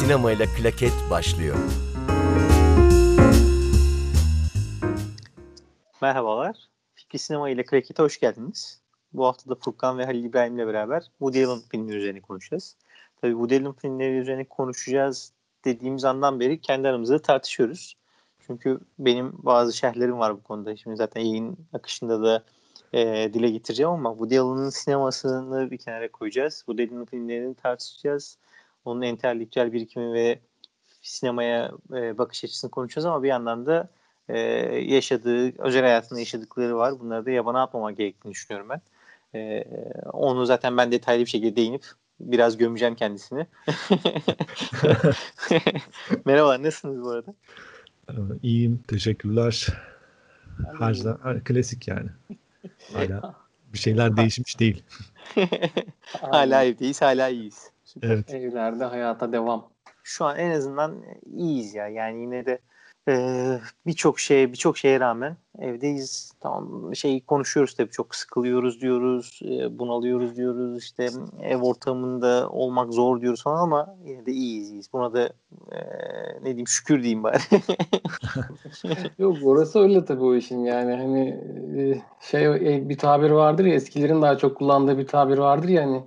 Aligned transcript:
sinemayla 0.00 0.46
klaket 0.46 0.92
başlıyor. 1.10 1.56
Merhabalar. 6.02 6.56
Fikri 6.94 7.18
Sinema 7.18 7.50
ile 7.50 7.64
Kraket'e 7.64 8.02
hoş 8.02 8.20
geldiniz. 8.20 8.80
Bu 9.12 9.26
hafta 9.26 9.50
da 9.50 9.54
Furkan 9.54 9.98
ve 9.98 10.04
Halil 10.04 10.24
İbrahim 10.24 10.54
ile 10.54 10.66
beraber 10.66 11.02
Woody 11.18 11.44
Allen 11.44 11.60
filmleri 11.70 11.96
üzerine 11.96 12.20
konuşacağız. 12.20 12.76
Tabii 13.20 13.32
Woody 13.32 13.56
Allen 13.56 13.72
filmleri 13.72 14.16
üzerine 14.16 14.44
konuşacağız 14.44 15.32
dediğimiz 15.64 16.04
andan 16.04 16.40
beri 16.40 16.60
kendi 16.60 16.88
aramızda 16.88 17.22
tartışıyoruz. 17.22 17.96
Çünkü 18.46 18.80
benim 18.98 19.32
bazı 19.32 19.72
şerhlerim 19.76 20.18
var 20.18 20.36
bu 20.36 20.42
konuda. 20.42 20.76
Şimdi 20.76 20.96
zaten 20.96 21.20
yayın 21.20 21.58
akışında 21.72 22.22
da 22.22 22.44
e, 22.92 23.30
dile 23.34 23.50
getireceğim 23.50 23.90
ama 23.90 24.10
Woody 24.10 24.38
Allen'ın 24.38 24.70
sinemasını 24.70 25.70
bir 25.70 25.78
kenara 25.78 26.12
koyacağız. 26.12 26.54
Woody 26.54 26.82
Allen'ın 26.82 27.04
filmlerini 27.04 27.54
tartışacağız. 27.54 28.38
Onun 28.90 29.02
entelektüel 29.02 29.72
birikimi 29.72 30.12
ve 30.12 30.38
sinemaya 31.02 31.72
e, 31.92 32.18
bakış 32.18 32.44
açısını 32.44 32.70
konuşacağız 32.70 33.06
ama 33.06 33.22
bir 33.22 33.28
yandan 33.28 33.66
da 33.66 33.88
e, 34.28 34.38
yaşadığı, 34.94 35.62
özel 35.62 35.82
hayatında 35.82 36.20
yaşadıkları 36.20 36.76
var. 36.76 37.00
Bunları 37.00 37.26
da 37.26 37.30
yabana 37.30 37.62
atmamak 37.62 37.96
gerektiğini 37.96 38.32
düşünüyorum 38.32 38.68
ben. 38.68 38.80
E, 39.34 39.64
onu 40.12 40.46
zaten 40.46 40.76
ben 40.76 40.92
detaylı 40.92 41.20
bir 41.24 41.30
şekilde 41.30 41.56
değinip 41.56 41.84
biraz 42.20 42.56
gömeceğim 42.56 42.94
kendisini. 42.94 43.46
Merhabalar, 46.24 46.62
nasılsınız 46.62 47.02
bu 47.02 47.10
arada? 47.10 47.34
Ee, 48.08 48.12
iyiyim, 48.42 48.80
teşekkürler. 48.88 49.68
Her 50.78 50.94
zaman 50.94 51.40
klasik 51.44 51.88
yani. 51.88 52.08
Hala 52.92 53.34
bir 53.72 53.78
şeyler 53.78 54.16
değişmiş 54.16 54.60
değil. 54.60 54.82
hala 56.20 56.64
evdeyiz, 56.64 57.02
hala 57.02 57.28
iyiyiz. 57.28 57.70
Süper. 57.90 58.08
Evet. 58.08 58.34
Evlerde 58.34 58.84
hayata 58.84 59.32
devam. 59.32 59.68
Şu 60.02 60.24
an 60.24 60.38
en 60.38 60.50
azından 60.50 61.04
iyiyiz 61.26 61.74
ya. 61.74 61.88
Yani 61.88 62.20
yine 62.20 62.46
de 62.46 62.58
ee, 63.08 63.58
birçok 63.86 64.20
şeye 64.20 64.52
birçok 64.52 64.78
şeye 64.78 65.00
rağmen 65.00 65.36
evdeyiz. 65.58 66.32
Tamam 66.40 66.96
şey 66.96 67.20
konuşuyoruz 67.20 67.74
tabii 67.74 67.90
çok 67.90 68.14
sıkılıyoruz 68.14 68.80
diyoruz, 68.80 69.40
e, 69.44 69.78
bunalıyoruz 69.78 70.36
diyoruz. 70.36 70.82
işte 70.82 71.08
ev 71.42 71.60
ortamında 71.62 72.48
olmak 72.50 72.92
zor 72.92 73.20
diyoruz 73.20 73.42
falan 73.42 73.62
ama 73.62 73.96
yine 74.04 74.26
de 74.26 74.32
iyiyiz. 74.32 74.70
iyiyiz. 74.70 74.92
Buna 74.92 75.12
da 75.12 75.22
e, 75.72 75.78
ne 76.40 76.44
diyeyim 76.44 76.68
şükür 76.68 77.02
diyeyim 77.02 77.22
bari. 77.22 77.38
Yok 79.18 79.36
orası 79.44 79.78
öyle 79.78 80.04
tabii 80.04 80.24
o 80.24 80.34
işin 80.34 80.64
yani 80.64 80.94
hani 80.94 81.28
e, 81.78 82.02
şey 82.20 82.46
e, 82.46 82.88
bir 82.88 82.98
tabir 82.98 83.30
vardır 83.30 83.64
ya 83.64 83.74
eskilerin 83.74 84.22
daha 84.22 84.38
çok 84.38 84.56
kullandığı 84.56 84.98
bir 84.98 85.06
tabir 85.06 85.38
vardır 85.38 85.68
ya 85.68 85.82
hani 85.82 86.02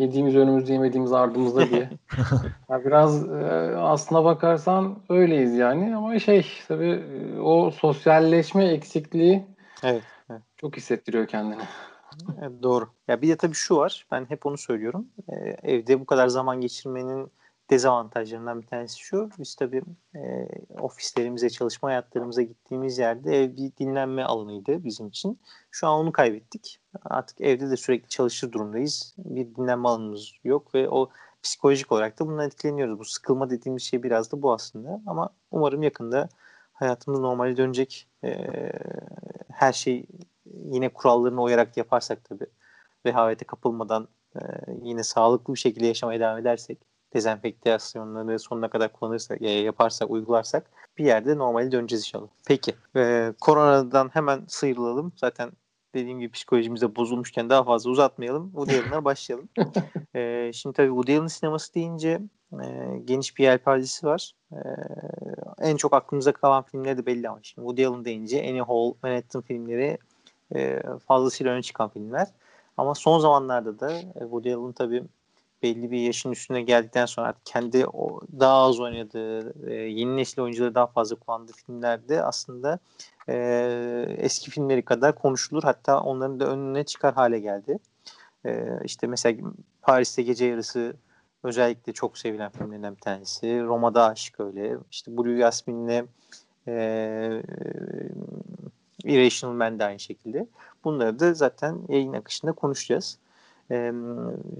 Yediğimiz 0.00 0.36
önümüzde 0.36 0.72
yemediğimiz 0.72 1.12
ardımızda 1.12 1.70
diye. 1.70 1.90
ya 2.70 2.84
biraz 2.84 3.28
e, 3.28 3.76
aslına 3.76 4.24
bakarsan 4.24 4.98
öyleyiz 5.08 5.54
yani 5.54 5.96
ama 5.96 6.18
şey 6.18 6.46
tabii 6.68 6.90
e, 6.90 7.40
o 7.40 7.70
sosyalleşme 7.70 8.64
eksikliği 8.64 9.46
evet, 9.82 10.02
evet. 10.30 10.42
çok 10.56 10.76
hissettiriyor 10.76 11.26
kendini. 11.26 11.62
Evet, 12.40 12.62
doğru. 12.62 12.88
Ya 13.08 13.22
bir 13.22 13.28
de 13.28 13.36
tabii 13.36 13.54
şu 13.54 13.76
var. 13.76 14.06
Ben 14.10 14.24
hep 14.28 14.46
onu 14.46 14.58
söylüyorum. 14.58 15.06
Ee, 15.28 15.56
evde 15.62 16.00
bu 16.00 16.06
kadar 16.06 16.28
zaman 16.28 16.60
geçirmenin 16.60 17.30
dezavantajlarından 17.70 18.62
bir 18.62 18.66
tanesi 18.66 18.98
şu. 18.98 19.30
Biz 19.38 19.54
tabii 19.54 19.82
e, 20.14 20.48
ofislerimize, 20.80 21.50
çalışma 21.50 21.88
hayatlarımıza 21.88 22.42
gittiğimiz 22.42 22.98
yerde 22.98 23.42
ev 23.42 23.56
bir 23.56 23.72
dinlenme 23.76 24.24
alanıydı 24.24 24.84
bizim 24.84 25.08
için. 25.08 25.38
Şu 25.70 25.88
an 25.88 25.98
onu 25.98 26.12
kaybettik. 26.12 26.80
Artık 27.04 27.40
evde 27.40 27.70
de 27.70 27.76
sürekli 27.76 28.08
çalışır 28.08 28.52
durumdayız. 28.52 29.14
Bir 29.18 29.54
dinlenme 29.54 29.88
alanımız 29.88 30.32
yok 30.44 30.74
ve 30.74 30.88
o 30.88 31.10
psikolojik 31.42 31.92
olarak 31.92 32.18
da 32.20 32.26
bundan 32.26 32.46
etkileniyoruz. 32.46 32.98
Bu 32.98 33.04
sıkılma 33.04 33.50
dediğimiz 33.50 33.82
şey 33.82 34.02
biraz 34.02 34.32
da 34.32 34.42
bu 34.42 34.52
aslında. 34.52 35.00
Ama 35.06 35.30
umarım 35.50 35.82
yakında 35.82 36.28
hayatımız 36.72 37.20
normale 37.20 37.56
dönecek. 37.56 38.08
E, 38.24 38.36
her 39.52 39.72
şey 39.72 40.06
yine 40.64 40.88
kurallarına 40.88 41.42
uyarak 41.42 41.76
yaparsak 41.76 42.24
tabii 42.24 42.46
rehavete 43.06 43.44
kapılmadan 43.44 44.08
e, 44.36 44.40
yine 44.82 45.02
sağlıklı 45.02 45.54
bir 45.54 45.58
şekilde 45.58 45.86
yaşamaya 45.86 46.20
devam 46.20 46.38
edersek 46.38 46.78
dezenfektasyonları 47.14 48.38
sonuna 48.38 48.70
kadar 48.70 48.92
kullanırsak, 48.92 49.40
yaparsak, 49.40 50.10
uygularsak 50.10 50.70
bir 50.98 51.04
yerde 51.04 51.38
normale 51.38 51.72
döneceğiz 51.72 52.04
inşallah. 52.04 52.28
Peki. 52.46 52.74
E, 52.96 53.32
koronadan 53.40 54.08
hemen 54.12 54.44
sıyrılalım. 54.48 55.12
Zaten 55.16 55.50
dediğim 55.94 56.20
gibi 56.20 56.32
psikolojimiz 56.32 56.82
de 56.82 56.96
bozulmuşken 56.96 57.50
daha 57.50 57.64
fazla 57.64 57.90
uzatmayalım. 57.90 58.50
Woody 58.50 58.78
Allen'a 58.78 59.04
başlayalım. 59.04 59.48
e, 60.14 60.50
şimdi 60.54 60.76
tabii 60.76 60.88
Woody 60.88 61.18
Allen 61.18 61.26
sineması 61.26 61.74
deyince 61.74 62.20
e, 62.52 62.66
geniş 63.04 63.38
bir 63.38 63.44
yelpazesi 63.44 64.06
var. 64.06 64.32
E, 64.52 64.58
en 65.58 65.76
çok 65.76 65.94
aklımıza 65.94 66.32
kalan 66.32 66.62
filmleri 66.62 66.98
de 66.98 67.06
belli 67.06 67.28
ama 67.28 67.38
şimdi 67.42 67.66
Woody 67.66 67.86
Allen 67.86 68.04
deyince 68.04 68.48
Annie 68.48 68.62
Hall, 68.62 68.92
Manhattan 69.02 69.42
filmleri 69.42 69.98
e, 70.54 70.82
fazlasıyla 71.08 71.52
öne 71.52 71.62
çıkan 71.62 71.88
filmler. 71.88 72.28
Ama 72.76 72.94
son 72.94 73.18
zamanlarda 73.18 73.80
da 73.80 73.92
e, 73.92 74.20
Woody 74.20 74.54
Allen 74.54 74.72
tabii 74.72 75.04
belli 75.62 75.90
bir 75.90 76.00
yaşın 76.00 76.32
üstüne 76.32 76.62
geldikten 76.62 77.06
sonra 77.06 77.28
artık 77.28 77.46
kendi 77.46 77.86
o, 77.86 78.20
daha 78.40 78.56
az 78.56 78.80
oynadığı, 78.80 79.70
e, 79.70 79.74
yeni 79.74 80.16
nesil 80.16 80.42
oyuncuları 80.42 80.74
daha 80.74 80.86
fazla 80.86 81.16
kullandığı 81.16 81.52
filmlerde 81.52 82.22
aslında 82.22 82.78
e, 83.28 84.16
eski 84.18 84.50
filmleri 84.50 84.84
kadar 84.84 85.14
konuşulur. 85.14 85.62
Hatta 85.62 86.00
onların 86.00 86.40
da 86.40 86.46
önüne 86.46 86.84
çıkar 86.84 87.14
hale 87.14 87.38
geldi. 87.38 87.78
E, 88.46 88.64
işte 88.84 89.06
mesela 89.06 89.50
Paris'te 89.82 90.22
Gece 90.22 90.44
Yarısı 90.44 90.96
özellikle 91.42 91.92
çok 91.92 92.18
sevilen 92.18 92.50
filmlerden 92.50 92.96
bir 92.96 93.00
tanesi. 93.00 93.62
Roma'da 93.62 94.04
Aşk 94.04 94.40
öyle. 94.40 94.76
İşte 94.90 95.16
Blue 95.16 95.38
Yasmin'le 95.38 96.04
e, 96.68 97.42
Irrational 99.04 99.54
Man 99.54 99.78
de 99.78 99.84
aynı 99.84 100.00
şekilde. 100.00 100.46
Bunları 100.84 101.18
da 101.18 101.34
zaten 101.34 101.78
yayın 101.88 102.12
akışında 102.12 102.52
konuşacağız. 102.52 103.18
Ee, 103.70 103.92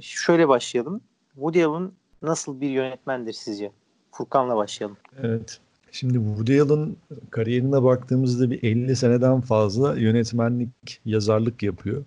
şöyle 0.00 0.48
başlayalım. 0.48 1.00
Woody 1.34 1.64
Allen 1.64 1.92
nasıl 2.22 2.60
bir 2.60 2.70
yönetmendir 2.70 3.32
sizce? 3.32 3.72
Furkan'la 4.12 4.56
başlayalım. 4.56 4.96
Evet. 5.22 5.60
Şimdi 5.92 6.14
Woody 6.14 6.60
Allen 6.60 6.96
kariyerine 7.30 7.82
baktığımızda 7.82 8.50
bir 8.50 8.62
50 8.62 8.96
seneden 8.96 9.40
fazla 9.40 9.96
yönetmenlik, 9.96 11.00
yazarlık 11.04 11.62
yapıyor. 11.62 12.04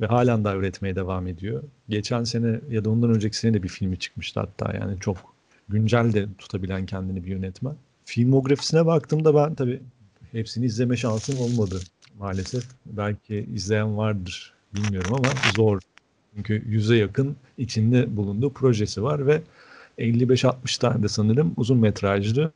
Ve 0.00 0.06
halen 0.06 0.44
daha 0.44 0.56
üretmeye 0.56 0.96
devam 0.96 1.26
ediyor. 1.26 1.62
Geçen 1.88 2.24
sene 2.24 2.60
ya 2.70 2.84
da 2.84 2.90
ondan 2.90 3.10
önceki 3.10 3.36
sene 3.36 3.54
de 3.54 3.62
bir 3.62 3.68
filmi 3.68 3.98
çıkmıştı 3.98 4.40
hatta. 4.40 4.72
Yani 4.72 5.00
çok 5.00 5.16
güncel 5.68 6.12
de 6.12 6.26
tutabilen 6.38 6.86
kendini 6.86 7.24
bir 7.24 7.30
yönetmen. 7.30 7.74
Filmografisine 8.04 8.86
baktığımda 8.86 9.34
ben 9.34 9.54
tabii 9.54 9.80
hepsini 10.32 10.64
izleme 10.64 10.96
şansım 10.96 11.40
olmadı 11.40 11.80
maalesef. 12.18 12.64
Belki 12.86 13.46
izleyen 13.54 13.96
vardır 13.96 14.54
bilmiyorum 14.74 15.14
ama 15.14 15.28
zor 15.56 15.80
çünkü 16.36 16.62
yüze 16.66 16.96
yakın 16.96 17.36
içinde 17.58 18.16
bulunduğu 18.16 18.52
projesi 18.52 19.02
var 19.02 19.26
ve 19.26 19.42
55-60 19.98 20.80
tane 20.80 21.02
de 21.02 21.08
sanırım 21.08 21.52
uzun 21.56 21.78
metrajlı 21.78 22.52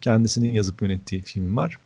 kendisinin 0.00 0.52
yazıp 0.52 0.82
yönettiği 0.82 1.22
film 1.22 1.56
var. 1.56 1.78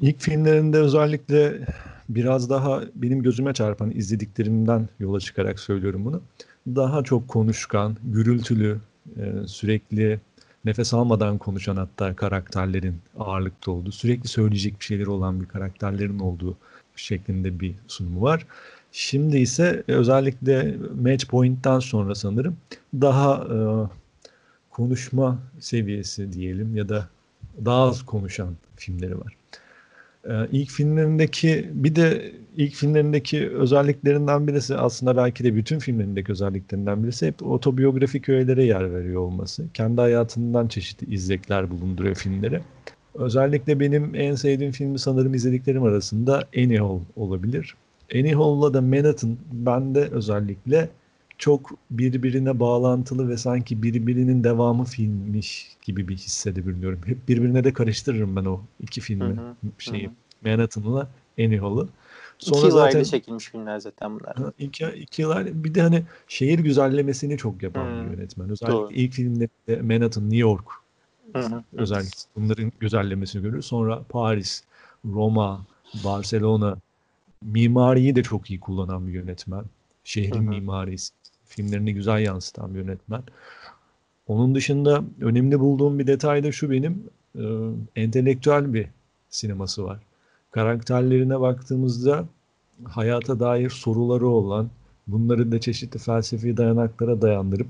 İlk 0.00 0.20
filmlerinde 0.20 0.78
özellikle 0.78 1.66
biraz 2.08 2.50
daha 2.50 2.82
benim 2.94 3.22
gözüme 3.22 3.54
çarpan 3.54 3.90
izlediklerimden 3.90 4.88
yola 5.00 5.20
çıkarak 5.20 5.60
söylüyorum 5.60 6.04
bunu. 6.04 6.22
Daha 6.66 7.02
çok 7.04 7.28
konuşkan, 7.28 7.96
gürültülü, 8.04 8.78
e, 9.16 9.32
sürekli 9.46 10.20
nefes 10.64 10.94
almadan 10.94 11.38
konuşan 11.38 11.76
hatta 11.76 12.16
karakterlerin 12.16 12.98
ağırlıkta 13.18 13.70
olduğu, 13.70 13.92
sürekli 13.92 14.28
söyleyecek 14.28 14.80
bir 14.80 14.84
şeyleri 14.84 15.10
olan 15.10 15.40
bir 15.40 15.46
karakterlerin 15.46 16.18
olduğu 16.18 16.56
şeklinde 16.96 17.60
bir 17.60 17.74
sunumu 17.88 18.22
var. 18.22 18.46
Şimdi 18.92 19.38
ise 19.38 19.82
özellikle 19.88 20.76
Match 21.02 21.26
Point'ten 21.26 21.78
sonra 21.78 22.14
sanırım 22.14 22.56
daha 22.94 23.34
e, 23.36 23.56
konuşma 24.70 25.38
seviyesi 25.60 26.32
diyelim 26.32 26.76
ya 26.76 26.88
da 26.88 27.08
daha 27.64 27.82
az 27.82 28.02
konuşan 28.02 28.56
filmleri 28.76 29.20
var. 29.20 29.36
E, 30.24 30.48
ilk 30.52 30.70
filmlerindeki 30.70 31.70
bir 31.72 31.94
de 31.96 32.32
ilk 32.56 32.74
filmlerindeki 32.74 33.50
özelliklerinden 33.50 34.46
birisi 34.46 34.76
aslında 34.76 35.16
belki 35.16 35.44
de 35.44 35.54
bütün 35.54 35.78
filmlerindeki 35.78 36.32
özelliklerinden 36.32 37.04
birisi 37.04 37.26
hep 37.26 37.42
otobiyografik 37.46 38.28
öğelere 38.28 38.64
yer 38.64 38.94
veriyor 38.94 39.20
olması. 39.20 39.64
Kendi 39.74 40.00
hayatından 40.00 40.68
çeşitli 40.68 41.14
izlekler 41.14 41.70
bulunduruyor 41.70 42.14
filmleri. 42.14 42.60
Özellikle 43.14 43.80
benim 43.80 44.14
en 44.14 44.34
sevdiğim 44.34 44.72
filmi 44.72 44.98
sanırım 44.98 45.34
izlediklerim 45.34 45.82
arasında 45.82 46.44
Hall 46.54 47.00
olabilir. 47.16 47.74
Annie 48.14 48.34
Hall'la 48.34 48.74
da 48.74 48.80
Manhattan 48.80 49.36
bende 49.52 50.00
özellikle 50.00 50.88
çok 51.38 51.70
birbirine 51.90 52.60
bağlantılı 52.60 53.28
ve 53.28 53.36
sanki 53.36 53.82
birbirinin 53.82 54.44
devamı 54.44 54.84
filmmiş 54.84 55.76
gibi 55.82 56.08
bir 56.08 56.16
hissedebiliyorum. 56.16 57.00
Hep 57.06 57.28
birbirine 57.28 57.64
de 57.64 57.72
karıştırırım 57.72 58.36
ben 58.36 58.44
o 58.44 58.60
iki 58.80 59.00
filmi 59.00 59.36
hı 59.36 59.40
hı, 59.40 59.54
şeyi 59.78 60.06
hı. 60.06 60.10
Manhattan'la 60.44 61.08
Annie 61.38 61.58
Hall'ı. 61.58 61.88
Sonra 62.38 62.58
iki 62.58 62.66
yıl 62.66 62.72
zaten 62.72 63.02
çekilmiş 63.02 63.50
filmler 63.50 63.78
zaten 63.78 64.20
bunlar. 64.20 64.36
İki, 64.58 64.86
iki 64.86 65.22
yıl 65.22 65.30
bir 65.64 65.74
de 65.74 65.82
hani 65.82 66.02
şehir 66.28 66.58
güzellemesini 66.58 67.38
çok 67.38 67.62
yapan 67.62 67.84
hmm. 67.84 68.06
bir 68.06 68.16
yönetmen. 68.16 68.50
Özellikle 68.50 68.76
Doğru. 68.76 68.92
ilk 68.92 69.12
filmlerinde 69.12 69.82
Manhattan, 69.82 70.24
New 70.24 70.38
York 70.38 70.66
Hı-hı. 71.32 71.62
özellikle 71.72 72.20
bunların 72.36 72.72
güzellemesini 72.80 73.42
görüyoruz. 73.42 73.66
Sonra 73.66 74.02
Paris, 74.08 74.64
Roma, 75.04 75.66
Barcelona 76.04 76.76
mimariyi 77.42 78.16
de 78.16 78.22
çok 78.22 78.50
iyi 78.50 78.60
kullanan 78.60 79.06
bir 79.06 79.12
yönetmen. 79.12 79.64
Şehrin 80.04 80.34
Hı-hı. 80.34 80.42
mimarisi, 80.42 81.12
filmlerini 81.44 81.94
güzel 81.94 82.20
yansıtan 82.20 82.74
bir 82.74 82.78
yönetmen. 82.78 83.22
Onun 84.26 84.54
dışında 84.54 85.04
önemli 85.20 85.60
bulduğum 85.60 85.98
bir 85.98 86.06
detay 86.06 86.44
da 86.44 86.52
şu 86.52 86.70
benim 86.70 87.04
e, 87.38 87.42
entelektüel 87.96 88.74
bir 88.74 88.86
sineması 89.30 89.84
var. 89.84 89.98
Karakterlerine 90.50 91.40
baktığımızda 91.40 92.24
hayata 92.84 93.40
dair 93.40 93.70
soruları 93.70 94.28
olan, 94.28 94.70
bunları 95.06 95.52
da 95.52 95.60
çeşitli 95.60 95.98
felsefi 95.98 96.56
dayanaklara 96.56 97.22
dayandırıp 97.22 97.66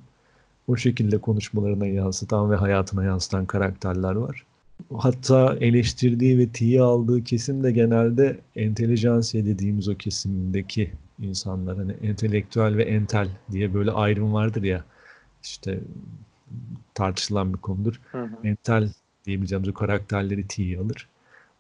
o 0.68 0.76
şekilde 0.76 1.18
konuşmalarına 1.18 1.86
yansıtan 1.86 2.50
ve 2.50 2.56
hayatına 2.56 3.04
yansıtan 3.04 3.46
karakterler 3.46 4.14
var. 4.14 4.46
Hatta 4.98 5.56
eleştirdiği 5.60 6.38
ve 6.38 6.48
tiye 6.48 6.82
aldığı 6.82 7.24
kesim 7.24 7.62
de 7.62 7.72
genelde 7.72 8.38
entelijansiye 8.56 9.46
dediğimiz 9.46 9.88
o 9.88 9.94
kesimdeki 9.94 10.92
insanlar. 11.22 11.76
Hani 11.76 11.92
entelektüel 11.92 12.76
ve 12.76 12.84
entel 12.84 13.28
diye 13.52 13.74
böyle 13.74 13.90
ayrım 13.90 14.32
vardır 14.32 14.62
ya. 14.62 14.84
İşte 15.42 15.80
tartışılan 16.94 17.52
bir 17.52 17.58
konudur. 17.58 18.00
Hı 18.12 18.22
hı. 18.22 18.36
Entel 18.44 18.90
diyebileceğimiz 19.24 19.68
o 19.68 19.74
karakterleri 19.74 20.48
tiye 20.48 20.78
alır. 20.78 21.08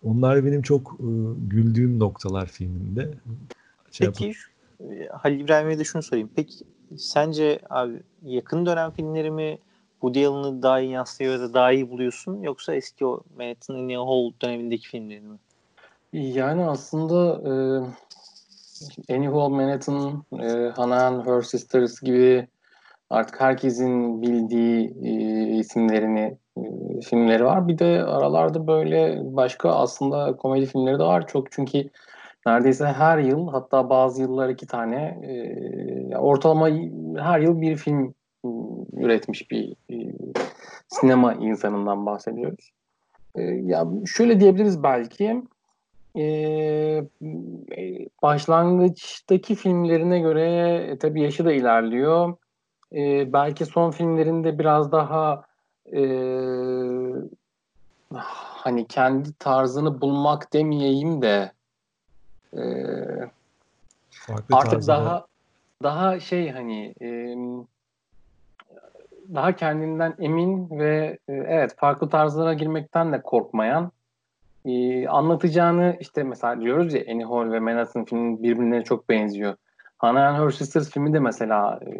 Onlar 0.02 0.44
benim 0.44 0.62
çok 0.62 0.96
e, 1.00 1.08
güldüğüm 1.48 1.98
noktalar 1.98 2.46
filminde. 2.46 3.10
Şey 3.90 4.06
Peki 4.06 4.24
yapalım. 4.24 5.10
Halil 5.12 5.40
İbrahim'e 5.40 5.78
de 5.78 5.84
şunu 5.84 6.02
sorayım. 6.02 6.30
Peki 6.36 6.54
sence 6.96 7.60
abi 7.70 8.02
yakın 8.22 8.66
dönem 8.66 8.90
filmleri 8.90 9.30
mi 9.30 9.58
Woody 10.00 10.26
Allen'ı 10.26 10.62
daha 10.62 10.80
iyi 10.80 10.90
yansıtıyor 10.90 11.32
ya 11.32 11.40
da 11.40 11.54
daha 11.54 11.72
iyi 11.72 11.90
buluyorsun 11.90 12.42
yoksa 12.42 12.74
eski 12.74 13.06
o 13.06 13.20
Manhattan 13.38 13.76
in 13.76 13.96
Hall 13.96 14.32
dönemindeki 14.42 14.88
filmleri 14.88 15.20
mi? 15.20 15.38
Yani 16.12 16.64
aslında 16.64 17.40
e, 17.48 17.52
Annie 19.14 19.28
Hall, 19.28 19.48
Manhattan, 19.48 20.24
e, 20.40 20.72
Hannah 20.76 21.26
Her 21.26 21.42
Sisters 21.42 22.00
gibi 22.00 22.48
artık 23.10 23.40
herkesin 23.40 24.22
bildiği 24.22 24.94
e, 25.02 25.12
isimlerini 25.58 26.38
e, 26.56 26.62
filmleri 27.00 27.44
var. 27.44 27.68
Bir 27.68 27.78
de 27.78 28.04
aralarda 28.04 28.66
böyle 28.66 29.20
başka 29.24 29.70
aslında 29.70 30.36
komedi 30.36 30.66
filmleri 30.66 30.98
de 30.98 31.04
var 31.04 31.26
çok 31.26 31.52
çünkü 31.52 31.90
neredeyse 32.46 32.86
her 32.86 33.18
yıl 33.18 33.48
hatta 33.48 33.90
bazı 33.90 34.22
yıllar 34.22 34.48
iki 34.48 34.66
tane 34.66 34.96
e, 35.22 36.16
ortalama 36.16 36.68
her 37.18 37.40
yıl 37.40 37.60
bir 37.60 37.76
film 37.76 38.14
üretmiş 38.92 39.50
bir 39.50 39.72
e, 39.90 39.96
sinema 40.88 41.34
insanından 41.34 42.06
bahsediyoruz. 42.06 42.70
E, 43.34 43.42
ya 43.42 43.86
şöyle 44.06 44.40
diyebiliriz 44.40 44.82
belki 44.82 45.42
e, 46.16 46.24
başlangıçtaki 48.22 49.54
filmlerine 49.54 50.18
göre 50.18 50.74
e, 50.90 50.98
tabii 50.98 51.22
yaşı 51.22 51.44
da 51.44 51.52
ilerliyor. 51.52 52.36
Belki 53.32 53.66
son 53.66 53.90
filmlerinde 53.90 54.58
biraz 54.58 54.92
daha 54.92 55.44
e, 55.92 56.02
hani 58.12 58.86
kendi 58.86 59.32
tarzını 59.32 60.00
bulmak 60.00 60.52
demeyeyim 60.52 61.22
de 61.22 61.52
e, 62.56 62.62
artık 64.28 64.70
tarzına... 64.70 64.96
daha 64.96 65.26
daha 65.82 66.20
şey 66.20 66.50
hani 66.50 66.94
e, 67.02 67.36
daha 69.34 69.56
kendinden 69.56 70.14
emin 70.18 70.70
ve 70.70 71.18
e, 71.28 71.32
evet 71.32 71.74
farklı 71.76 72.08
tarzlara 72.08 72.54
girmekten 72.54 73.12
de 73.12 73.22
korkmayan 73.22 73.92
e, 74.64 75.08
anlatacağını 75.08 75.96
işte 76.00 76.22
mesela 76.22 76.60
diyoruz 76.60 76.94
ya 76.94 77.04
Annie 77.10 77.24
Hall 77.24 77.52
ve 77.52 77.60
Manhattan 77.60 78.04
filmi 78.04 78.42
birbirine 78.42 78.84
çok 78.84 79.08
benziyor. 79.08 79.54
Hannah 79.98 80.28
and 80.28 80.44
Her 80.44 80.50
Sisters 80.50 80.90
filmi 80.90 81.12
de 81.12 81.18
mesela 81.18 81.80
e, 81.86 81.90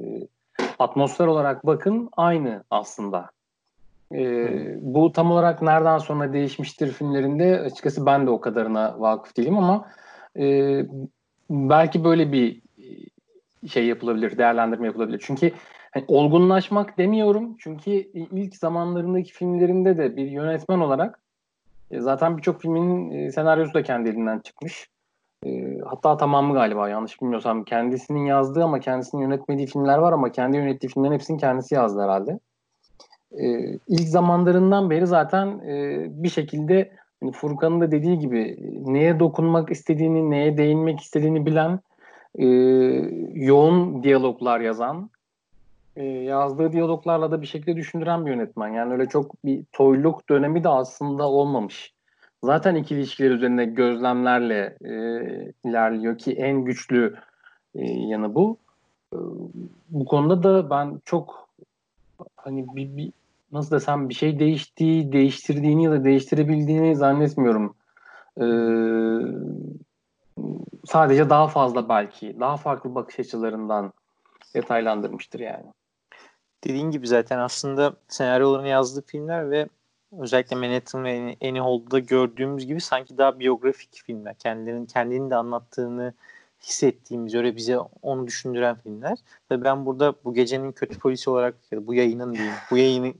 atmosfer 0.79 1.27
olarak 1.27 1.67
bakın 1.67 2.11
aynı 2.17 2.65
aslında. 2.71 3.31
E, 4.15 4.49
bu 4.81 5.13
tam 5.13 5.31
olarak 5.31 5.63
nereden 5.63 5.99
sonra 5.99 6.33
değişmiştir 6.33 6.93
filmlerinde 6.93 7.61
açıkçası 7.61 8.07
ben 8.07 8.27
de 8.27 8.31
o 8.31 8.41
kadarına 8.41 9.01
vakıf 9.01 9.37
değilim 9.37 9.59
ama 9.59 9.87
e, 10.39 10.77
belki 11.51 12.05
böyle 12.05 12.33
bir 12.33 12.61
şey 13.69 13.87
yapılabilir, 13.87 14.39
değerlendirme 14.39 14.87
yapılabilir. 14.87 15.23
Çünkü 15.27 15.53
hani 15.91 16.05
olgunlaşmak 16.09 16.99
demiyorum. 16.99 17.57
Çünkü 17.59 17.91
ilk 18.15 18.57
zamanlarındaki 18.57 19.33
filmlerinde 19.33 19.99
de 19.99 20.17
bir 20.17 20.27
yönetmen 20.27 20.81
olarak 20.81 21.21
e, 21.91 22.01
zaten 22.01 22.37
birçok 22.37 22.63
filmin 22.63 23.11
e, 23.11 23.33
senaryosu 23.33 23.75
da 23.75 23.83
kendi 23.83 24.09
elinden 24.09 24.39
çıkmış. 24.39 24.89
E, 25.47 25.79
hatta 25.87 26.17
tamamı 26.17 26.55
galiba 26.55 26.89
yanlış 26.89 27.23
bilmiyorsam 27.23 27.65
kendisinin 27.65 28.27
yazdığı 28.27 28.65
ama 28.65 28.81
kendisinin 28.81 29.23
yönetmediği 29.23 29.67
filmler 29.67 29.99
var 29.99 30.13
ama 30.13 30.33
kendi 30.33 30.57
yönettiği 30.57 30.91
filmlerin 30.91 31.15
hepsini 31.15 31.39
kendisi 31.39 31.75
yazdı 31.75 32.03
herhalde. 32.03 32.39
İlk 33.89 34.09
zamanlarından 34.09 34.91
beri 34.91 35.07
zaten 35.07 35.61
bir 36.23 36.29
şekilde 36.29 36.93
hani 37.21 37.33
Furkan'ın 37.33 37.81
da 37.81 37.91
dediği 37.91 38.19
gibi 38.19 38.57
neye 38.87 39.21
dokunmak 39.21 39.71
istediğini, 39.71 40.31
neye 40.31 40.57
değinmek 40.57 41.01
istediğini 41.01 41.47
bilen, 41.47 41.81
yoğun 43.35 44.03
diyaloglar 44.03 44.61
yazan, 44.61 45.11
e, 45.97 46.05
yazdığı 46.05 46.73
diyaloglarla 46.73 47.31
da 47.31 47.43
bir 47.43 47.47
şekilde 47.47 47.77
düşündüren 47.77 48.27
bir 48.27 48.31
yönetmen. 48.31 48.69
Yani 48.69 48.93
öyle 48.93 49.09
çok 49.09 49.45
bir 49.45 49.65
toyluk 49.73 50.29
dönemi 50.29 50.65
de 50.65 50.69
aslında 50.69 51.29
olmamış. 51.29 51.95
Zaten 52.45 52.75
ikili 52.75 52.99
ilişkiler 52.99 53.31
üzerinde 53.31 53.65
gözlemlerle 53.65 54.77
e, 54.85 54.93
ilerliyor 55.65 56.19
ki 56.19 56.33
en 56.33 56.65
güçlü 56.65 57.17
e, 57.75 57.85
yanı 57.91 58.35
bu. 58.35 58.57
E, 59.15 59.17
bu 59.89 60.05
konuda 60.05 60.43
da 60.43 60.71
ben 60.71 61.01
çok 61.05 61.49
hani 62.37 62.67
bir, 62.77 62.97
bir 62.97 63.13
nasıl 63.53 63.77
desem 63.77 64.09
bir 64.09 64.15
şey 64.15 64.39
değiştiği, 64.39 65.13
değiştirdiğini 65.13 65.85
ya 65.85 65.91
da 65.91 66.05
değiştirebildiğini 66.05 66.97
zannetmiyorum. 66.97 67.75
Ee, 68.41 68.45
sadece 70.85 71.31
daha 71.31 71.49
fazla 71.49 71.89
belki, 71.89 72.41
daha 72.41 72.57
farklı 72.57 72.95
bakış 72.95 73.21
açılarından 73.21 73.93
detaylandırmıştır 74.55 75.41
yani 75.41 75.67
dediğin 76.65 76.91
gibi 76.91 77.07
zaten 77.07 77.39
aslında 77.39 77.97
senaryolarını 78.09 78.69
yazdığı 78.69 79.03
filmler 79.03 79.51
ve 79.51 79.69
özellikle 80.19 80.57
Manhattan 80.57 81.05
ve 81.05 81.37
Annie 81.43 81.61
Hall'da 81.61 81.99
gördüğümüz 81.99 82.67
gibi 82.67 82.81
sanki 82.81 83.19
daha 83.19 83.41
biyografik 83.41 84.03
filmler. 84.07 84.35
Kendilerinin 84.39 84.87
kendini 84.87 85.31
de 85.31 85.37
anlattığını 85.37 86.15
hissettiğimiz, 86.63 87.35
öyle 87.35 87.57
bize 87.57 87.79
onu 88.03 88.27
düşündüren 88.27 88.77
filmler. 88.77 89.19
Ve 89.51 89.65
ben 89.65 89.87
burada 89.87 90.15
bu 90.25 90.35
gecenin 90.35 90.73
kötü 90.73 90.99
polisi 90.99 91.31
olarak 91.31 91.55
ya 91.71 91.79
da 91.79 91.87
bu 91.87 91.95
yayının 91.95 92.35
diyeyim, 92.35 92.55
bu 92.71 92.77
yayının 92.77 93.15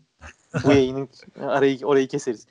bu 0.65 0.73
yayının 0.73 1.09
arayı 1.41 1.79
orayı 1.85 2.09
keseriz. 2.09 2.47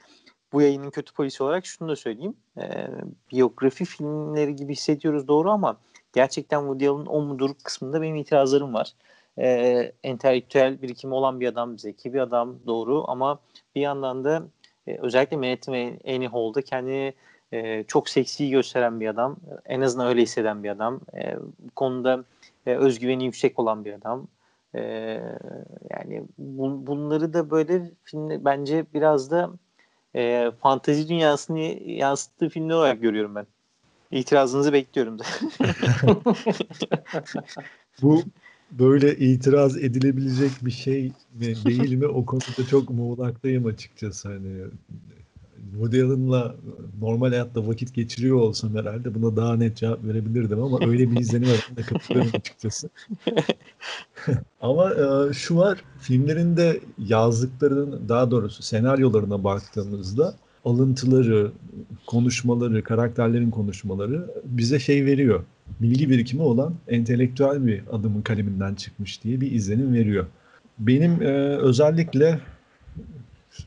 Bu 0.53 0.61
yayının 0.61 0.89
kötü 0.89 1.13
polisi 1.13 1.43
olarak 1.43 1.65
şunu 1.65 1.89
da 1.89 1.95
söyleyeyim. 1.95 2.35
Ee, 2.57 2.87
biyografi 3.31 3.85
filmleri 3.85 4.55
gibi 4.55 4.71
hissediyoruz 4.71 5.27
doğru 5.27 5.51
ama 5.51 5.77
gerçekten 6.13 6.59
Woody 6.59 6.87
Allen'ın 6.87 7.05
o 7.05 7.21
mudur 7.21 7.49
kısmında 7.63 8.01
benim 8.01 8.15
itirazlarım 8.15 8.73
var 8.73 8.93
e, 9.39 9.91
entelektüel 10.03 10.81
birikimi 10.81 11.13
olan 11.13 11.39
bir 11.39 11.47
adam, 11.47 11.79
zeki 11.79 12.13
bir 12.13 12.19
adam 12.19 12.55
doğru 12.67 13.05
ama 13.07 13.39
bir 13.75 13.81
yandan 13.81 14.23
da 14.23 14.43
e, 14.87 14.97
özellikle 14.97 15.37
Manhattan 15.37 15.73
Annie 16.07 16.27
Hall'da 16.27 16.61
kendini 16.61 17.13
e, 17.51 17.83
çok 17.83 18.09
seksi 18.09 18.49
gösteren 18.49 18.99
bir 18.99 19.07
adam. 19.07 19.35
En 19.65 19.81
azından 19.81 20.07
öyle 20.07 20.21
hisseden 20.21 20.63
bir 20.63 20.69
adam. 20.69 20.99
E, 21.13 21.37
bu 21.59 21.71
konuda 21.75 22.23
e, 22.65 22.75
özgüveni 22.75 23.25
yüksek 23.25 23.59
olan 23.59 23.85
bir 23.85 23.93
adam. 23.93 24.27
E, 24.75 24.81
yani 25.89 26.23
bu, 26.37 26.87
bunları 26.87 27.33
da 27.33 27.51
böyle 27.51 27.91
film, 28.03 28.45
bence 28.45 28.85
biraz 28.93 29.31
da 29.31 29.49
e, 30.15 30.51
fantezi 30.59 31.09
dünyasını 31.09 31.59
yansıttığı 31.85 32.49
filmler 32.49 32.75
olarak 32.75 33.01
görüyorum 33.01 33.35
ben. 33.35 33.47
İtirazınızı 34.11 34.73
bekliyorum 34.73 35.19
da. 35.19 35.23
bu 38.01 38.21
böyle 38.71 39.17
itiraz 39.17 39.77
edilebilecek 39.77 40.51
bir 40.61 40.71
şey 40.71 41.11
mi 41.39 41.55
değil 41.65 41.93
mi 41.93 42.07
o 42.07 42.25
konuda 42.25 42.67
çok 42.69 42.89
muğlaktayım 42.89 43.65
açıkçası. 43.65 44.29
Hani 44.29 44.63
Woody 45.71 46.01
normal 47.01 47.29
hayatta 47.29 47.67
vakit 47.67 47.93
geçiriyor 47.93 48.35
olsam 48.35 48.75
herhalde 48.75 49.15
buna 49.15 49.35
daha 49.35 49.55
net 49.55 49.77
cevap 49.77 50.03
verebilirdim 50.03 50.63
ama 50.63 50.79
öyle 50.87 51.11
bir 51.11 51.19
izlenim 51.19 51.49
var. 51.49 51.69
Katılıyorum 51.87 52.31
açıkçası. 52.33 52.89
ama 54.61 54.91
e, 54.93 55.33
şu 55.33 55.57
var 55.57 55.83
filmlerinde 55.99 56.79
yazdıklarının 56.97 58.09
daha 58.09 58.31
doğrusu 58.31 58.63
senaryolarına 58.63 59.43
baktığımızda 59.43 60.35
alıntıları, 60.65 61.51
konuşmaları, 62.07 62.83
karakterlerin 62.83 63.51
konuşmaları 63.51 64.31
bize 64.45 64.79
şey 64.79 65.05
veriyor. 65.05 65.43
Bilgi 65.81 66.09
birikimi 66.09 66.41
olan 66.43 66.73
entelektüel 66.87 67.65
bir 67.65 67.81
adamın 67.91 68.21
kaleminden 68.21 68.75
çıkmış 68.75 69.23
diye 69.23 69.41
bir 69.41 69.51
izlenim 69.51 69.93
veriyor. 69.93 70.25
Benim 70.79 71.21
e, 71.21 71.27
özellikle 71.57 72.39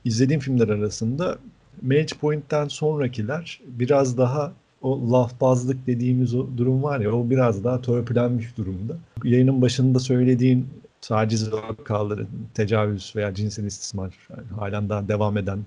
izlediğim 0.05 0.41
filmler 0.41 0.69
arasında 0.69 1.39
Match 1.83 2.15
Point'ten 2.21 2.69
sonrakiler 2.69 3.61
biraz 3.67 4.19
daha 4.19 4.53
o 4.83 5.13
lafbazlık 5.13 5.87
dediğimiz 5.87 6.35
o 6.35 6.47
durum 6.57 6.83
var 6.83 7.01
ya 7.01 7.13
o 7.13 7.31
biraz 7.31 7.65
daha 7.65 7.81
törpülenmiş 7.81 8.57
durumda. 8.57 8.97
Yayının 9.25 9.63
başında 9.63 9.99
söylediğin 9.99 10.67
taciz 11.01 11.53
vakaları, 11.53 12.27
tecavüz 12.55 13.13
veya 13.17 13.35
cinsel 13.35 13.65
istismar 13.65 14.15
yani 14.31 14.49
halen 14.59 14.89
daha 14.89 15.09
devam 15.09 15.37
eden, 15.37 15.59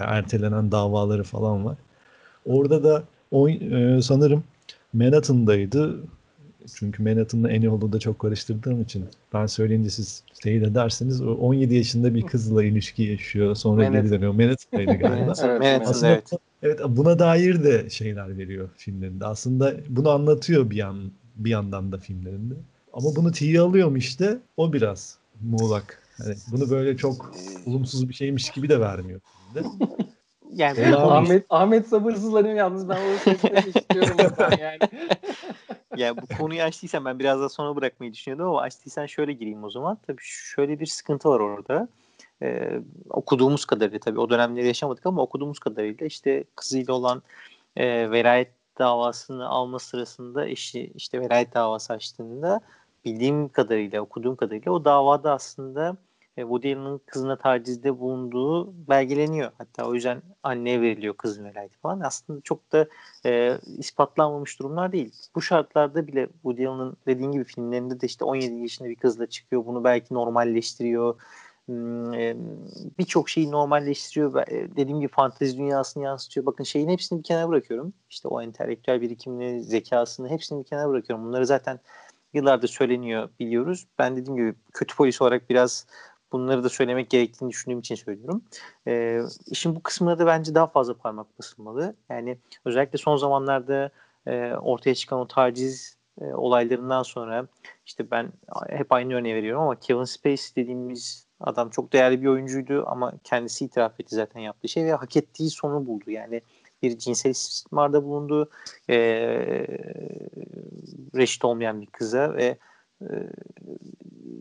ertelenen 0.00 0.72
davaları 0.72 1.22
falan 1.22 1.64
var. 1.64 1.76
Orada 2.46 2.84
da 2.84 3.02
o, 3.30 3.48
e, 3.48 4.02
sanırım 4.02 4.44
Manhattan'daydı. 4.94 6.00
Çünkü 6.74 7.02
Manhattan'la 7.02 7.48
Annie 7.48 7.92
da 7.92 7.98
çok 7.98 8.18
karıştırdığım 8.18 8.82
için 8.82 9.04
ben 9.32 9.46
söyleyince 9.46 9.90
siz 9.90 10.22
teyit 10.42 10.62
ederseniz 10.62 11.22
17 11.22 11.74
yaşında 11.74 12.14
bir 12.14 12.22
kızla 12.22 12.64
ilişki 12.64 13.02
yaşıyor. 13.02 13.54
Sonra 13.54 13.82
Manhattan. 13.82 14.02
geri 14.02 14.12
dönüyor. 14.12 14.32
Manhattan'daydı 14.32 14.98
galiba. 14.98 15.34
Evet, 15.42 15.60
Evet, 15.62 15.80
Manhattan, 15.80 16.10
evet. 16.10 16.30
Evet 16.62 16.80
buna 16.88 17.18
dair 17.18 17.64
de 17.64 17.90
şeyler 17.90 18.38
veriyor 18.38 18.68
filmlerinde. 18.76 19.26
Aslında 19.26 19.74
bunu 19.88 20.10
anlatıyor 20.10 20.70
bir 20.70 20.76
yan 20.76 21.12
bir 21.36 21.50
yandan 21.50 21.92
da 21.92 21.98
filmlerinde. 21.98 22.54
Ama 22.92 23.16
bunu 23.16 23.32
tiye 23.32 23.60
alıyorum 23.60 23.96
işte. 23.96 24.38
O 24.56 24.72
biraz 24.72 25.18
muğlak. 25.40 26.02
Hani 26.18 26.34
bunu 26.52 26.70
böyle 26.70 26.96
çok 26.96 27.34
olumsuz 27.66 28.08
bir 28.08 28.14
şeymiş 28.14 28.50
gibi 28.50 28.68
de 28.68 28.80
vermiyor 28.80 29.20
filmde. 29.20 29.68
Yani 30.54 30.96
olsun. 30.96 31.10
Ahmet 31.10 31.46
Ahmet 31.50 31.88
sabırsızlanıyor 31.88 32.54
yalnız 32.54 32.88
ben 32.88 32.96
o 32.96 33.18
sesleri 33.18 33.68
istiyorum 33.68 34.16
yani. 34.60 34.78
ya 35.96 36.16
bu 36.16 36.26
konuyu 36.38 36.62
açtıysan 36.62 37.04
ben 37.04 37.18
biraz 37.18 37.40
daha 37.40 37.48
sonra 37.48 37.76
bırakmayı 37.76 38.12
düşünüyordum 38.12 38.48
ama 38.48 38.60
açtıysan 38.60 39.06
şöyle 39.06 39.32
gireyim 39.32 39.64
o 39.64 39.70
zaman. 39.70 39.98
Tabii 40.06 40.22
şöyle 40.22 40.80
bir 40.80 40.86
sıkıntı 40.86 41.28
var 41.28 41.40
orada. 41.40 41.88
Ee, 42.42 42.80
okuduğumuz 43.10 43.64
kadarıyla 43.64 43.98
tabii 43.98 44.20
o 44.20 44.30
dönemleri 44.30 44.66
yaşamadık 44.66 45.06
ama 45.06 45.22
okuduğumuz 45.22 45.58
kadarıyla 45.58 46.06
işte 46.06 46.44
kızıyla 46.56 46.94
olan 46.94 47.22
e, 47.76 48.10
velayet 48.10 48.50
davasını 48.78 49.48
alma 49.48 49.78
sırasında 49.78 50.46
eşi 50.46 50.92
işte 50.94 51.20
velayet 51.20 51.54
davası 51.54 51.92
açtığında 51.92 52.60
bildiğim 53.04 53.48
kadarıyla 53.48 54.00
okuduğum 54.00 54.36
kadarıyla 54.36 54.72
o 54.72 54.84
davada 54.84 55.32
aslında 55.32 55.88
e, 55.90 55.96
Woody 56.42 56.74
Allen'ın 56.74 57.00
kızına 57.06 57.38
tacizde 57.38 57.98
bulunduğu 57.98 58.72
belgeleniyor. 58.88 59.52
Hatta 59.58 59.86
o 59.88 59.94
yüzden 59.94 60.22
anneye 60.42 60.80
veriliyor 60.80 61.14
kızın 61.14 61.44
velayeti 61.44 61.78
falan. 61.78 62.00
Aslında 62.00 62.40
çok 62.40 62.72
da 62.72 62.88
e, 63.26 63.58
ispatlanmamış 63.78 64.58
durumlar 64.58 64.92
değil. 64.92 65.12
Bu 65.34 65.42
şartlarda 65.42 66.06
bile 66.06 66.26
Woody 66.26 66.66
Allen'ın 66.66 66.96
dediğin 67.06 67.32
gibi 67.32 67.44
filmlerinde 67.44 68.00
de 68.00 68.06
işte 68.06 68.24
17 68.24 68.54
yaşında 68.54 68.88
bir 68.88 68.96
kızla 68.96 69.26
çıkıyor. 69.26 69.66
Bunu 69.66 69.84
belki 69.84 70.14
normalleştiriyor. 70.14 71.20
Hmm, 71.66 72.14
e, 72.14 72.36
Birçok 72.98 73.28
şeyi 73.28 73.50
normalleştiriyor. 73.50 74.48
E, 74.48 74.76
Dediğim 74.76 75.00
gibi 75.00 75.12
fantezi 75.12 75.58
dünyasını 75.58 76.02
yansıtıyor. 76.04 76.46
Bakın 76.46 76.64
şeyin 76.64 76.88
hepsini 76.88 77.18
bir 77.18 77.24
kenara 77.24 77.48
bırakıyorum. 77.48 77.92
İşte 78.10 78.28
o 78.28 78.42
entelektüel 78.42 79.00
birikimini, 79.00 79.62
zekasını 79.62 80.28
hepsini 80.28 80.60
bir 80.60 80.64
kenara 80.64 80.88
bırakıyorum. 80.88 81.26
Bunları 81.26 81.46
zaten 81.46 81.80
yıllardır 82.34 82.68
söyleniyor 82.68 83.28
biliyoruz. 83.40 83.86
Ben 83.98 84.16
dediğim 84.16 84.36
gibi 84.36 84.54
kötü 84.72 84.96
polis 84.96 85.22
olarak 85.22 85.50
biraz 85.50 85.86
bunları 86.34 86.64
da 86.64 86.68
söylemek 86.68 87.10
gerektiğini 87.10 87.50
düşündüğüm 87.50 87.78
için 87.78 87.94
söylüyorum. 87.94 88.42
Ee, 88.88 89.20
işin 89.46 89.76
bu 89.76 89.82
kısmına 89.82 90.18
da 90.18 90.26
bence 90.26 90.54
daha 90.54 90.66
fazla 90.66 90.94
parmak 90.94 91.38
basılmalı. 91.38 91.94
Yani 92.10 92.38
özellikle 92.64 92.98
son 92.98 93.16
zamanlarda 93.16 93.90
e, 94.26 94.52
ortaya 94.52 94.94
çıkan 94.94 95.18
o 95.18 95.26
taciz 95.26 95.96
e, 96.20 96.24
olaylarından 96.24 97.02
sonra 97.02 97.46
işte 97.86 98.10
ben 98.10 98.32
hep 98.68 98.92
aynı 98.92 99.14
örneği 99.14 99.34
veriyorum 99.34 99.62
ama 99.62 99.80
Kevin 99.80 100.04
Spacey 100.04 100.46
dediğimiz 100.56 101.26
adam 101.40 101.70
çok 101.70 101.92
değerli 101.92 102.22
bir 102.22 102.26
oyuncuydu 102.26 102.84
ama 102.86 103.12
kendisi 103.24 103.64
itiraf 103.64 104.00
etti 104.00 104.14
zaten 104.14 104.40
yaptığı 104.40 104.68
şey 104.68 104.84
ve 104.84 104.92
hak 104.92 105.16
ettiği 105.16 105.50
sonu 105.50 105.86
buldu. 105.86 106.10
Yani 106.10 106.42
bir 106.82 106.98
cinsel 106.98 107.30
istismarda 107.30 108.04
bulundu. 108.04 108.50
E, 108.90 108.96
reşit 111.14 111.44
olmayan 111.44 111.80
bir 111.80 111.86
kıza 111.86 112.34
ve 112.34 112.44
e, 112.44 112.58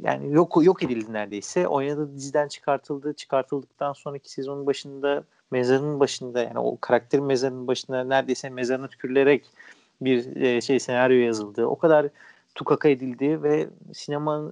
yani 0.01 0.33
yok 0.33 0.57
yok 0.63 0.83
edildi 0.83 1.13
neredeyse. 1.13 1.67
Oynadığı 1.67 2.15
diziden 2.15 2.47
çıkartıldı. 2.47 3.13
Çıkartıldıktan 3.13 3.93
sonraki 3.93 4.31
sezonun 4.31 4.65
başında 4.65 5.23
mezarının 5.51 5.99
başında 5.99 6.43
yani 6.43 6.59
o 6.59 6.77
karakterin 6.81 7.23
mezarının 7.23 7.67
başında 7.67 8.03
neredeyse 8.03 8.49
mezarına 8.49 8.87
tükürülerek 8.87 9.45
bir 10.01 10.61
şey 10.61 10.79
senaryo 10.79 11.17
yazıldı. 11.17 11.65
O 11.65 11.77
kadar 11.77 12.07
tukaka 12.55 12.89
edildi 12.89 13.43
ve 13.43 13.67
sinema 13.93 14.51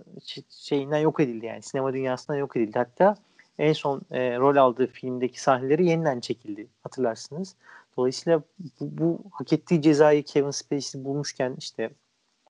şeyinden 0.50 0.98
yok 0.98 1.20
edildi 1.20 1.46
yani 1.46 1.62
sinema 1.62 1.94
dünyasından 1.94 2.40
yok 2.40 2.58
edildi. 2.58 2.78
Hatta 2.78 3.16
en 3.60 3.74
son 3.74 4.02
e, 4.12 4.38
rol 4.38 4.56
aldığı 4.56 4.88
filmdeki 4.88 5.42
sahneleri 5.42 5.86
yeniden 5.86 6.20
çekildi 6.20 6.68
hatırlarsınız. 6.84 7.56
Dolayısıyla 7.98 8.42
bu, 8.60 8.98
bu 8.98 9.20
hak 9.32 9.54
ettiği 9.54 9.82
cezayı 9.82 10.24
Kevin 10.24 10.52
Spacey 10.52 11.04
bulmuşken 11.04 11.56
işte 11.58 11.90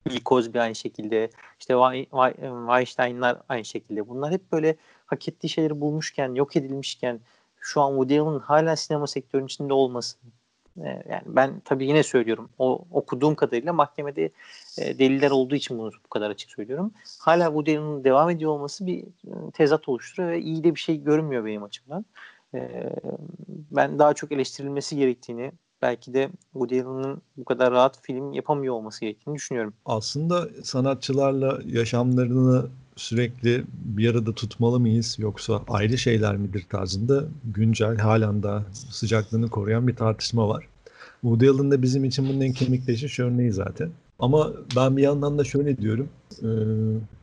Bill 0.06 0.20
Cosby 0.26 0.60
aynı 0.60 0.74
şekilde 0.74 1.30
işte 1.60 1.74
Weinstein'lar 1.74 3.38
aynı 3.48 3.64
şekilde 3.64 4.08
bunlar 4.08 4.32
hep 4.32 4.52
böyle 4.52 4.76
hak 5.06 5.28
ettiği 5.28 5.48
şeyleri 5.48 5.80
bulmuşken 5.80 6.34
yok 6.34 6.56
edilmişken 6.56 7.20
şu 7.60 7.80
an 7.80 7.90
Woody 7.90 8.20
Allen'ın 8.20 8.40
hala 8.40 8.76
sinema 8.76 9.06
sektörünün 9.06 9.46
içinde 9.46 9.72
olması 9.72 10.18
yani 10.76 11.22
ben 11.26 11.60
tabii 11.64 11.86
yine 11.86 12.02
söylüyorum 12.02 12.50
o 12.58 12.84
okuduğum 12.90 13.34
kadarıyla 13.34 13.72
mahkemede 13.72 14.30
e, 14.78 14.98
deliller 14.98 15.30
olduğu 15.30 15.54
için 15.54 15.78
bunu 15.78 15.90
bu 16.04 16.08
kadar 16.08 16.30
açık 16.30 16.50
söylüyorum. 16.50 16.92
Hala 17.18 17.44
Woody 17.44 17.78
Allen'ın 17.78 18.04
devam 18.04 18.30
ediyor 18.30 18.50
olması 18.50 18.86
bir 18.86 19.04
tezat 19.52 19.88
oluşturuyor 19.88 20.32
ve 20.32 20.40
iyi 20.40 20.64
de 20.64 20.74
bir 20.74 20.80
şey 20.80 21.02
görünmüyor 21.02 21.44
benim 21.44 21.62
açımdan. 21.62 22.04
E, 22.54 22.90
ben 23.70 23.98
daha 23.98 24.14
çok 24.14 24.32
eleştirilmesi 24.32 24.96
gerektiğini 24.96 25.52
belki 25.82 26.14
de 26.14 26.30
Woody 26.52 26.80
Allen'ın 26.80 27.22
bu 27.36 27.44
kadar 27.44 27.72
rahat 27.72 28.02
film 28.02 28.32
yapamıyor 28.32 28.74
olması 28.74 29.00
gerektiğini 29.00 29.34
düşünüyorum. 29.34 29.74
Aslında 29.86 30.48
sanatçılarla 30.62 31.58
yaşamlarını 31.66 32.66
sürekli 32.96 33.64
bir 33.84 34.10
arada 34.10 34.32
tutmalı 34.32 34.80
mıyız 34.80 35.16
yoksa 35.18 35.62
ayrı 35.68 35.98
şeyler 35.98 36.36
midir 36.36 36.66
tarzında 36.70 37.24
güncel 37.44 37.96
halen 37.96 38.42
daha 38.42 38.64
sıcaklığını 38.90 39.50
koruyan 39.50 39.88
bir 39.88 39.96
tartışma 39.96 40.48
var. 40.48 40.68
Woody 41.20 41.48
Allen 41.48 41.70
da 41.70 41.82
bizim 41.82 42.04
için 42.04 42.28
bunun 42.28 42.40
en 42.40 42.52
kemikleşmiş 42.52 43.18
örneği 43.18 43.52
zaten. 43.52 43.90
Ama 44.18 44.52
ben 44.76 44.96
bir 44.96 45.02
yandan 45.02 45.38
da 45.38 45.44
şöyle 45.44 45.78
diyorum. 45.78 46.08
E, 46.42 46.48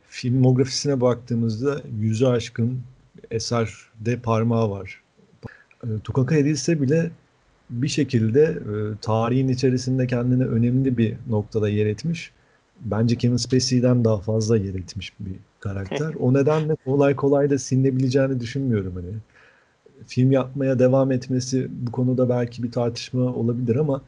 filmografisine 0.08 1.00
baktığımızda 1.00 1.80
yüzü 2.00 2.26
aşkın 2.26 2.80
eserde 3.30 4.18
parmağı 4.22 4.70
var. 4.70 5.02
E, 5.84 5.88
tukaka 6.04 6.34
edilse 6.34 6.82
bile 6.82 7.10
bir 7.70 7.88
şekilde 7.88 8.42
e, 8.42 8.72
tarihin 9.00 9.48
içerisinde 9.48 10.06
kendine 10.06 10.44
önemli 10.44 10.98
bir 10.98 11.16
noktada 11.28 11.68
yer 11.68 11.86
etmiş. 11.86 12.32
Bence 12.80 13.16
Kevin 13.16 13.36
Spacey'den 13.36 14.04
daha 14.04 14.18
fazla 14.18 14.56
yer 14.56 14.74
etmiş 14.74 15.12
bir 15.20 15.34
karakter. 15.60 16.14
O 16.20 16.34
nedenle 16.34 16.76
kolay 16.84 17.16
kolay 17.16 17.50
da 17.50 17.58
silinebileceğini 17.58 18.40
düşünmüyorum 18.40 18.94
hani. 18.94 19.08
Film 20.06 20.32
yapmaya 20.32 20.78
devam 20.78 21.12
etmesi 21.12 21.68
bu 21.70 21.92
konuda 21.92 22.28
belki 22.28 22.62
bir 22.62 22.72
tartışma 22.72 23.34
olabilir 23.34 23.76
ama 23.76 24.02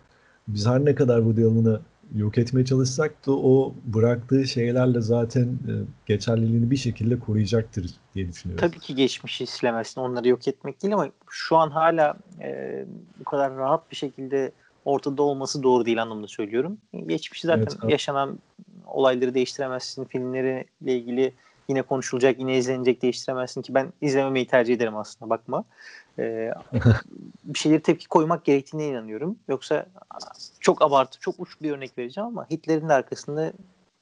biz 0.49 0.67
her 0.67 0.85
ne 0.85 0.95
kadar 0.95 1.19
Woody 1.19 1.45
Allen'ı 1.45 1.81
yok 2.15 2.39
etmeye 2.39 2.65
çalışsak 2.65 3.27
da 3.27 3.33
o 3.33 3.75
bıraktığı 3.85 4.47
şeylerle 4.47 5.01
zaten 5.01 5.45
e, 5.45 5.73
geçerliliğini 6.07 6.71
bir 6.71 6.77
şekilde 6.77 7.19
koruyacaktır 7.19 7.91
diye 8.15 8.29
düşünüyorum. 8.29 8.69
Tabii 8.69 8.81
ki 8.81 8.95
geçmişi 8.95 9.47
silemezsin. 9.47 10.01
Onları 10.01 10.29
yok 10.29 10.49
etmek 10.49 10.83
değil 10.83 10.95
ama 10.95 11.09
şu 11.31 11.57
an 11.57 11.71
hala 11.71 12.17
e, 12.41 12.85
bu 13.21 13.25
kadar 13.25 13.57
rahat 13.57 13.91
bir 13.91 13.97
şekilde 13.97 14.53
ortada 14.85 15.23
olması 15.23 15.63
doğru 15.63 15.87
değil 15.87 16.03
anlamda 16.03 16.27
söylüyorum. 16.27 16.79
Geçmişi 17.07 17.47
zaten 17.47 17.63
Evet, 17.63 17.85
abi. 17.85 17.93
yaşanan 17.93 18.39
olayları 18.87 19.35
değiştiremezsin. 19.35 20.05
Filmleriyle 20.05 20.67
ilgili 20.97 21.35
yine 21.69 21.83
konuşulacak, 21.83 22.39
yine 22.39 22.59
izlenecek 22.59 23.03
değiştiremezsin 23.03 23.63
ki 23.63 23.75
ben 23.75 23.93
izlememeyi 24.01 24.47
tercih 24.47 24.75
ederim 24.75 24.97
aslında 24.97 25.31
bakma. 25.31 25.65
Ee, 26.19 26.51
bir 27.45 27.59
şeyleri 27.59 27.83
tepki 27.83 28.09
koymak 28.09 28.45
gerektiğine 28.45 28.89
inanıyorum. 28.89 29.37
Yoksa 29.49 29.87
çok 30.61 30.83
abartı, 30.83 31.21
çok 31.21 31.35
uç 31.39 31.63
bir 31.63 31.71
örnek 31.71 31.99
vereceğim 31.99 32.29
ama 32.29 32.51
Hitler'in 32.51 32.89
de 32.89 32.93
arkasında 32.93 33.53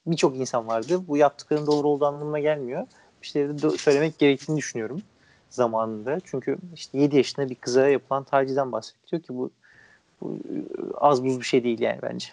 birçok 0.07 0.37
insan 0.37 0.69
vardı. 0.69 1.09
Bu 1.09 1.17
yaptıklarının 1.17 1.67
doğru 1.67 1.88
olduğu 1.88 2.07
anlamına 2.07 2.38
gelmiyor. 2.38 2.87
Bir 3.23 3.26
şeyleri 3.26 3.62
de 3.62 3.71
söylemek 3.71 4.19
gerektiğini 4.19 4.57
düşünüyorum 4.57 5.02
zamanında. 5.50 6.19
Çünkü 6.25 6.59
işte 6.75 6.99
7 6.99 7.17
yaşında 7.17 7.50
bir 7.50 7.55
kıza 7.55 7.88
yapılan 7.88 8.25
tacizden 8.25 8.73
bahsediyor 8.73 9.23
ki 9.23 9.29
bu, 9.29 9.50
bu 10.21 10.38
az 10.95 11.25
buz 11.25 11.40
bir 11.40 11.45
şey 11.45 11.64
değil 11.64 11.81
yani 11.81 11.99
bence. 12.02 12.26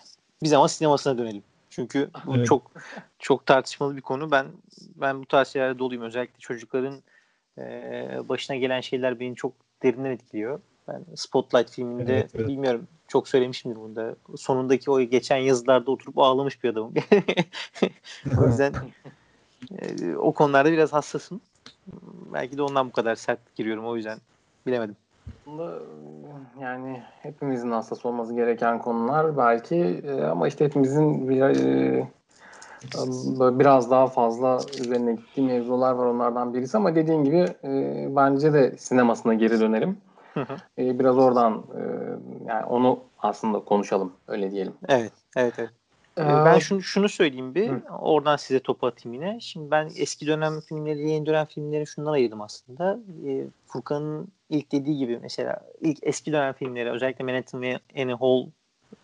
Biz 0.43 0.53
ama 0.53 0.67
sinemasına 0.67 1.17
dönelim. 1.17 1.43
Çünkü 1.69 2.09
bu 2.25 2.35
Evet. 2.37 2.47
çok 2.47 2.71
çok 3.19 3.45
tartışmalı 3.45 3.97
bir 3.97 4.01
konu. 4.01 4.31
Ben 4.31 4.47
ben 4.95 5.21
bu 5.21 5.25
tarz 5.25 5.47
şeylerde 5.47 5.79
doluyum. 5.79 6.03
Özellikle 6.03 6.39
çocukların 6.39 6.95
e, 7.57 7.61
başına 8.29 8.55
gelen 8.55 8.81
şeyler 8.81 9.19
beni 9.19 9.35
çok 9.35 9.53
derinden 9.83 10.11
etkiliyor. 10.11 10.59
Ben 10.87 11.05
Spotlight 11.15 11.71
filminde 11.71 12.13
Evet, 12.13 12.31
evet. 12.35 12.47
bilmiyorum 12.47 12.87
çok 13.07 13.27
söylemişimdir 13.27 13.77
bunda. 13.77 14.15
Sonundaki 14.37 14.91
o 14.91 15.01
geçen 15.01 15.37
yazılarda 15.37 15.91
oturup 15.91 16.17
ağlamış 16.17 16.63
bir 16.63 16.69
adamım. 16.69 16.93
o 18.41 18.47
yüzden 18.47 18.73
e, 19.81 20.15
o 20.15 20.33
konularda 20.33 20.71
biraz 20.71 20.93
hassasım. 20.93 21.41
Belki 22.33 22.57
de 22.57 22.61
ondan 22.61 22.87
bu 22.87 22.91
kadar 22.91 23.15
sert 23.15 23.55
giriyorum 23.55 23.85
o 23.85 23.95
yüzden 23.95 24.19
bilemedim. 24.65 24.95
E, 25.47 25.65
yani 26.61 27.03
hepimizin 27.21 27.71
hassas 27.71 28.05
olması 28.05 28.35
gereken 28.35 28.79
konular 28.79 29.37
belki 29.37 29.75
e, 30.07 30.23
ama 30.23 30.47
işte 30.47 30.65
hepimizin 30.65 31.29
bir, 31.29 32.03
böyle 33.39 33.59
biraz 33.59 33.91
daha 33.91 34.07
fazla 34.07 34.59
üzerine 34.81 35.13
gittiği 35.13 35.41
mevzular 35.41 35.93
var 35.93 36.05
onlardan 36.05 36.53
birisi 36.53 36.77
ama 36.77 36.95
dediğin 36.95 37.23
gibi 37.23 37.47
e, 37.63 38.07
bence 38.15 38.53
de 38.53 38.77
sinemasına 38.77 39.33
geri 39.33 39.59
dönelim. 39.59 39.97
Hı 40.33 40.41
hı. 40.41 40.55
E, 40.77 40.99
biraz 40.99 41.17
oradan 41.17 41.63
e, 41.75 41.81
yani 42.47 42.65
onu 42.65 42.99
aslında 43.19 43.59
konuşalım 43.59 44.11
öyle 44.27 44.51
diyelim. 44.51 44.73
Evet, 44.87 45.13
evet, 45.37 45.53
evet. 45.57 45.71
Ee, 46.17 46.23
Aa, 46.23 46.45
Ben 46.45 46.59
şunu, 46.59 46.81
şunu 46.81 47.09
söyleyeyim 47.09 47.55
bir. 47.55 47.69
Hı. 47.69 47.81
Oradan 47.99 48.35
size 48.35 48.59
topu 48.59 48.87
atayım 48.87 49.13
yine. 49.13 49.39
Şimdi 49.39 49.71
ben 49.71 49.89
eski 49.97 50.27
dönem 50.27 50.61
filmleri, 50.61 51.09
yeni 51.09 51.25
dönem 51.25 51.45
filmleri 51.45 51.87
şundan 51.87 52.11
ayırdım 52.11 52.41
aslında. 52.41 52.99
Ee, 53.27 53.45
Furkan'ın 53.65 54.27
ilk 54.49 54.71
dediği 54.71 54.97
gibi 54.97 55.19
mesela 55.21 55.59
ilk 55.81 55.97
eski 56.01 56.31
dönem 56.31 56.53
filmleri 56.53 56.91
özellikle 56.91 57.25
Manhattan 57.25 57.61
ve 57.61 57.79
Annie 57.97 58.15
Hall 58.15 58.45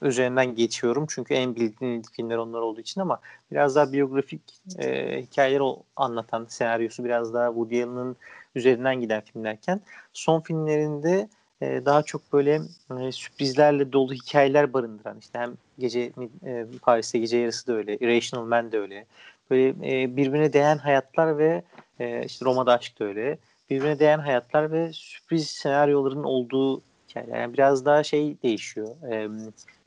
üzerinden 0.02 0.56
geçiyorum. 0.56 1.06
Çünkü 1.10 1.34
en 1.34 1.56
bildiğim 1.56 2.02
filmler 2.02 2.38
onlar 2.38 2.62
olduğu 2.62 2.82
için 2.82 3.02
ama 3.02 3.20
biraz 3.52 3.76
daha 3.76 3.94
biyografik 3.94 4.42
e, 4.80 5.22
hikayeler 5.22 5.62
anlatan 5.96 6.46
senaryosu 6.50 7.04
biraz 7.04 7.34
daha 7.34 7.48
Woody 7.48 7.84
Allen'ın 7.84 8.16
üzerinden 8.56 9.02
giden 9.02 9.22
filmlerken 9.22 9.82
son 10.14 10.42
filmlerinde 10.42 11.30
e, 11.62 11.86
daha 11.86 12.04
çok 12.04 12.34
böyle 12.34 12.62
e, 13.00 13.12
sürprizlerle 13.12 13.94
dolu 13.94 14.14
hikayeler 14.14 14.74
barındıran 14.74 15.18
işte 15.20 15.40
hem 15.40 15.54
gece 15.80 16.12
e, 16.46 16.66
Paris'te 16.82 17.20
gece 17.20 17.38
yarısı 17.38 17.68
da 17.68 17.74
öyle, 17.74 17.98
Irrational 17.98 18.46
Man 18.46 18.72
de 18.72 18.80
öyle. 18.80 19.06
Böyle 19.50 19.70
e, 19.70 20.16
birbirine 20.18 20.54
değen 20.54 20.78
hayatlar 20.78 21.38
ve 21.38 21.64
e, 22.00 22.26
işte 22.26 22.46
Roma'da 22.46 22.74
aşk 22.74 23.00
da 23.00 23.06
öyle. 23.06 23.38
Birbirine 23.70 24.00
değen 24.00 24.20
hayatlar 24.20 24.72
ve 24.72 24.94
sürpriz 24.94 25.50
senaryoların 25.50 26.24
olduğu 26.24 26.82
hikayeler. 27.14 27.42
Yani 27.42 27.54
biraz 27.54 27.86
daha 27.86 28.04
şey 28.04 28.42
değişiyor. 28.44 29.12
E, 29.12 29.30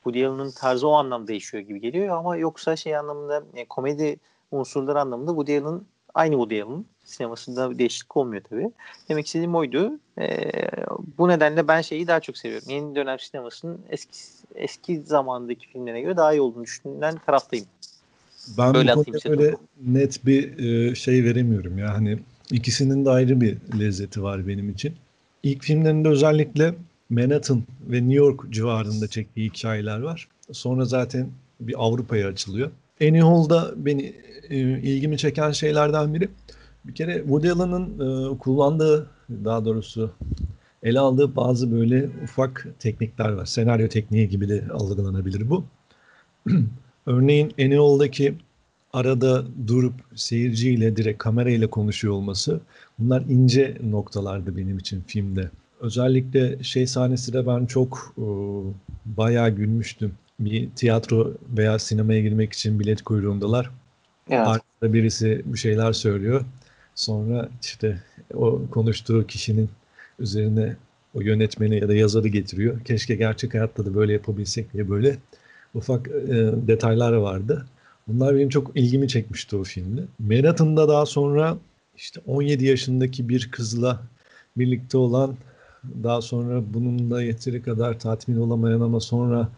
Woody 0.03 0.25
Allen'ın 0.25 0.51
tarzı 0.51 0.87
o 0.87 0.91
anlamda 0.91 1.27
değişiyor 1.27 1.63
gibi 1.63 1.81
geliyor 1.81 2.17
ama 2.17 2.37
yoksa 2.37 2.75
şey 2.75 2.97
anlamında 2.97 3.43
e, 3.55 3.65
komedi 3.65 4.17
unsurları 4.51 5.01
anlamında 5.01 5.31
Woody 5.31 5.57
Allen 5.57 5.81
aynı 6.13 6.33
Woody 6.33 6.61
Allen 6.61 6.85
sinemasında 7.05 7.71
bir 7.71 7.79
değişiklik 7.79 8.17
olmuyor 8.17 8.41
tabii. 8.49 8.71
Demek 9.09 9.25
istediğim 9.25 9.55
oydu. 9.55 9.99
Ee, 10.19 10.51
bu 11.17 11.27
nedenle 11.27 11.67
ben 11.67 11.81
şeyi 11.81 12.07
daha 12.07 12.19
çok 12.19 12.37
seviyorum. 12.37 12.69
Yeni 12.69 12.95
dönem 12.95 13.19
sinemasının 13.19 13.79
eski 13.89 14.11
eski 14.55 15.01
zamandaki 15.01 15.67
filmlerine 15.67 16.01
göre 16.01 16.17
daha 16.17 16.33
iyi 16.33 16.41
olduğunu 16.41 16.63
düşünen 16.63 17.15
taraftayım. 17.25 17.65
Ben 18.57 18.73
Böyle 18.73 18.95
bu 18.95 19.03
konuda 19.03 19.29
böyle 19.29 19.55
net 19.85 20.25
bir 20.25 20.59
e, 20.59 20.95
şey 20.95 21.23
veremiyorum 21.23 21.77
ya. 21.77 21.93
Hani 21.93 22.19
ikisinin 22.51 23.05
de 23.05 23.09
ayrı 23.09 23.41
bir 23.41 23.57
lezzeti 23.79 24.23
var 24.23 24.47
benim 24.47 24.69
için. 24.69 24.95
İlk 25.43 25.63
filmlerinde 25.63 26.09
özellikle 26.09 26.73
Manhattan 27.09 27.63
ve 27.89 27.97
New 27.97 28.13
York 28.13 28.49
civarında 28.49 29.07
çektiği 29.07 29.49
hikayeler 29.49 29.99
var. 29.99 30.27
Sonra 30.51 30.85
zaten 30.85 31.29
bir 31.59 31.75
Avrupa'ya 31.77 32.27
açılıyor. 32.27 32.71
Annie 33.01 33.21
Hall'da 33.21 33.73
beni 33.75 34.13
e, 34.49 34.57
ilgimi 34.59 35.17
çeken 35.17 35.51
şeylerden 35.51 36.13
biri 36.13 36.29
bir 36.85 36.95
kere 36.95 37.17
Woody 37.17 37.51
Allen'ın 37.51 37.85
e, 37.99 38.37
kullandığı 38.37 39.09
daha 39.29 39.65
doğrusu 39.65 40.11
ele 40.83 40.99
aldığı 40.99 41.35
bazı 41.35 41.71
böyle 41.71 42.09
ufak 42.23 42.67
teknikler 42.79 43.29
var. 43.29 43.45
Senaryo 43.45 43.87
tekniği 43.87 44.29
gibi 44.29 44.49
de 44.49 44.63
algılanabilir 44.73 45.49
bu. 45.49 45.65
Örneğin 47.05 47.53
Annie 47.59 47.77
Hall'daki 47.77 48.35
arada 48.93 49.43
durup 49.67 49.93
seyirciyle 50.15 50.95
direkt 50.95 51.17
kamerayla 51.17 51.69
konuşuyor 51.69 52.13
olması 52.13 52.59
bunlar 52.99 53.21
ince 53.21 53.77
noktalardı 53.83 54.57
benim 54.57 54.77
için 54.77 55.03
filmde. 55.07 55.49
Özellikle 55.79 56.63
şey 56.63 56.87
sahnesi 56.87 57.33
de 57.33 57.47
ben 57.47 57.65
çok 57.65 58.13
e, 58.17 58.25
bayağı 59.05 59.49
gülmüştüm. 59.49 60.13
Bir 60.39 60.69
tiyatro 60.69 61.33
veya 61.57 61.79
sinemaya 61.79 62.21
girmek 62.21 62.53
için 62.53 62.79
bilet 62.79 63.01
kuyruğundalar. 63.01 63.69
evet. 64.29 64.47
Arkada 64.47 64.93
birisi 64.93 65.41
bir 65.45 65.57
şeyler 65.57 65.93
söylüyor. 65.93 66.45
Sonra 66.95 67.49
işte 67.61 68.03
o 68.33 68.61
konuştuğu 68.71 69.27
kişinin 69.27 69.69
üzerine 70.19 70.75
o 71.13 71.21
yönetmeni 71.21 71.75
ya 71.75 71.87
da 71.87 71.95
yazarı 71.95 72.27
getiriyor. 72.27 72.83
Keşke 72.85 73.15
gerçek 73.15 73.53
hayatta 73.53 73.85
da 73.85 73.95
böyle 73.95 74.13
yapabilsek 74.13 74.73
diye 74.73 74.89
böyle 74.89 75.17
ufak 75.73 76.07
e, 76.07 76.51
detaylar 76.67 77.13
vardı. 77.13 77.65
Bunlar 78.07 78.35
benim 78.35 78.49
çok 78.49 78.71
ilgimi 78.77 79.07
çekmişti 79.07 79.55
o 79.55 79.63
filmde. 79.63 80.01
Manhattan'da 80.19 80.87
daha 80.87 81.05
sonra 81.05 81.57
işte 81.97 82.21
17 82.25 82.65
yaşındaki 82.65 83.29
bir 83.29 83.51
kızla 83.51 84.01
birlikte 84.57 84.97
olan 84.97 85.35
daha 86.03 86.21
sonra 86.21 86.73
bununla 86.73 87.21
yeteri 87.21 87.61
kadar 87.61 87.99
tatmin 87.99 88.37
olamayan 88.37 88.81
ama 88.81 88.99
sonra 88.99 89.49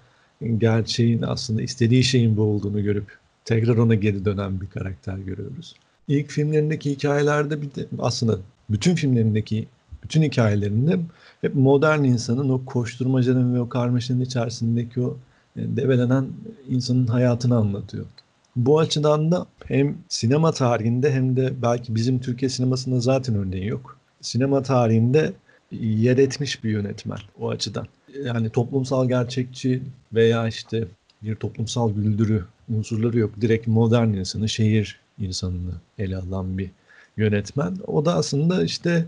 gerçeğin 0.57 1.21
aslında 1.21 1.61
istediği 1.61 2.03
şeyin 2.03 2.37
bu 2.37 2.41
olduğunu 2.41 2.83
görüp 2.83 3.17
tekrar 3.45 3.77
ona 3.77 3.95
geri 3.95 4.25
dönen 4.25 4.61
bir 4.61 4.67
karakter 4.67 5.17
görüyoruz. 5.17 5.75
İlk 6.07 6.29
filmlerindeki 6.29 6.91
hikayelerde 6.91 7.61
bir 7.61 7.75
de 7.75 7.87
aslında 7.99 8.37
bütün 8.69 8.95
filmlerindeki 8.95 9.67
bütün 10.03 10.21
hikayelerinde 10.21 10.99
hep 11.41 11.55
modern 11.55 12.03
insanın 12.03 12.49
o 12.49 12.65
koşturmacanın 12.65 13.55
ve 13.55 13.59
o 13.59 13.69
karmaşanın 13.69 14.21
içerisindeki 14.21 15.01
o 15.01 15.17
e, 15.55 15.75
develenen 15.75 16.27
insanın 16.69 17.07
hayatını 17.07 17.55
anlatıyor. 17.55 18.05
Bu 18.55 18.79
açıdan 18.79 19.31
da 19.31 19.45
hem 19.65 19.97
sinema 20.09 20.51
tarihinde 20.51 21.11
hem 21.11 21.35
de 21.35 21.53
belki 21.61 21.95
bizim 21.95 22.19
Türkiye 22.19 22.49
sinemasında 22.49 22.99
zaten 22.99 23.35
örneği 23.35 23.67
yok. 23.67 23.97
Sinema 24.21 24.63
tarihinde 24.63 25.33
yer 25.71 26.17
etmiş 26.17 26.63
bir 26.63 26.69
yönetmen 26.69 27.19
o 27.39 27.49
açıdan. 27.49 27.87
Yani 28.23 28.49
toplumsal 28.49 29.07
gerçekçi 29.07 29.81
veya 30.13 30.47
işte 30.47 30.87
bir 31.23 31.35
toplumsal 31.35 31.93
güldürü 31.93 32.45
unsurları 32.77 33.19
yok. 33.19 33.31
Direkt 33.41 33.67
modern 33.67 34.07
insanı, 34.07 34.49
şehir 34.49 34.99
insanını 35.19 35.73
ele 35.97 36.17
alan 36.17 36.57
bir 36.57 36.71
yönetmen. 37.17 37.77
O 37.87 38.05
da 38.05 38.15
aslında 38.15 38.63
işte 38.63 39.05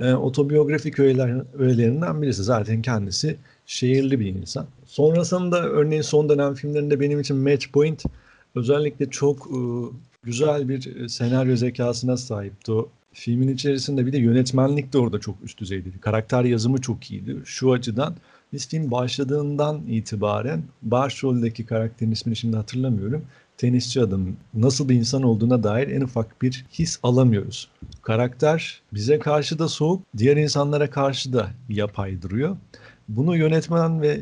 e, 0.00 0.14
otobiyografik 0.14 0.98
öğeler, 0.98 1.42
öğelerinden 1.58 2.22
birisi. 2.22 2.42
Zaten 2.42 2.82
kendisi 2.82 3.36
şehirli 3.66 4.20
bir 4.20 4.26
insan. 4.26 4.66
Sonrasında 4.86 5.62
örneğin 5.62 6.02
son 6.02 6.28
dönem 6.28 6.54
filmlerinde 6.54 7.00
benim 7.00 7.20
için 7.20 7.36
Match 7.36 7.66
Point 7.72 8.02
özellikle 8.54 9.10
çok 9.10 9.46
e, 9.46 9.58
güzel 10.22 10.68
bir 10.68 10.96
e, 10.96 11.08
senaryo 11.08 11.56
zekasına 11.56 12.16
sahipti 12.16 12.72
o. 12.72 12.88
Filmin 13.14 13.48
içerisinde 13.48 14.06
bir 14.06 14.12
de 14.12 14.18
yönetmenlik 14.18 14.92
de 14.92 14.98
orada 14.98 15.18
çok 15.20 15.36
üst 15.44 15.60
düzeydi. 15.60 16.00
Karakter 16.00 16.44
yazımı 16.44 16.80
çok 16.80 17.10
iyiydi. 17.10 17.36
Şu 17.44 17.72
açıdan 17.72 18.14
biz 18.52 18.68
film 18.68 18.90
başladığından 18.90 19.80
itibaren 19.88 20.62
başroldeki 20.82 21.66
karakterin 21.66 22.10
ismini 22.10 22.36
şimdi 22.36 22.56
hatırlamıyorum. 22.56 23.24
Tenisçi 23.56 24.00
adam 24.00 24.26
nasıl 24.54 24.88
bir 24.88 24.94
insan 24.94 25.22
olduğuna 25.22 25.62
dair 25.62 25.88
en 25.88 26.00
ufak 26.00 26.42
bir 26.42 26.64
his 26.72 26.98
alamıyoruz. 27.02 27.68
Karakter 28.02 28.82
bize 28.92 29.18
karşı 29.18 29.58
da 29.58 29.68
soğuk, 29.68 30.02
diğer 30.16 30.36
insanlara 30.36 30.90
karşı 30.90 31.32
da 31.32 31.50
yapay 31.68 32.22
duruyor. 32.22 32.56
Bunu 33.08 33.36
yönetmen 33.36 34.02
ve 34.02 34.20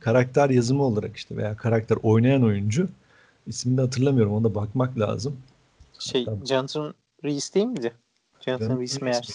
karakter 0.00 0.50
yazımı 0.50 0.82
olarak 0.82 1.16
işte 1.16 1.36
veya 1.36 1.56
karakter 1.56 1.98
oynayan 2.02 2.42
oyuncu 2.44 2.88
ismini 3.46 3.76
de 3.76 3.80
hatırlamıyorum 3.80 4.32
ona 4.32 4.54
bakmak 4.54 4.98
lazım. 4.98 5.36
Şey, 5.98 6.24
Hatta- 6.26 6.46
Jonathan 6.46 6.94
Rhys 7.24 7.54
değil 7.54 7.66
miydi? 7.66 7.92
Jonathan 8.44 8.80
Rhys 8.80 8.94
Rhys. 8.94 9.02
Meyers. 9.02 9.30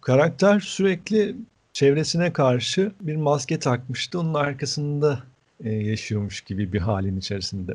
Karakter 0.00 0.60
sürekli 0.60 1.36
çevresine 1.72 2.32
karşı 2.32 2.92
bir 3.00 3.16
maske 3.16 3.58
takmıştı. 3.58 4.20
Onun 4.20 4.34
arkasında 4.34 5.22
e, 5.64 5.70
yaşıyormuş 5.70 6.40
gibi 6.40 6.72
bir 6.72 6.80
halin 6.80 7.16
içerisinde. 7.16 7.74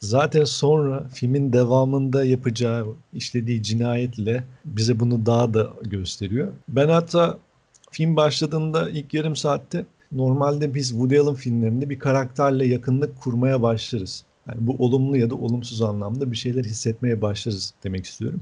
Zaten 0.00 0.44
sonra 0.44 1.08
filmin 1.14 1.52
devamında 1.52 2.24
yapacağı, 2.24 2.86
işlediği 3.12 3.62
cinayetle 3.62 4.44
bize 4.64 5.00
bunu 5.00 5.26
daha 5.26 5.54
da 5.54 5.70
gösteriyor. 5.82 6.52
Ben 6.68 6.88
hatta 6.88 7.38
film 7.90 8.16
başladığında 8.16 8.90
ilk 8.90 9.14
yarım 9.14 9.36
saatte 9.36 9.86
normalde 10.12 10.74
biz 10.74 10.88
Woody 10.88 11.18
Allen 11.18 11.34
filmlerinde 11.34 11.90
bir 11.90 11.98
karakterle 11.98 12.66
yakınlık 12.66 13.20
kurmaya 13.20 13.62
başlarız. 13.62 14.24
Yani 14.48 14.66
bu 14.66 14.76
olumlu 14.78 15.16
ya 15.16 15.30
da 15.30 15.34
olumsuz 15.34 15.82
anlamda 15.82 16.32
bir 16.32 16.36
şeyler 16.36 16.64
hissetmeye 16.64 17.22
başlarız 17.22 17.74
demek 17.84 18.04
istiyorum. 18.04 18.40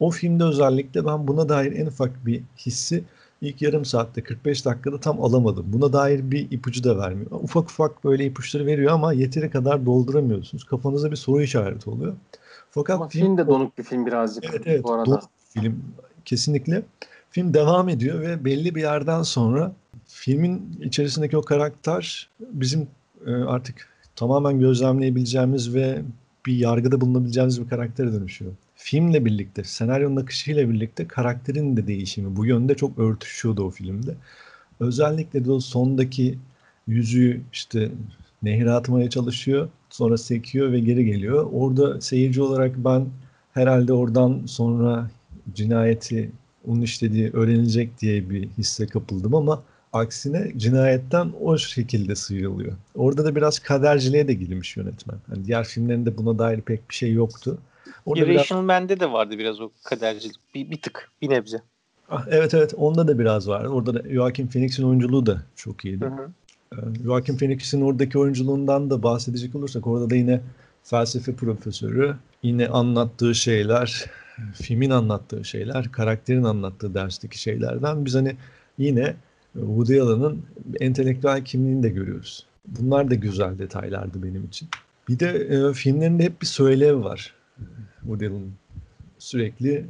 O 0.00 0.10
filmde 0.10 0.44
özellikle 0.44 1.06
ben 1.06 1.28
buna 1.28 1.48
dair 1.48 1.72
en 1.72 1.86
ufak 1.86 2.26
bir 2.26 2.42
hissi 2.58 3.04
ilk 3.40 3.62
yarım 3.62 3.84
saatte 3.84 4.22
45 4.22 4.64
dakikada 4.64 5.00
tam 5.00 5.24
alamadım. 5.24 5.66
Buna 5.68 5.92
dair 5.92 6.30
bir 6.30 6.50
ipucu 6.50 6.84
da 6.84 6.98
vermiyor. 6.98 7.30
Ufak 7.30 7.70
ufak 7.70 8.04
böyle 8.04 8.24
ipuçları 8.24 8.66
veriyor 8.66 8.92
ama 8.92 9.12
yeteri 9.12 9.50
kadar 9.50 9.86
dolduramıyorsunuz. 9.86 10.64
Kafanıza 10.64 11.10
bir 11.10 11.16
soru 11.16 11.42
işareti 11.42 11.90
oluyor. 11.90 12.14
Fakat 12.70 12.96
Ama 12.96 13.08
film 13.08 13.38
de 13.38 13.46
donuk 13.46 13.78
bir 13.78 13.82
film 13.82 14.06
birazcık 14.06 14.44
Evet 14.44 14.62
evet. 14.66 14.84
bu 14.84 14.92
arada. 14.92 15.06
Doğru 15.06 15.20
film 15.54 15.82
kesinlikle. 16.24 16.82
Film 17.30 17.54
devam 17.54 17.88
ediyor 17.88 18.20
ve 18.20 18.44
belli 18.44 18.74
bir 18.74 18.80
yerden 18.80 19.22
sonra 19.22 19.72
filmin 20.06 20.80
içerisindeki 20.82 21.36
o 21.36 21.42
karakter 21.42 22.28
bizim 22.40 22.88
e, 23.26 23.32
artık 23.32 23.88
tamamen 24.16 24.60
gözlemleyebileceğimiz 24.60 25.74
ve 25.74 26.02
bir 26.46 26.56
yargıda 26.56 27.00
bulunabileceğimiz 27.00 27.62
bir 27.62 27.68
karaktere 27.68 28.12
dönüşüyor. 28.12 28.52
Filmle 28.86 29.24
birlikte, 29.24 29.64
senaryonun 29.64 30.16
akışıyla 30.16 30.70
birlikte 30.70 31.08
karakterin 31.08 31.76
de 31.76 31.86
değişimi 31.86 32.36
bu 32.36 32.46
yönde 32.46 32.74
çok 32.74 32.98
örtüşüyordu 32.98 33.64
o 33.64 33.70
filmde. 33.70 34.14
Özellikle 34.80 35.44
de 35.44 35.52
o 35.52 35.60
sondaki 35.60 36.38
yüzüğü 36.86 37.40
işte 37.52 37.90
nehre 38.42 38.70
atmaya 38.70 39.10
çalışıyor. 39.10 39.68
Sonra 39.90 40.18
sekiyor 40.18 40.72
ve 40.72 40.80
geri 40.80 41.04
geliyor. 41.04 41.48
Orada 41.52 42.00
seyirci 42.00 42.42
olarak 42.42 42.76
ben 42.76 43.06
herhalde 43.54 43.92
oradan 43.92 44.42
sonra 44.46 45.10
cinayeti 45.54 46.30
onun 46.68 46.82
işlediği 46.82 47.30
öğrenilecek 47.32 48.00
diye 48.00 48.30
bir 48.30 48.48
hisse 48.58 48.86
kapıldım 48.86 49.34
ama 49.34 49.62
aksine 49.92 50.52
cinayetten 50.56 51.32
o 51.40 51.58
şekilde 51.58 52.14
sıyrılıyor. 52.16 52.72
Orada 52.94 53.24
da 53.24 53.36
biraz 53.36 53.58
kaderciliğe 53.58 54.28
de 54.28 54.34
girmiş 54.34 54.76
yönetmen. 54.76 55.18
Hani 55.26 55.44
diğer 55.44 55.64
filmlerinde 55.64 56.18
buna 56.18 56.38
dair 56.38 56.60
pek 56.60 56.90
bir 56.90 56.94
şey 56.94 57.12
yoktu. 57.12 57.58
Orada 58.06 58.24
Irrational 58.24 58.68
biraz... 58.68 58.80
Man'de 58.80 59.00
de 59.00 59.12
vardı 59.12 59.38
biraz 59.38 59.60
o 59.60 59.70
kadercilik. 59.84 60.36
Bir, 60.54 60.70
bir 60.70 60.80
tık, 60.80 61.10
bir 61.22 61.30
nebze. 61.30 61.62
Ah, 62.10 62.26
evet 62.30 62.54
evet 62.54 62.74
onda 62.76 63.08
da 63.08 63.18
biraz 63.18 63.48
var. 63.48 63.64
Orada 63.64 63.94
da 63.94 64.14
Joaquin 64.14 64.46
Phoenix'in 64.46 64.82
oyunculuğu 64.82 65.26
da 65.26 65.42
çok 65.56 65.84
iyiydi. 65.84 66.04
Hı 66.04 66.08
hı. 66.08 66.30
Ee, 66.72 67.04
Joaquin 67.04 67.36
Phoenix'in 67.36 67.82
oradaki 67.82 68.18
oyunculuğundan 68.18 68.90
da 68.90 69.02
bahsedecek 69.02 69.54
olursak 69.54 69.86
orada 69.86 70.10
da 70.10 70.16
yine 70.16 70.40
felsefe 70.84 71.34
profesörü, 71.34 72.16
yine 72.42 72.68
anlattığı 72.68 73.34
şeyler, 73.34 74.04
filmin 74.54 74.90
anlattığı 74.90 75.44
şeyler, 75.44 75.92
karakterin 75.92 76.44
anlattığı 76.44 76.94
dersteki 76.94 77.38
şeylerden 77.38 78.04
biz 78.04 78.14
hani 78.14 78.36
yine 78.78 79.16
Woody 79.52 80.00
Allen'ın 80.00 80.42
entelektüel 80.80 81.44
kimliğini 81.44 81.82
de 81.82 81.88
görüyoruz. 81.88 82.46
Bunlar 82.66 83.10
da 83.10 83.14
güzel 83.14 83.58
detaylardı 83.58 84.22
benim 84.22 84.44
için. 84.44 84.68
Bir 85.08 85.18
de 85.18 85.28
e, 85.28 85.72
filmlerinde 85.72 86.24
hep 86.24 86.42
bir 86.42 86.46
söylev 86.46 87.04
var. 87.04 87.34
Woody 88.06 88.26
Allen 88.26 88.50
sürekli 89.18 89.86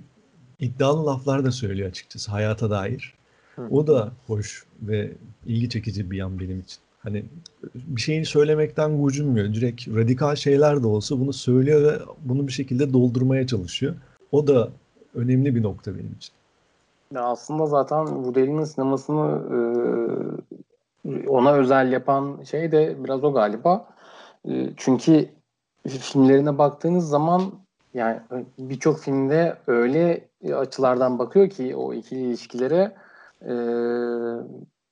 iddialı 0.60 1.06
laflar 1.06 1.44
da 1.44 1.52
söylüyor 1.52 1.88
açıkçası 1.88 2.30
hayata 2.30 2.70
dair. 2.70 3.14
O 3.70 3.86
da 3.86 4.12
hoş 4.26 4.64
ve 4.82 5.12
ilgi 5.46 5.70
çekici 5.70 6.10
bir 6.10 6.16
yan 6.16 6.40
benim 6.40 6.60
için. 6.60 6.78
Hani 6.98 7.24
bir 7.74 8.00
şeyi 8.00 8.26
söylemekten 8.26 9.00
gocunmuyor. 9.00 9.54
Direkt 9.54 9.88
radikal 9.88 10.36
şeyler 10.36 10.82
de 10.82 10.86
olsa 10.86 11.20
bunu 11.20 11.32
söylüyor 11.32 11.82
ve 11.82 11.98
bunu 12.24 12.46
bir 12.46 12.52
şekilde 12.52 12.92
doldurmaya 12.92 13.46
çalışıyor. 13.46 13.94
O 14.32 14.46
da 14.46 14.68
önemli 15.14 15.54
bir 15.54 15.62
nokta 15.62 15.94
benim 15.94 16.14
için. 16.16 16.32
Ya 17.14 17.22
aslında 17.22 17.66
zaten 17.66 18.06
Woody 18.06 18.64
sinemasını 18.64 19.42
e, 21.04 21.28
ona 21.28 21.52
özel 21.52 21.92
yapan 21.92 22.42
şey 22.42 22.72
de 22.72 22.96
biraz 23.04 23.24
o 23.24 23.32
galiba. 23.32 23.86
E, 24.48 24.70
çünkü 24.76 25.28
filmlerine 25.88 26.58
baktığınız 26.58 27.08
zaman 27.08 27.42
yani 27.96 28.20
birçok 28.58 29.00
filmde 29.00 29.56
öyle 29.66 30.28
açılardan 30.54 31.18
bakıyor 31.18 31.50
ki 31.50 31.76
o 31.76 31.94
ikili 31.94 32.20
ilişkilere 32.20 32.94
e, 33.42 33.52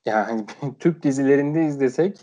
yani 0.07 0.45
Türk 0.79 1.03
dizilerinde 1.03 1.65
izlesek 1.65 2.21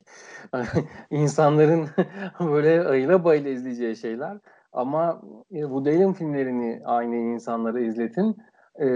insanların 1.12 1.88
böyle 2.40 2.88
ayıla 2.88 3.24
bayıla 3.24 3.50
izleyeceği 3.50 3.96
şeyler 3.96 4.38
ama 4.74 5.22
Woody 5.50 5.90
Allen 5.90 6.14
filmlerini 6.14 6.82
aynı 6.86 7.16
insanlara 7.16 7.80
izletin 7.80 8.38
e, 8.80 8.88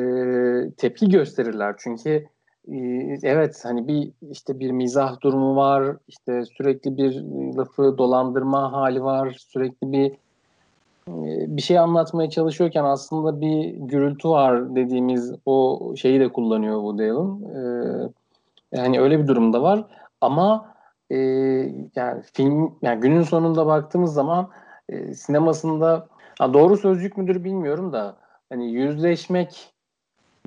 tepki 0.77 1.09
gösterirler. 1.09 1.75
Çünkü 1.77 2.25
e, 2.67 2.77
evet 3.23 3.59
hani 3.63 3.87
bir 3.87 4.11
işte 4.31 4.59
bir 4.59 4.71
mizah 4.71 5.21
durumu 5.21 5.55
var, 5.55 5.97
işte 6.07 6.43
sürekli 6.45 6.97
bir 6.97 7.21
lafı 7.57 7.97
dolandırma 7.97 8.71
hali 8.71 9.03
var, 9.03 9.35
sürekli 9.39 9.91
bir 9.91 10.24
bir 11.47 11.61
şey 11.61 11.79
anlatmaya 11.79 12.29
çalışıyorken 12.29 12.83
aslında 12.83 13.41
bir 13.41 13.73
gürültü 13.73 14.29
var 14.29 14.75
dediğimiz 14.75 15.33
o 15.45 15.93
şeyi 15.97 16.19
de 16.19 16.29
kullanıyor 16.33 16.83
bu 16.83 16.97
Allen. 16.97 17.41
Ee, 17.43 18.77
yani 18.77 18.99
öyle 18.99 19.19
bir 19.19 19.27
durumda 19.27 19.61
var. 19.61 19.85
Ama 20.21 20.75
e, 21.09 21.17
yani 21.95 22.21
film 22.33 22.75
yani 22.81 22.99
günün 22.99 23.21
sonunda 23.21 23.65
baktığımız 23.65 24.13
zaman 24.13 24.49
e, 24.89 25.13
sinemasında 25.13 26.07
ha 26.39 26.53
doğru 26.53 26.77
sözcük 26.77 27.17
müdür 27.17 27.43
bilmiyorum 27.43 27.93
da 27.93 28.17
hani 28.49 28.71
yüzleşmek 28.71 29.73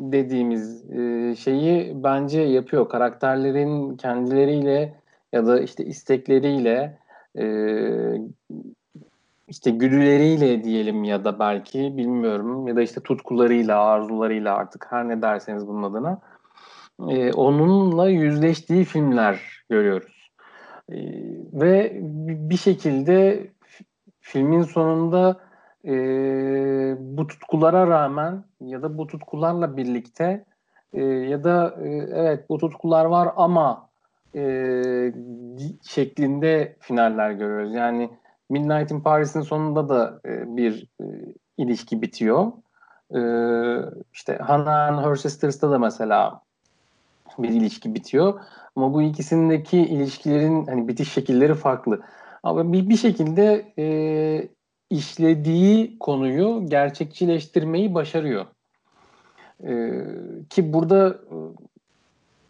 dediğimiz 0.00 0.90
e, 0.90 1.34
şeyi 1.36 2.04
bence 2.04 2.40
yapıyor. 2.40 2.88
Karakterlerin 2.88 3.96
kendileriyle 3.96 4.94
ya 5.32 5.46
da 5.46 5.60
işte 5.60 5.84
istekleriyle 5.84 6.98
e, 7.38 7.44
işte 9.48 9.70
güdüleriyle 9.70 10.64
diyelim 10.64 11.04
ya 11.04 11.24
da 11.24 11.38
belki 11.38 11.96
bilmiyorum 11.96 12.68
ya 12.68 12.76
da 12.76 12.82
işte 12.82 13.00
tutkularıyla, 13.00 13.80
arzularıyla 13.80 14.54
artık 14.54 14.86
her 14.90 15.08
ne 15.08 15.22
derseniz 15.22 15.66
bunun 15.66 15.82
adına 15.82 16.20
e, 17.08 17.32
onunla 17.32 18.08
yüzleştiği 18.08 18.84
filmler 18.84 19.40
görüyoruz. 19.70 20.30
E, 20.88 20.96
ve 21.52 21.98
bir 22.50 22.56
şekilde 22.56 23.46
filmin 24.20 24.62
sonunda 24.62 25.40
e, 25.84 25.92
bu 26.98 27.26
tutkulara 27.26 27.86
rağmen 27.86 28.44
ya 28.60 28.82
da 28.82 28.98
bu 28.98 29.06
tutkularla 29.06 29.76
birlikte 29.76 30.44
e, 30.92 31.02
ya 31.04 31.44
da 31.44 31.76
e, 31.82 31.88
evet 32.14 32.48
bu 32.48 32.58
tutkular 32.58 33.04
var 33.04 33.28
ama 33.36 33.88
e, 34.34 34.42
şeklinde 35.82 36.76
finaller 36.80 37.30
görüyoruz. 37.30 37.74
Yani 37.74 38.10
Midnight 38.50 38.90
in 38.90 39.00
Paris'in 39.00 39.40
sonunda 39.40 39.88
da 39.88 40.20
e, 40.26 40.56
bir 40.56 40.86
e, 41.00 41.04
ilişki 41.58 42.02
bitiyor. 42.02 42.52
E, 43.14 43.20
işte 44.12 44.36
Hannah 44.36 44.88
and 44.88 45.04
Her 45.04 45.16
Sisters'ta 45.16 45.70
da 45.70 45.78
mesela 45.78 46.40
bir 47.38 47.48
ilişki 47.48 47.94
bitiyor. 47.94 48.40
Ama 48.76 48.94
bu 48.94 49.02
ikisindeki 49.02 49.78
ilişkilerin 49.78 50.66
hani 50.66 50.88
bitiş 50.88 51.12
şekilleri 51.12 51.54
farklı. 51.54 52.00
Ama 52.42 52.72
bir, 52.72 52.88
bir 52.88 52.96
şekilde 52.96 53.72
e, 53.78 54.48
işlediği 54.90 55.98
konuyu 55.98 56.66
gerçekçileştirmeyi 56.68 57.94
başarıyor. 57.94 58.46
E, 59.64 59.92
ki 60.50 60.72
burada 60.72 61.08
e, 61.08 61.36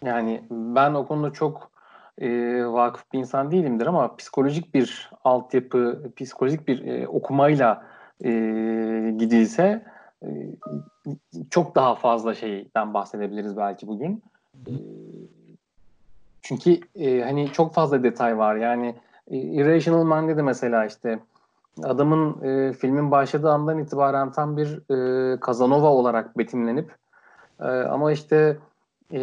yani 0.07 0.43
ben 0.51 0.95
o 0.95 1.07
konuda 1.07 1.33
çok 1.33 1.71
e, 2.20 2.64
vakıf 2.66 3.12
bir 3.12 3.18
insan 3.18 3.50
değilimdir 3.50 3.87
ama 3.87 4.16
psikolojik 4.16 4.74
bir 4.74 5.11
altyapı, 5.24 6.02
psikolojik 6.16 6.68
bir 6.68 6.87
e, 6.87 7.09
okumayla 7.09 7.87
e, 8.24 8.31
gidilse 9.18 9.85
e, 10.22 10.28
çok 11.50 11.74
daha 11.74 11.94
fazla 11.94 12.35
şeyden 12.35 12.94
bahsedebiliriz 12.94 13.57
belki 13.57 13.87
bugün. 13.87 14.22
E, 14.66 14.72
çünkü 16.42 16.81
e, 16.94 17.22
hani 17.22 17.52
çok 17.52 17.74
fazla 17.74 18.02
detay 18.02 18.38
var. 18.38 18.57
Yani 18.57 18.94
e, 19.31 19.37
Irrational 19.37 20.04
Man'de 20.04 20.37
de 20.37 20.42
mesela 20.42 20.87
işte 20.87 21.18
adamın 21.83 22.42
e, 22.42 22.72
filmin 22.72 23.11
başladığı 23.11 23.50
andan 23.50 23.78
itibaren 23.78 24.33
tam 24.33 24.57
bir 24.57 24.92
e, 24.94 25.40
Kazanova 25.40 25.88
olarak 25.88 26.38
betimlenip 26.38 26.94
e, 27.61 27.64
ama 27.64 28.12
işte 28.12 28.59
e, 29.12 29.21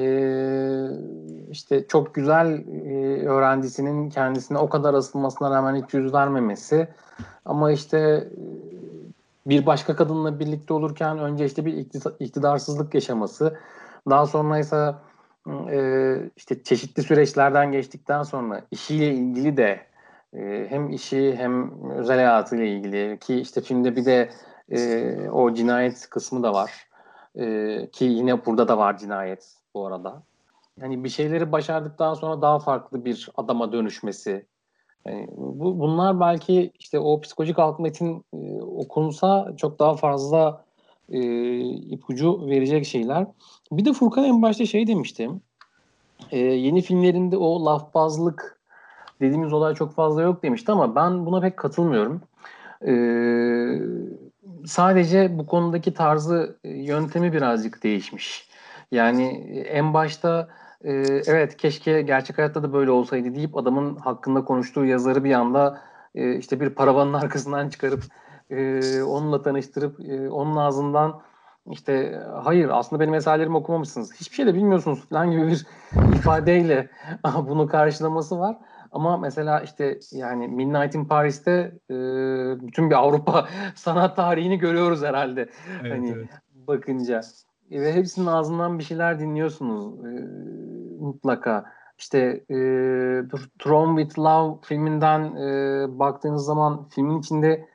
işte 1.52 1.88
çok 1.88 2.16
güzel 2.16 2.64
e, 2.86 3.28
öğrencisinin 3.28 4.10
kendisine 4.10 4.58
o 4.58 4.70
kadar 4.70 4.94
asılmasına 4.94 5.52
rağmen 5.52 5.84
hiç 5.84 5.94
yüz 5.94 6.14
vermemesi. 6.14 6.88
Ama 7.46 7.72
işte 7.72 7.98
e, 7.98 8.30
bir 9.46 9.66
başka 9.66 9.96
kadınla 9.96 10.40
birlikte 10.40 10.74
olurken 10.74 11.20
önce 11.20 11.46
işte 11.46 11.66
bir 11.66 11.86
iktidarsızlık 12.20 12.94
yaşaması. 12.94 13.60
Daha 14.10 14.26
sonra 14.26 14.60
ise 14.60 14.96
e, 15.72 16.18
işte 16.36 16.64
çeşitli 16.64 17.04
süreçlerden 17.04 17.72
geçtikten 17.72 18.24
sonra 18.24 18.62
işiyle 18.72 19.14
ilgili 19.14 19.58
de 19.58 19.80
e, 20.34 20.66
hem 20.70 20.90
işi 20.90 21.36
hem 21.36 21.82
özel 21.92 22.16
hayatıyla 22.16 22.66
ilgili 22.66 23.20
ki 23.20 23.36
işte 23.36 23.62
filmde 23.62 23.96
bir 23.96 24.06
de 24.06 24.30
e, 24.70 25.30
o 25.30 25.54
cinayet 25.54 26.10
kısmı 26.10 26.44
da 26.44 26.54
var. 26.54 26.88
E, 27.36 27.88
ki 27.92 28.06
yine 28.06 28.46
burada 28.46 28.68
da 28.68 28.78
var 28.78 28.98
cinayet 28.98 29.65
bu 29.76 29.88
arada. 29.88 30.24
Yani 30.82 31.04
bir 31.04 31.10
şeyleri 31.10 31.52
başardıktan 31.52 32.14
sonra 32.14 32.42
daha 32.42 32.60
farklı 32.60 33.06
bir 33.06 33.30
adama 33.38 33.72
dönüşmesi. 33.72 34.46
Yani 35.06 35.28
bu, 35.38 35.80
bunlar 35.80 36.20
belki 36.20 36.72
işte 36.80 37.00
o 37.00 37.22
psikolojik 37.22 37.60
alt 37.60 37.80
metin 37.80 38.26
e, 38.34 38.62
okunsa 38.62 39.54
çok 39.58 39.80
daha 39.80 39.96
fazla 39.96 40.66
e, 41.10 41.20
ipucu 41.60 42.48
verecek 42.48 42.86
şeyler. 42.86 43.28
Bir 43.72 43.86
de 43.86 43.94
Furkan 43.94 44.24
en 44.24 44.42
başta 44.42 44.66
şey 44.66 44.88
demiştim. 44.88 45.42
E, 46.32 46.38
yeni 46.40 46.82
filmlerinde 46.82 47.38
o 47.38 47.66
lafbazlık 47.66 48.60
dediğimiz 49.22 49.54
olay 49.54 49.76
çok 49.76 49.94
fazla 49.94 50.22
yok 50.22 50.44
demişti 50.44 50.72
ama 50.72 50.96
ben 50.96 51.26
buna 51.26 51.42
pek 51.42 51.58
katılmıyorum. 51.58 52.22
E, 52.88 52.94
sadece 54.66 55.38
bu 55.38 55.46
konudaki 55.46 55.94
tarzı, 55.94 56.58
yöntemi 56.64 57.34
birazcık 57.34 57.84
değişmiş. 57.84 58.50
Yani 58.92 59.28
en 59.70 59.94
başta 59.94 60.48
e, 60.84 60.92
evet 61.28 61.58
keşke 61.58 62.02
gerçek 62.02 62.38
hayatta 62.38 62.64
da 62.64 62.74
böyle 62.74 62.92
olsaydı 62.92 63.36
deyip 63.36 63.58
adamın 63.58 63.96
hakkında 63.96 64.44
konuştuğu 64.46 64.86
yazarı 64.86 65.24
bir 65.24 65.34
anda 65.34 65.82
e, 66.16 66.36
işte 66.36 66.60
bir 66.60 66.70
paravanın 66.70 67.14
arkasından 67.24 67.70
çıkarıp 67.70 68.04
e, 68.50 69.02
onunla 69.04 69.42
tanıştırıp 69.42 70.00
e, 70.00 70.30
onun 70.30 70.56
ağzından 70.56 71.22
işte 71.72 72.22
hayır 72.44 72.70
aslında 72.70 73.00
benim 73.00 73.14
eserlerimi 73.14 73.58
okumamışsınız. 73.58 74.14
Hiçbir 74.14 74.36
şey 74.36 74.46
de 74.46 74.54
bilmiyorsunuz 74.54 75.10
falan 75.10 75.32
gibi 75.32 75.48
bir 75.48 75.66
ifadeyle 76.16 76.90
bunu 77.48 77.68
karşılaması 77.68 78.40
var. 78.40 78.58
Ama 78.92 79.18
mesela 79.18 79.60
işte 79.62 80.00
yani 80.12 80.48
Midnight 80.48 80.96
in 80.96 81.06
Paris'te 81.06 81.52
e, 81.90 81.96
bütün 82.68 82.90
bir 82.90 82.96
Avrupa 82.96 83.48
sanat 83.76 84.16
tarihini 84.16 84.58
görüyoruz 84.58 85.04
herhalde. 85.04 85.50
Evet, 85.82 85.92
hani 85.92 86.12
evet. 86.12 86.30
bakınca. 86.54 87.22
E, 87.72 87.82
ve 87.82 87.94
hepsinin 87.94 88.26
ağzından 88.26 88.80
bir 88.80 88.84
şeyler 88.84 89.20
dinliyorsunuz 89.20 90.06
e, 90.06 90.10
mutlaka. 91.00 91.66
İşte 91.98 92.20
e, 92.50 92.58
Throne 93.60 94.02
with 94.02 94.20
Love 94.20 94.58
filminden 94.62 95.36
e, 95.36 96.00
baktığınız 96.00 96.46
zaman 96.46 96.90
filmin 96.90 97.20
içinde 97.20 97.68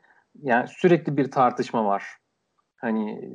yani 0.43 0.69
sürekli 0.69 1.17
bir 1.17 1.31
tartışma 1.31 1.85
var. 1.85 2.05
Hani 2.77 3.31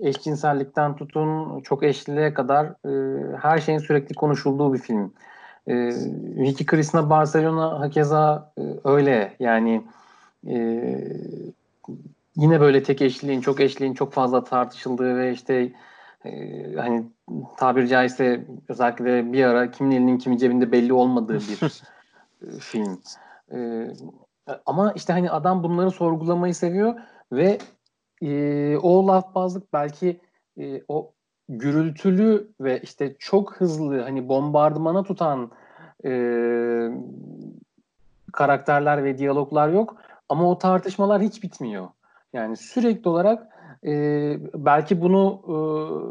eşcinsellikten 0.00 0.96
tutun 0.96 1.60
çok 1.60 1.82
eşliliğe 1.82 2.34
kadar 2.34 2.66
e, 2.66 3.22
her 3.36 3.58
şeyin 3.58 3.78
sürekli 3.78 4.14
konuşulduğu 4.14 4.74
bir 4.74 4.78
film. 4.78 5.12
E, 5.66 5.74
Vicky 6.36 6.66
Cristina 6.66 7.10
Barcelona 7.10 7.80
hakeza 7.80 8.52
e, 8.58 8.62
öyle 8.84 9.36
yani 9.40 9.84
e, 10.48 10.56
yine 12.36 12.60
böyle 12.60 12.82
tek 12.82 13.02
eşliğin, 13.02 13.40
çok 13.40 13.60
eşliğin 13.60 13.94
çok 13.94 14.12
fazla 14.12 14.44
tartışıldığı 14.44 15.16
ve 15.16 15.32
işte 15.32 15.72
e, 16.24 16.30
hani 16.76 17.06
tabiri 17.56 17.88
caizse 17.88 18.46
özellikle 18.68 19.32
bir 19.32 19.44
ara 19.44 19.70
kimin 19.70 19.90
elinin 19.90 20.18
kimin 20.18 20.36
cebinde 20.36 20.72
belli 20.72 20.92
olmadığı 20.92 21.38
bir 21.38 21.62
e, 22.42 22.58
film. 22.60 23.00
E, 23.52 23.88
ama 24.66 24.92
işte 24.92 25.12
hani 25.12 25.30
adam 25.30 25.62
bunları 25.62 25.90
sorgulamayı 25.90 26.54
seviyor 26.54 26.94
ve 27.32 27.58
e, 28.22 28.76
o 28.76 29.06
lafbazlık 29.06 29.72
belki 29.72 30.20
e, 30.58 30.82
o 30.88 31.12
gürültülü 31.48 32.52
ve 32.60 32.80
işte 32.80 33.16
çok 33.18 33.56
hızlı 33.56 34.02
hani 34.02 34.28
bombardımana 34.28 35.02
tutan 35.02 35.50
e, 36.04 36.10
karakterler 38.32 39.04
ve 39.04 39.18
diyaloglar 39.18 39.68
yok 39.68 39.96
ama 40.28 40.50
o 40.50 40.58
tartışmalar 40.58 41.22
hiç 41.22 41.42
bitmiyor. 41.42 41.88
Yani 42.32 42.56
sürekli 42.56 43.08
olarak 43.08 43.48
e, 43.86 43.92
belki 44.54 45.00
bunu 45.00 45.42
e, 45.48 45.56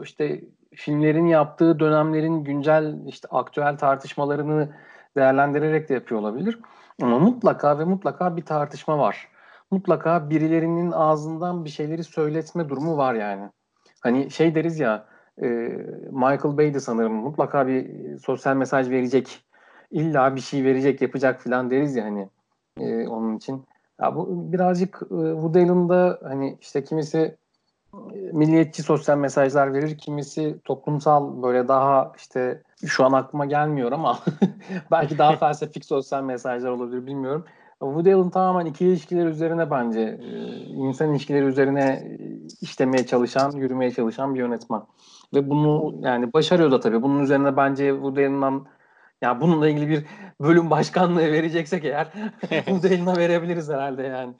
işte 0.03 0.41
filmlerin 0.75 1.27
yaptığı 1.27 1.79
dönemlerin 1.79 2.43
güncel 2.43 2.95
işte 3.07 3.27
aktüel 3.31 3.77
tartışmalarını 3.77 4.69
değerlendirerek 5.17 5.89
de 5.89 5.93
yapıyor 5.93 6.21
olabilir. 6.21 6.59
Ama 7.01 7.19
mutlaka 7.19 7.79
ve 7.79 7.83
mutlaka 7.83 8.37
bir 8.37 8.45
tartışma 8.45 8.97
var. 8.97 9.27
Mutlaka 9.71 10.29
birilerinin 10.29 10.91
ağzından 10.91 11.65
bir 11.65 11.69
şeyleri 11.69 12.03
söyletme 12.03 12.69
durumu 12.69 12.97
var 12.97 13.13
yani. 13.13 13.49
Hani 14.01 14.31
şey 14.31 14.55
deriz 14.55 14.79
ya 14.79 15.05
e, 15.41 15.47
Michael 16.11 16.57
Bay'di 16.57 16.81
sanırım 16.81 17.13
mutlaka 17.13 17.67
bir 17.67 18.17
sosyal 18.19 18.55
mesaj 18.55 18.89
verecek. 18.89 19.45
İlla 19.91 20.35
bir 20.35 20.41
şey 20.41 20.63
verecek 20.63 21.01
yapacak 21.01 21.41
filan 21.41 21.71
deriz 21.71 21.95
ya 21.95 22.05
hani 22.05 22.29
e, 22.79 23.07
onun 23.07 23.37
için. 23.37 23.65
Ya 24.01 24.15
bu 24.15 24.51
birazcık 24.51 25.01
e, 25.03 25.31
Woody 25.31 25.59
Allen'da 25.59 26.19
hani 26.23 26.57
işte 26.61 26.83
kimisi 26.83 27.37
milliyetçi 28.33 28.83
sosyal 28.83 29.17
mesajlar 29.17 29.73
verir. 29.73 29.97
Kimisi 29.97 30.59
toplumsal 30.65 31.43
böyle 31.43 31.67
daha 31.67 32.11
işte 32.17 32.63
şu 32.85 33.05
an 33.05 33.11
aklıma 33.11 33.45
gelmiyor 33.45 33.91
ama 33.91 34.19
belki 34.91 35.17
daha 35.17 35.35
felsefik 35.35 35.85
sosyal 35.85 36.23
mesajlar 36.23 36.69
olabilir 36.69 37.07
bilmiyorum. 37.07 37.45
Woody 37.79 38.13
Allen 38.13 38.29
tamamen 38.29 38.65
ikili 38.65 38.89
ilişkiler 38.89 39.25
üzerine 39.25 39.71
bence 39.71 40.01
e, 40.01 40.27
insan 40.65 41.11
ilişkileri 41.11 41.45
üzerine 41.45 42.17
işlemeye 42.61 43.05
çalışan, 43.05 43.51
yürümeye 43.51 43.91
çalışan 43.91 44.35
bir 44.35 44.39
yönetmen. 44.39 44.81
Ve 45.33 45.49
bunu 45.49 45.95
yani 46.01 46.33
başarıyor 46.33 46.71
da 46.71 46.79
tabii. 46.79 47.01
Bunun 47.01 47.23
üzerine 47.23 47.57
bence 47.57 47.89
Woody 47.89 48.25
Allen'dan 48.25 48.65
ya 49.21 49.41
bununla 49.41 49.69
ilgili 49.69 49.89
bir 49.89 50.05
bölüm 50.41 50.69
başkanlığı 50.69 51.31
vereceksek 51.31 51.85
eğer 51.85 52.07
Allen'a 52.67 53.17
verebiliriz 53.17 53.69
herhalde 53.69 54.03
yani 54.03 54.33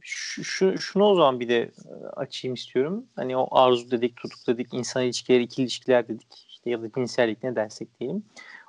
şu, 0.00 0.44
şu, 0.44 0.78
şunu 0.78 1.04
o 1.04 1.14
zaman 1.14 1.40
bir 1.40 1.48
de 1.48 1.70
açayım 2.16 2.54
istiyorum. 2.54 3.06
Hani 3.16 3.36
o 3.36 3.58
arzu 3.58 3.90
dedik, 3.90 4.16
tutuk 4.16 4.46
dedik, 4.46 4.74
insan 4.74 5.02
ilişkileri, 5.02 5.42
ikili 5.42 5.62
ilişkiler 5.62 6.08
dedik. 6.08 6.46
İşte 6.48 6.70
ya 6.70 6.82
da 6.82 6.92
cinsellik 6.92 7.42
ne 7.42 7.56
dersek 7.56 8.00
diyelim. 8.00 8.24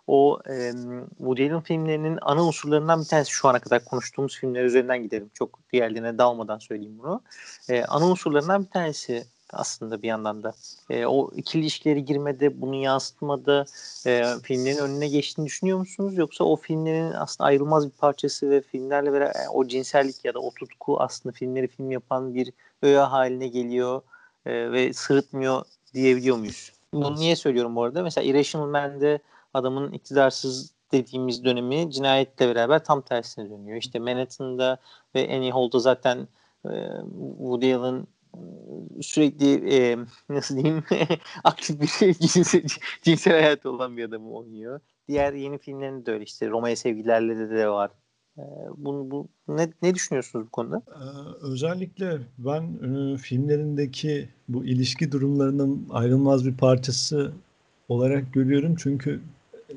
O 0.08 0.39
e, 0.49 0.71
Woody 1.17 1.43
Allen 1.43 1.62
filmlerinin 1.62 2.19
ana 2.21 2.43
unsurlarından 2.43 3.01
bir 3.01 3.06
tanesi 3.06 3.32
şu 3.32 3.47
ana 3.47 3.60
kadar 3.60 3.86
konuştuğumuz 3.86 4.38
filmler 4.38 4.63
üzerinden 4.63 5.04
gidelim. 5.04 5.30
Çok 5.34 5.60
diğerlerine 5.73 6.17
dalmadan 6.17 6.58
söyleyeyim 6.58 6.97
bunu. 6.99 7.21
E, 7.69 7.84
ana 7.84 8.06
unsurlarından 8.06 8.63
bir 8.63 8.69
tanesi 8.69 9.23
aslında 9.55 10.01
bir 10.01 10.07
yandan 10.07 10.43
da. 10.43 10.53
E, 10.89 11.05
o 11.05 11.31
ikili 11.35 11.61
ilişkileri 11.61 12.05
girmede, 12.05 12.61
bunu 12.61 12.75
yansıtmada 12.75 13.65
e, 14.07 14.23
filmlerin 14.43 14.77
önüne 14.77 15.07
geçtiğini 15.07 15.45
düşünüyor 15.45 15.77
musunuz? 15.77 16.17
Yoksa 16.17 16.43
o 16.43 16.55
filmlerin 16.55 17.11
aslında 17.11 17.47
ayrılmaz 17.47 17.85
bir 17.85 17.91
parçası 17.97 18.49
ve 18.49 18.61
filmlerle 18.61 19.13
beraber 19.13 19.35
yani 19.35 19.49
o 19.49 19.67
cinsellik 19.67 20.25
ya 20.25 20.33
da 20.33 20.39
o 20.39 20.51
tutku 20.53 20.99
aslında 20.99 21.33
filmleri 21.33 21.67
film 21.67 21.91
yapan 21.91 22.35
bir 22.35 22.51
öğe 22.81 22.99
haline 22.99 23.47
geliyor 23.47 24.01
e, 24.45 24.71
ve 24.71 24.93
sırıtmıyor 24.93 25.65
diyebiliyor 25.93 26.37
muyuz? 26.37 26.71
Bunu 26.93 27.15
niye 27.15 27.35
söylüyorum 27.35 27.75
bu 27.75 27.83
arada? 27.83 28.03
Mesela 28.03 28.27
Irrational 28.27 28.67
Man'de 28.67 29.19
adamın 29.53 29.91
iktidarsız 29.91 30.75
dediğimiz 30.91 31.45
dönemi 31.45 31.91
cinayetle 31.91 32.55
beraber 32.55 32.83
tam 32.83 33.01
tersine 33.01 33.49
dönüyor. 33.49 33.77
İşte 33.77 33.99
Manhattan'da 33.99 34.77
ve 35.15 35.35
Annie 35.35 35.51
Hall'da 35.51 35.79
zaten 35.79 36.27
e, 36.65 36.71
Woody 37.37 37.75
Allen 37.75 38.07
sürekli 39.02 39.76
e, 39.76 39.98
nasıl 40.30 40.56
diyeyim 40.56 40.84
aktif 41.43 41.82
bir 41.82 41.88
şey, 41.88 42.13
cinsel, 42.13 42.63
cinsel 43.02 43.34
hayatı 43.34 43.69
olan 43.69 43.98
bir 43.98 44.04
adamı 44.04 44.32
oynuyor. 44.32 44.80
Diğer 45.08 45.34
yeni 45.34 45.58
filmlerinde 45.58 46.06
de 46.06 46.12
öyle 46.12 46.24
işte 46.24 46.50
Roma'ya 46.50 46.76
sevgilerle 46.76 47.38
de, 47.38 47.50
de 47.50 47.69
var. 47.69 47.91
Bunu, 48.78 49.12
bu, 49.12 49.28
ne, 49.48 49.69
ne 49.82 49.95
düşünüyorsunuz 49.95 50.45
bu 50.45 50.50
konuda? 50.50 50.82
Özellikle 51.41 52.17
ben 52.38 52.78
filmlerindeki 53.17 54.30
bu 54.50 54.65
ilişki 54.65 55.12
durumlarının 55.12 55.88
ayrılmaz 55.89 56.45
bir 56.45 56.58
parçası 56.58 57.32
olarak 57.89 58.34
görüyorum. 58.34 58.76
Çünkü 58.76 59.19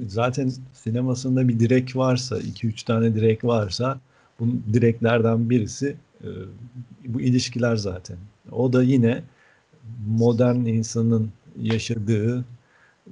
zaten 0.07 0.53
sinemasında 0.73 1.49
bir 1.49 1.61
direk 1.61 1.97
varsa, 1.97 2.39
iki 2.39 2.67
üç 2.67 2.83
tane 2.83 3.15
direk 3.15 3.45
varsa 3.45 4.01
bu 4.41 4.47
direklerden 4.73 5.51
birisi 5.51 5.97
bu 7.07 7.21
ilişkiler 7.21 7.77
zaten. 7.77 8.17
O 8.53 8.73
da 8.73 8.83
yine 8.83 9.23
modern 10.09 10.67
insanın 10.67 11.31
yaşadığı 11.63 12.45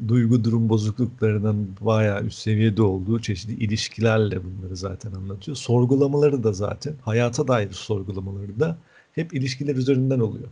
duygu 0.08 0.44
durum 0.44 0.68
bozukluklarının 0.68 1.68
bayağı 1.80 2.24
üst 2.24 2.38
seviyede 2.38 2.82
olduğu 2.82 3.20
çeşitli 3.20 3.64
ilişkilerle 3.64 4.40
bunları 4.44 4.76
zaten 4.76 5.12
anlatıyor. 5.12 5.56
Sorgulamaları 5.56 6.44
da 6.44 6.52
zaten 6.52 6.94
hayata 7.02 7.48
dair 7.48 7.72
sorgulamaları 7.72 8.60
da 8.60 8.76
hep 9.12 9.34
ilişkiler 9.34 9.76
üzerinden 9.76 10.20
oluyor. 10.20 10.48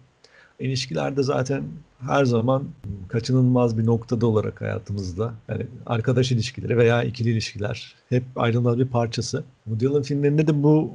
İlişkiler 0.60 1.16
de 1.16 1.22
zaten 1.22 1.64
her 2.00 2.24
zaman 2.24 2.64
kaçınılmaz 3.08 3.78
bir 3.78 3.86
noktada 3.86 4.26
olarak 4.26 4.60
hayatımızda. 4.60 5.34
Yani 5.48 5.66
arkadaş 5.86 6.32
ilişkileri 6.32 6.76
veya 6.78 7.02
ikili 7.02 7.30
ilişkiler 7.30 7.94
hep 8.08 8.24
ayrılmaz 8.36 8.78
bir 8.78 8.86
parçası. 8.86 9.44
Woody 9.64 9.86
Allen 9.86 10.02
filmlerinde 10.02 10.46
de 10.46 10.62
bu 10.62 10.90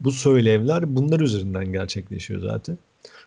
bu 0.00 0.10
söylevler 0.10 0.96
bunlar 0.96 1.20
üzerinden 1.20 1.72
gerçekleşiyor 1.72 2.40
zaten. 2.40 2.78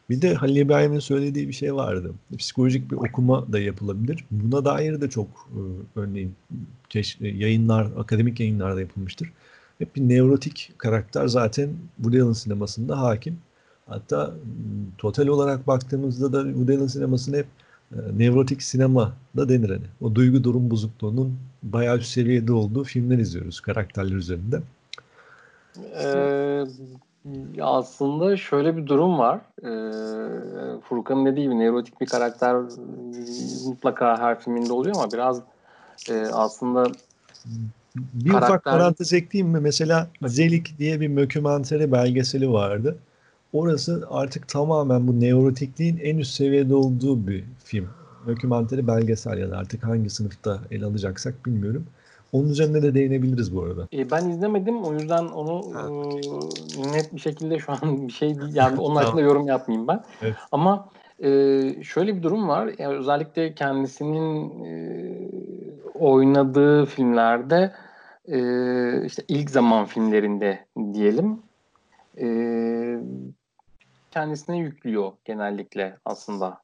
Bir 0.09 0.21
de 0.21 0.33
Halil 0.33 0.55
İbrahim'in 0.55 0.99
söylediği 0.99 1.47
bir 1.47 1.53
şey 1.53 1.75
vardı. 1.75 2.11
Psikolojik 2.37 2.91
bir 2.91 2.95
okuma 2.95 3.53
da 3.53 3.59
yapılabilir. 3.59 4.25
Buna 4.31 4.65
dair 4.65 5.01
de 5.01 5.09
çok 5.09 5.27
e, 5.27 5.59
örneğin 5.99 6.35
e, 6.95 7.27
yayınlar, 7.27 7.87
akademik 7.97 8.39
yayınlarda 8.39 8.81
yapılmıştır. 8.81 9.31
Hep 9.77 9.95
bir 9.95 10.01
nevrotik 10.01 10.73
karakter 10.77 11.27
zaten 11.27 11.69
Woody 11.95 12.21
Allen 12.21 12.33
sinemasında 12.33 13.01
hakim. 13.01 13.37
Hatta 13.87 14.33
total 14.97 15.27
olarak 15.27 15.67
baktığımızda 15.67 16.33
da 16.33 16.43
Woody 16.43 16.77
Allen 16.77 16.87
sinemasını 16.87 17.37
hep 17.37 17.47
e, 17.91 17.97
nevrotik 18.17 18.63
sinema 18.63 19.13
da 19.37 19.49
denir 19.49 19.69
hani. 19.69 19.85
O 20.01 20.15
duygu 20.15 20.43
durum 20.43 20.71
bozukluğunun 20.71 21.39
bayağı 21.63 21.97
üst 21.97 22.09
seviyede 22.09 22.53
olduğu 22.53 22.83
filmler 22.83 23.17
izliyoruz 23.17 23.59
karakterler 23.59 24.15
üzerinde. 24.15 24.61
Ee, 25.77 26.65
aslında 27.61 28.37
şöyle 28.37 28.77
bir 28.77 28.87
durum 28.87 29.19
var. 29.19 29.39
Ee, 29.61 30.81
Furkan'ın 30.81 31.25
dediği 31.25 31.43
gibi 31.43 31.59
nevrotik 31.59 32.01
bir 32.01 32.05
karakter 32.05 32.55
mutlaka 33.65 34.17
her 34.17 34.39
filminde 34.39 34.73
oluyor 34.73 34.95
ama 34.95 35.11
biraz 35.11 35.41
e, 36.09 36.25
aslında 36.33 36.85
bir 37.95 38.29
karakter... 38.29 38.49
ufak 38.49 38.63
parantez 38.63 39.13
ekleyeyim 39.13 39.53
mi? 39.53 39.59
Mesela 39.59 40.07
Zelik 40.27 40.77
diye 40.79 41.01
bir 41.01 41.07
mükümenteri 41.07 41.91
belgeseli 41.91 42.51
vardı. 42.51 42.97
Orası 43.53 44.07
artık 44.09 44.47
tamamen 44.47 45.07
bu 45.07 45.19
nevrotikliğin 45.19 45.97
en 45.97 46.17
üst 46.17 46.31
seviyede 46.31 46.75
olduğu 46.75 47.27
bir 47.27 47.43
film. 47.63 47.89
dokümanteri 48.27 48.87
belgesel 48.87 49.37
ya 49.37 49.51
da 49.51 49.57
artık 49.57 49.83
hangi 49.83 50.09
sınıfta 50.09 50.59
ele 50.71 50.85
alacaksak 50.85 51.45
bilmiyorum. 51.45 51.85
Onun 52.31 52.49
üzerine 52.49 52.81
de 52.81 52.93
değinebiliriz 52.93 53.55
bu 53.55 53.63
arada. 53.63 53.87
E, 53.93 54.11
ben 54.11 54.29
izlemedim 54.29 54.83
o 54.83 54.93
yüzden 54.93 55.25
onu 55.25 55.71
e, 56.77 56.91
net 56.91 57.13
bir 57.13 57.19
şekilde 57.19 57.59
şu 57.59 57.71
an 57.71 58.07
bir 58.07 58.13
şey 58.13 58.39
değil. 58.39 58.55
Yani 58.55 58.79
onun 58.79 58.95
hakkında 58.95 59.21
yorum 59.21 59.47
yapmayayım 59.47 59.87
ben. 59.87 60.03
Evet. 60.21 60.35
Ama 60.51 60.89
e, 61.23 61.29
şöyle 61.83 62.15
bir 62.15 62.23
durum 62.23 62.47
var. 62.47 62.69
Yani 62.77 62.97
özellikle 62.97 63.53
kendisinin 63.53 64.65
e, 64.65 64.71
oynadığı 65.93 66.85
filmlerde 66.85 67.73
e, 68.27 68.39
işte 69.05 69.23
ilk 69.27 69.49
zaman 69.49 69.85
filmlerinde 69.85 70.65
diyelim 70.93 71.39
e, 72.21 72.27
kendisine 74.11 74.57
yüklüyor 74.57 75.11
genellikle 75.25 75.97
aslında 76.05 76.61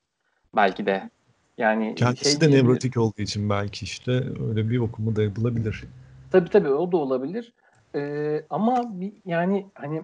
belki 0.56 0.86
de. 0.86 1.10
Yani 1.58 1.96
Kendisi 1.96 2.32
şey 2.32 2.42
de 2.42 2.52
nevrotik 2.52 2.98
olduğu 2.98 3.22
için 3.22 3.50
belki 3.50 3.86
işte 3.86 4.12
öyle 4.50 4.70
bir 4.70 4.80
okumu 4.80 5.16
da 5.16 5.24
yapılabilir. 5.24 5.84
Tabii 6.32 6.50
tabii 6.50 6.70
o 6.70 6.92
da 6.92 6.98
olabilir. 6.98 7.54
Ee, 7.96 8.42
ama 8.50 9.00
bir, 9.02 9.14
yani 9.26 9.66
hani 9.74 10.02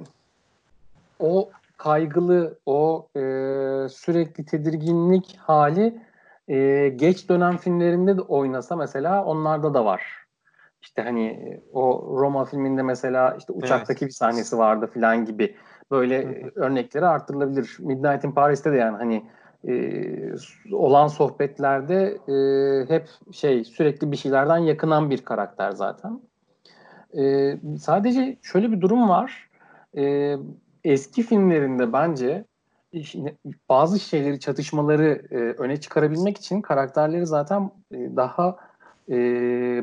o 1.20 1.50
kaygılı, 1.78 2.60
o 2.66 3.08
e, 3.16 3.20
sürekli 3.90 4.46
tedirginlik 4.46 5.38
hali 5.38 6.02
e, 6.48 6.90
geç 6.90 7.30
dönem 7.30 7.58
filmlerinde 7.58 8.18
de 8.18 8.22
oynasa 8.22 8.76
mesela 8.76 9.26
onlarda 9.26 9.74
da 9.74 9.86
var. 9.86 10.02
İşte 10.82 11.02
hani 11.02 11.60
o 11.74 12.16
Roma 12.20 12.46
filminde 12.46 12.84
mesela 12.84 13.36
işte 13.40 13.54
uçaktaki 13.54 14.06
evet. 14.06 14.10
bir 14.10 14.16
sahnesi 14.16 14.58
vardı 14.58 14.90
falan 14.94 15.26
gibi 15.26 15.56
böyle 15.92 16.26
Hı-hı. 16.26 16.52
örnekleri 16.56 17.06
arttırılabilir. 17.06 17.78
Midnight 17.80 18.24
in 18.24 18.32
Paris'te 18.32 18.72
de 18.72 18.78
yani 18.78 18.98
hani 18.98 19.26
e, 19.68 20.04
olan 20.72 21.08
sohbetlerde 21.08 22.18
e, 22.28 22.36
hep 22.94 23.10
şey 23.32 23.64
sürekli 23.64 24.12
bir 24.12 24.18
şeylerden 24.18 24.58
yakınan 24.58 25.10
bir 25.10 25.26
karakter 25.26 25.72
zaten. 25.72 26.22
E, 27.18 27.58
sadece 27.80 28.38
şöyle 28.42 28.72
bir 28.72 28.82
durum 28.82 29.10
var. 29.10 29.50
E, 29.98 30.36
eski 30.84 31.24
filmlerinde 31.24 31.94
bence 31.94 32.46
bazı 33.70 34.00
şeyleri, 34.00 34.40
çatışmaları 34.40 35.22
e, 35.32 35.36
öne 35.36 35.78
çıkarabilmek 35.78 36.38
için 36.38 36.62
karakterleri 36.62 37.26
zaten 37.26 37.72
e, 37.92 37.98
daha 38.16 38.58
e, 39.10 39.16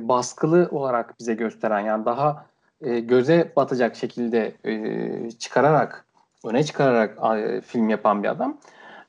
baskılı 0.09 0.69
olarak 0.71 1.21
bize 1.21 1.35
gösteren 1.35 1.81
yani 1.81 2.05
daha 2.05 2.47
e, 2.81 3.01
göze 3.01 3.53
batacak 3.57 3.97
şekilde 3.97 4.53
e, 4.65 5.31
çıkararak 5.31 6.05
öne 6.45 6.65
çıkararak 6.65 7.39
e, 7.39 7.61
film 7.61 7.89
yapan 7.89 8.23
bir 8.23 8.29
adam. 8.29 8.59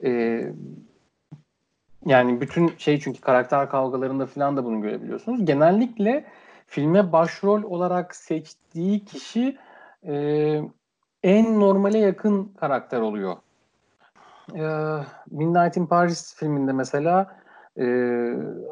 E, 0.03 0.41
yani 2.05 2.41
bütün 2.41 2.71
şey 2.77 2.99
çünkü 2.99 3.21
karakter 3.21 3.69
kavgalarında 3.69 4.25
falan 4.25 4.57
da 4.57 4.65
bunu 4.65 4.81
görebiliyorsunuz. 4.81 5.45
Genellikle 5.45 6.25
filme 6.67 7.11
başrol 7.11 7.63
olarak 7.63 8.15
seçtiği 8.15 9.05
kişi 9.05 9.57
e, 10.07 10.13
en 11.23 11.59
normale 11.59 11.97
yakın 11.97 12.51
karakter 12.59 13.01
oluyor. 13.01 13.35
E, 14.55 14.63
Midnight 15.31 15.77
in 15.77 15.85
Paris 15.85 16.35
filminde 16.35 16.73
mesela 16.73 17.39
e, 17.77 17.85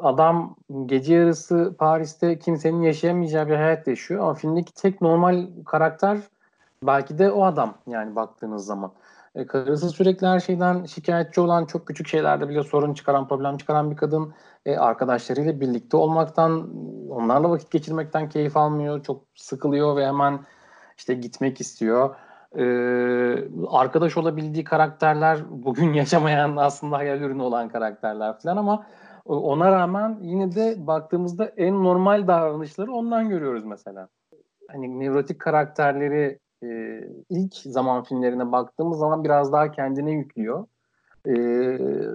adam 0.02 0.56
gece 0.86 1.14
yarısı 1.14 1.74
Paris'te 1.78 2.38
kimsenin 2.38 2.82
yaşayamayacağı 2.82 3.48
bir 3.48 3.54
hayat 3.54 3.86
yaşıyor 3.86 4.22
ama 4.22 4.34
filmdeki 4.34 4.74
tek 4.74 5.00
normal 5.00 5.46
karakter 5.66 6.18
belki 6.82 7.18
de 7.18 7.30
o 7.30 7.44
adam 7.44 7.74
yani 7.86 8.16
baktığınız 8.16 8.66
zaman. 8.66 8.92
E, 9.34 9.46
karısı 9.46 9.90
sürekli 9.90 10.26
her 10.26 10.40
şeyden 10.40 10.84
şikayetçi 10.84 11.40
olan, 11.40 11.64
çok 11.64 11.86
küçük 11.86 12.08
şeylerde 12.08 12.48
bile 12.48 12.62
sorun 12.62 12.94
çıkaran, 12.94 13.28
problem 13.28 13.56
çıkaran 13.56 13.90
bir 13.90 13.96
kadın. 13.96 14.34
E, 14.66 14.76
arkadaşlarıyla 14.76 15.60
birlikte 15.60 15.96
olmaktan, 15.96 16.70
onlarla 17.10 17.50
vakit 17.50 17.70
geçirmekten 17.70 18.28
keyif 18.28 18.56
almıyor. 18.56 19.02
Çok 19.02 19.24
sıkılıyor 19.34 19.96
ve 19.96 20.06
hemen 20.06 20.40
işte 20.98 21.14
gitmek 21.14 21.60
istiyor. 21.60 22.14
E, 22.56 22.64
arkadaş 23.68 24.16
olabildiği 24.16 24.64
karakterler 24.64 25.38
bugün 25.50 25.92
yaşamayan 25.94 26.56
aslında 26.56 26.96
hayal 26.96 27.20
ürünü 27.20 27.42
olan 27.42 27.68
karakterler 27.68 28.38
falan 28.38 28.56
ama 28.56 28.86
ona 29.24 29.72
rağmen 29.72 30.18
yine 30.22 30.54
de 30.54 30.86
baktığımızda 30.86 31.46
en 31.56 31.84
normal 31.84 32.26
davranışları 32.26 32.92
ondan 32.92 33.28
görüyoruz 33.28 33.64
mesela. 33.64 34.08
Hani 34.70 35.00
nevrotik 35.00 35.40
karakterleri 35.40 36.38
e, 36.62 37.00
ilk 37.30 37.54
zaman 37.54 38.04
filmlerine 38.04 38.52
baktığımız 38.52 38.98
zaman 38.98 39.24
biraz 39.24 39.52
daha 39.52 39.70
kendine 39.70 40.10
yüklüyor. 40.10 40.66
E, 41.26 41.34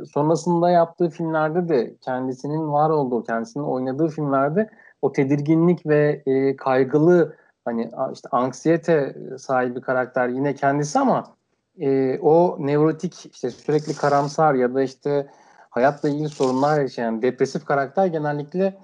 sonrasında 0.06 0.70
yaptığı 0.70 1.10
filmlerde 1.10 1.70
de 1.70 1.96
kendisinin 2.02 2.72
var 2.72 2.90
olduğu, 2.90 3.24
kendisinin 3.24 3.64
oynadığı 3.64 4.08
filmlerde 4.08 4.70
o 5.02 5.12
tedirginlik 5.12 5.86
ve 5.86 6.24
e, 6.26 6.56
kaygılı 6.56 7.36
hani 7.66 7.92
işte 8.14 8.30
anksiyete 8.32 9.16
sahibi 9.38 9.82
karakter 9.82 10.30
yine 10.30 10.56
kendisi 10.56 11.00
ama 11.00 11.36
e, 11.80 12.20
o 12.20 12.58
nevrotik 12.60 13.26
işte 13.34 13.50
sürekli 13.50 13.96
karamsar 13.96 14.54
ya 14.54 14.74
da 14.74 14.84
işte 14.84 15.28
hayatla 15.70 16.10
ilgili 16.10 16.30
sorunlar 16.30 16.82
yaşayan 16.82 17.22
depresif 17.22 17.66
karakter 17.66 18.06
genellikle 18.06 18.78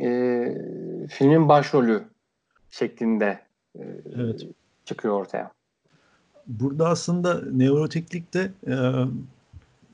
e, 0.00 0.08
filmin 1.08 1.48
başrolü 1.48 2.02
şeklinde 2.70 3.38
e, 3.78 3.82
evet 4.14 4.46
çıkıyor 4.86 5.14
ortaya. 5.14 5.50
Burada 6.46 6.88
aslında 6.88 7.42
nevrotiklik 7.52 8.34
de 8.34 8.52
e, 8.66 8.76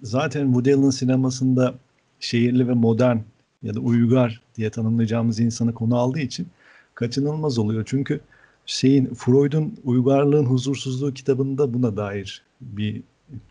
zaten 0.03 0.45
Woody 0.45 0.75
Allen 0.75 0.91
sinemasında 0.91 1.75
şehirli 2.21 2.69
ve 2.69 2.73
modern 2.73 3.17
ya 3.63 3.75
da 3.75 3.81
uygar 3.81 4.43
diye 4.57 4.71
tanımlayacağımız 4.71 5.41
insanı 5.41 5.75
konu 5.75 5.99
aldığı 5.99 6.21
için 6.21 6.49
kaçınılmaz 6.95 7.59
oluyor. 7.59 7.83
Çünkü 7.87 8.21
şeyin 8.67 9.15
Freud'un 9.15 9.75
Uygarlığın 9.85 10.45
Huzursuzluğu 10.45 11.15
kitabında 11.15 11.75
buna 11.75 11.97
dair 11.97 12.43
bir 12.61 13.03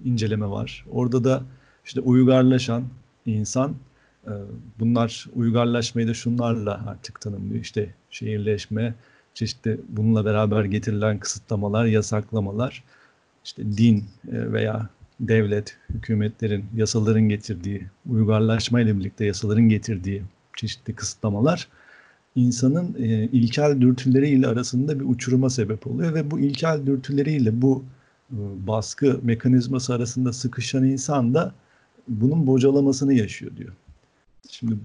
inceleme 0.05 0.49
var. 0.49 0.85
Orada 0.91 1.23
da 1.23 1.43
işte 1.85 2.01
uygarlaşan 2.01 2.83
insan 3.25 3.75
e, 4.27 4.31
bunlar 4.79 5.27
uygarlaşmayı 5.35 6.07
da 6.07 6.13
şunlarla 6.13 6.85
artık 6.87 7.21
tanımlıyor. 7.21 7.61
İşte 7.61 7.95
şehirleşme, 8.09 8.95
çeşitli 9.33 9.79
bununla 9.89 10.25
beraber 10.25 10.65
getirilen 10.65 11.19
kısıtlamalar, 11.19 11.85
yasaklamalar, 11.85 12.83
işte 13.45 13.77
din 13.77 14.05
e, 14.31 14.51
veya 14.53 14.89
devlet, 15.19 15.77
hükümetlerin, 15.89 16.65
yasaların 16.75 17.29
getirdiği, 17.29 17.87
uygarlaşmayla 18.09 18.99
birlikte 18.99 19.25
yasaların 19.25 19.69
getirdiği 19.69 20.23
çeşitli 20.57 20.95
kısıtlamalar 20.95 21.67
insanın 22.35 22.95
e, 22.99 23.07
ilkel 23.23 23.81
dürtüleriyle 23.81 24.47
arasında 24.47 24.99
bir 24.99 25.05
uçuruma 25.05 25.49
sebep 25.49 25.87
oluyor 25.87 26.13
ve 26.13 26.31
bu 26.31 26.39
ilkel 26.39 26.85
dürtüleriyle 26.85 27.61
bu 27.61 27.83
e, 28.31 28.37
baskı 28.67 29.19
mekanizması 29.23 29.93
arasında 29.93 30.33
sıkışan 30.33 30.83
insan 30.83 31.33
da 31.33 31.53
bunun 32.07 32.47
bocalamasını 32.47 33.13
yaşıyor 33.13 33.51
diyor. 33.57 33.73
Şimdi 34.49 34.75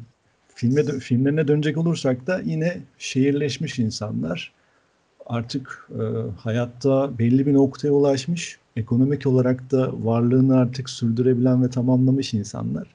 filme 0.56 0.84
filmlerine 0.84 1.48
dönecek 1.48 1.76
olursak 1.76 2.26
da 2.26 2.40
yine 2.44 2.78
şehirleşmiş 2.98 3.78
insanlar 3.78 4.52
artık 5.26 5.88
e, 5.90 6.02
hayatta 6.40 7.18
belli 7.18 7.46
bir 7.46 7.54
noktaya 7.54 7.90
ulaşmış, 7.90 8.58
ekonomik 8.76 9.26
olarak 9.26 9.70
da 9.70 9.92
varlığını 10.04 10.58
artık 10.58 10.90
sürdürebilen 10.90 11.64
ve 11.64 11.70
tamamlamış 11.70 12.34
insanlar 12.34 12.94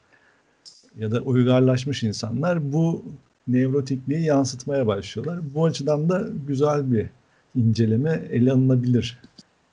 ya 0.98 1.12
da 1.12 1.22
uygarlaşmış 1.22 2.04
insanlar 2.04 2.74
bu 2.74 3.04
nevrotikliği 3.48 4.26
yansıtmaya 4.26 4.88
başlıyorlar. 4.88 5.40
Bu 5.56 5.66
açıdan 5.66 6.10
da 6.10 6.28
güzel 6.48 6.92
bir 6.92 7.10
inceleme 7.56 8.22
ele 8.32 8.52
alınabilir. 8.52 9.20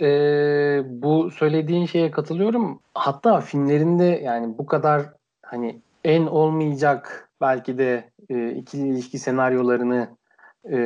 Ee, 0.00 0.82
bu 0.88 1.30
söylediğin 1.30 1.86
şeye 1.86 2.10
katılıyorum. 2.10 2.78
Hatta 2.94 3.40
filmlerinde 3.40 4.04
yani 4.04 4.58
bu 4.58 4.66
kadar 4.66 5.06
hani 5.42 5.80
en 6.04 6.26
olmayacak 6.26 7.27
belki 7.40 7.78
de 7.78 8.10
e, 8.28 8.50
ikili 8.50 8.88
ilişki 8.88 9.18
senaryolarını 9.18 10.08
e, 10.64 10.76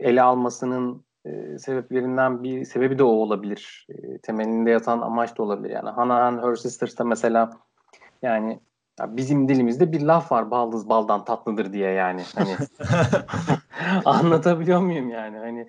ele 0.00 0.22
almasının 0.22 1.04
e, 1.26 1.58
sebeplerinden 1.58 2.42
bir 2.42 2.64
sebebi 2.64 2.98
de 2.98 3.02
o 3.02 3.08
olabilir. 3.08 3.86
E, 3.88 4.18
temelinde 4.18 4.70
yatan 4.70 5.00
amaç 5.00 5.38
da 5.38 5.42
olabilir. 5.42 5.70
Yani 5.70 5.90
Hannah 5.90 6.26
and 6.26 6.42
Her 6.42 6.54
Sisters'ta 6.54 7.04
mesela 7.04 7.50
yani 8.22 8.60
ya 9.00 9.16
bizim 9.16 9.48
dilimizde 9.48 9.92
bir 9.92 10.00
laf 10.00 10.32
var 10.32 10.50
baldız 10.50 10.88
baldan 10.88 11.24
tatlıdır 11.24 11.72
diye 11.72 11.90
yani. 11.90 12.22
Hani 12.34 12.56
anlatabiliyor 14.04 14.80
muyum 14.80 15.10
yani? 15.10 15.38
Hani 15.38 15.66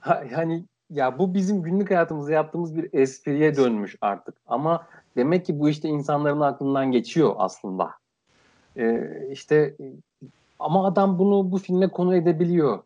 hani 0.34 0.64
ya 0.90 1.18
bu 1.18 1.34
bizim 1.34 1.62
günlük 1.62 1.90
hayatımızda 1.90 2.32
yaptığımız 2.32 2.76
bir 2.76 2.88
espriye 2.92 3.56
dönmüş 3.56 3.96
artık. 4.00 4.34
Ama 4.46 4.86
demek 5.16 5.46
ki 5.46 5.60
bu 5.60 5.68
işte 5.68 5.88
insanların 5.88 6.40
aklından 6.40 6.92
geçiyor 6.92 7.34
aslında. 7.38 7.90
E, 8.76 9.08
işte 9.30 9.74
ama 10.58 10.86
adam 10.86 11.18
bunu 11.18 11.52
bu 11.52 11.58
filme 11.58 11.88
konu 11.88 12.16
edebiliyor. 12.16 12.82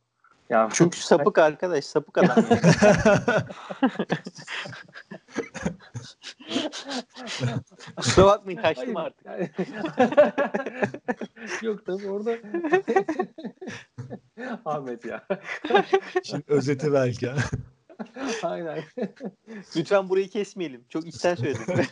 Ya, 0.51 0.69
Çünkü 0.73 0.99
sapık 1.01 1.39
arkadaş, 1.39 1.85
sapık 1.85 2.19
adam. 2.19 2.45
Yani. 2.51 2.61
Kusura 7.97 8.27
bakmayın 8.27 8.63
kaçtım 8.63 8.95
Hayır, 8.95 9.07
artık. 9.07 9.27
yani- 9.27 9.51
Yok 11.63 11.87
tabii 11.87 12.09
orada 12.09 12.31
Ahmet 14.65 15.05
ya. 15.05 15.27
Şimdi 16.25 16.45
özeti 16.49 16.93
belki. 16.93 17.31
Aynen. 18.43 18.79
Lütfen 19.77 20.09
burayı 20.09 20.29
kesmeyelim. 20.29 20.85
Çok 20.89 21.07
içten 21.07 21.35
söyledim. 21.35 21.85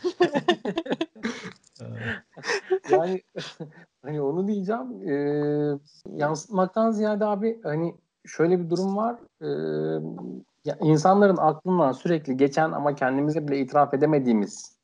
Yani 2.91 3.21
hani 4.01 4.21
onu 4.21 4.47
diyeceğim. 4.47 5.09
Ee, 5.09 5.79
yansıtmaktan 6.15 6.91
ziyade 6.91 7.25
abi 7.25 7.59
hani 7.63 7.95
şöyle 8.25 8.59
bir 8.59 8.69
durum 8.69 8.97
var. 8.97 9.15
Ee, 9.41 9.47
ya 10.65 10.77
insanların 10.81 11.37
aklından 11.37 11.91
sürekli 11.91 12.37
geçen 12.37 12.71
ama 12.71 12.95
kendimize 12.95 13.47
bile 13.47 13.59
itiraf 13.59 13.93
edemediğimiz 13.93 14.77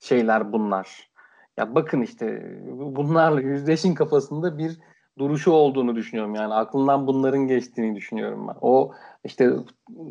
şeyler 0.00 0.52
bunlar. 0.52 1.10
Ya 1.56 1.74
bakın 1.74 2.02
işte 2.02 2.56
bunlarla 2.96 3.40
yüzleşin 3.40 3.94
kafasında 3.94 4.58
bir 4.58 4.78
duruşu 5.18 5.52
olduğunu 5.52 5.96
düşünüyorum. 5.96 6.34
Yani 6.34 6.54
aklından 6.54 7.06
bunların 7.06 7.46
geçtiğini 7.46 7.96
düşünüyorum 7.96 8.48
ben. 8.48 8.56
O 8.60 8.92
işte 9.24 9.50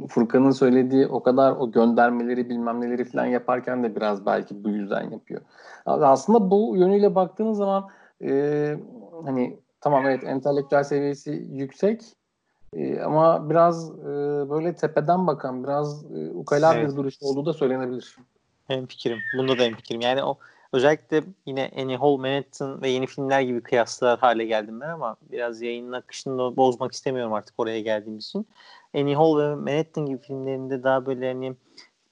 Furkan'ın 0.10 0.51
söylediği 0.51 1.08
o 1.08 1.24
kadar 1.24 1.51
o 1.51 1.72
göndermeleri 1.72 2.49
bilmem 2.49 2.82
neleri 2.82 3.06
falan 3.06 3.26
yaparken 3.26 3.84
de 3.84 3.95
biraz 3.95 4.26
belki 4.26 4.64
bu 4.64 4.70
yüzden 4.70 5.12
yapıyor. 5.12 5.41
Aslında 5.86 6.51
bu 6.51 6.78
yönüyle 6.78 7.16
baktığınız 7.16 7.58
zaman 7.58 7.89
e, 8.24 8.76
hani 9.26 9.60
tamam 9.82 10.06
evet 10.06 10.24
entelektüel 10.24 10.84
seviyesi 10.84 11.47
yüksek 11.51 12.01
e, 12.74 12.99
ama 12.99 13.49
biraz 13.49 13.99
e, 13.99 14.06
böyle 14.49 14.76
tepeden 14.76 15.28
bakan 15.28 15.64
biraz 15.64 16.06
e, 16.12 16.32
ukala 16.32 16.76
Evet. 16.76 16.91
bir 16.91 16.95
duruş 16.95 17.16
olduğu 17.22 17.45
da 17.45 17.54
söylenebilir. 17.54 18.16
Hem 18.68 18.86
fikrim. 18.86 19.18
Bunda 19.38 19.60
da 19.60 19.64
hem 19.64 19.76
fikrim. 19.76 20.01
Yani 20.01 20.24
o 20.24 20.38
özellikle 20.74 21.24
yine 21.45 21.71
Annie 21.78 21.97
Hall, 21.97 22.17
Manhattan 22.17 22.82
ve 22.82 22.89
yeni 22.89 23.07
filmler 23.07 23.41
gibi 23.41 23.61
kıyaslar 23.61 24.19
hale 24.19 24.45
geldim 24.45 24.82
ben 24.82 24.89
ama 24.89 25.15
biraz 25.32 25.61
yayının 25.61 25.91
akışını 25.91 26.38
da 26.38 26.55
bozmak 26.55 26.91
istemiyorum 26.91 27.34
artık 27.34 27.53
oraya 27.57 27.82
geldiğimiz 27.82 28.26
için. 28.26 28.47
Annie 28.95 29.15
Hall 29.15 29.38
ve 29.38 29.55
Manhattan 29.55 30.05
gibi 30.05 30.17
filmlerinde 30.17 30.84
daha 30.84 31.05
böyle 31.05 31.34
hani 31.34 31.55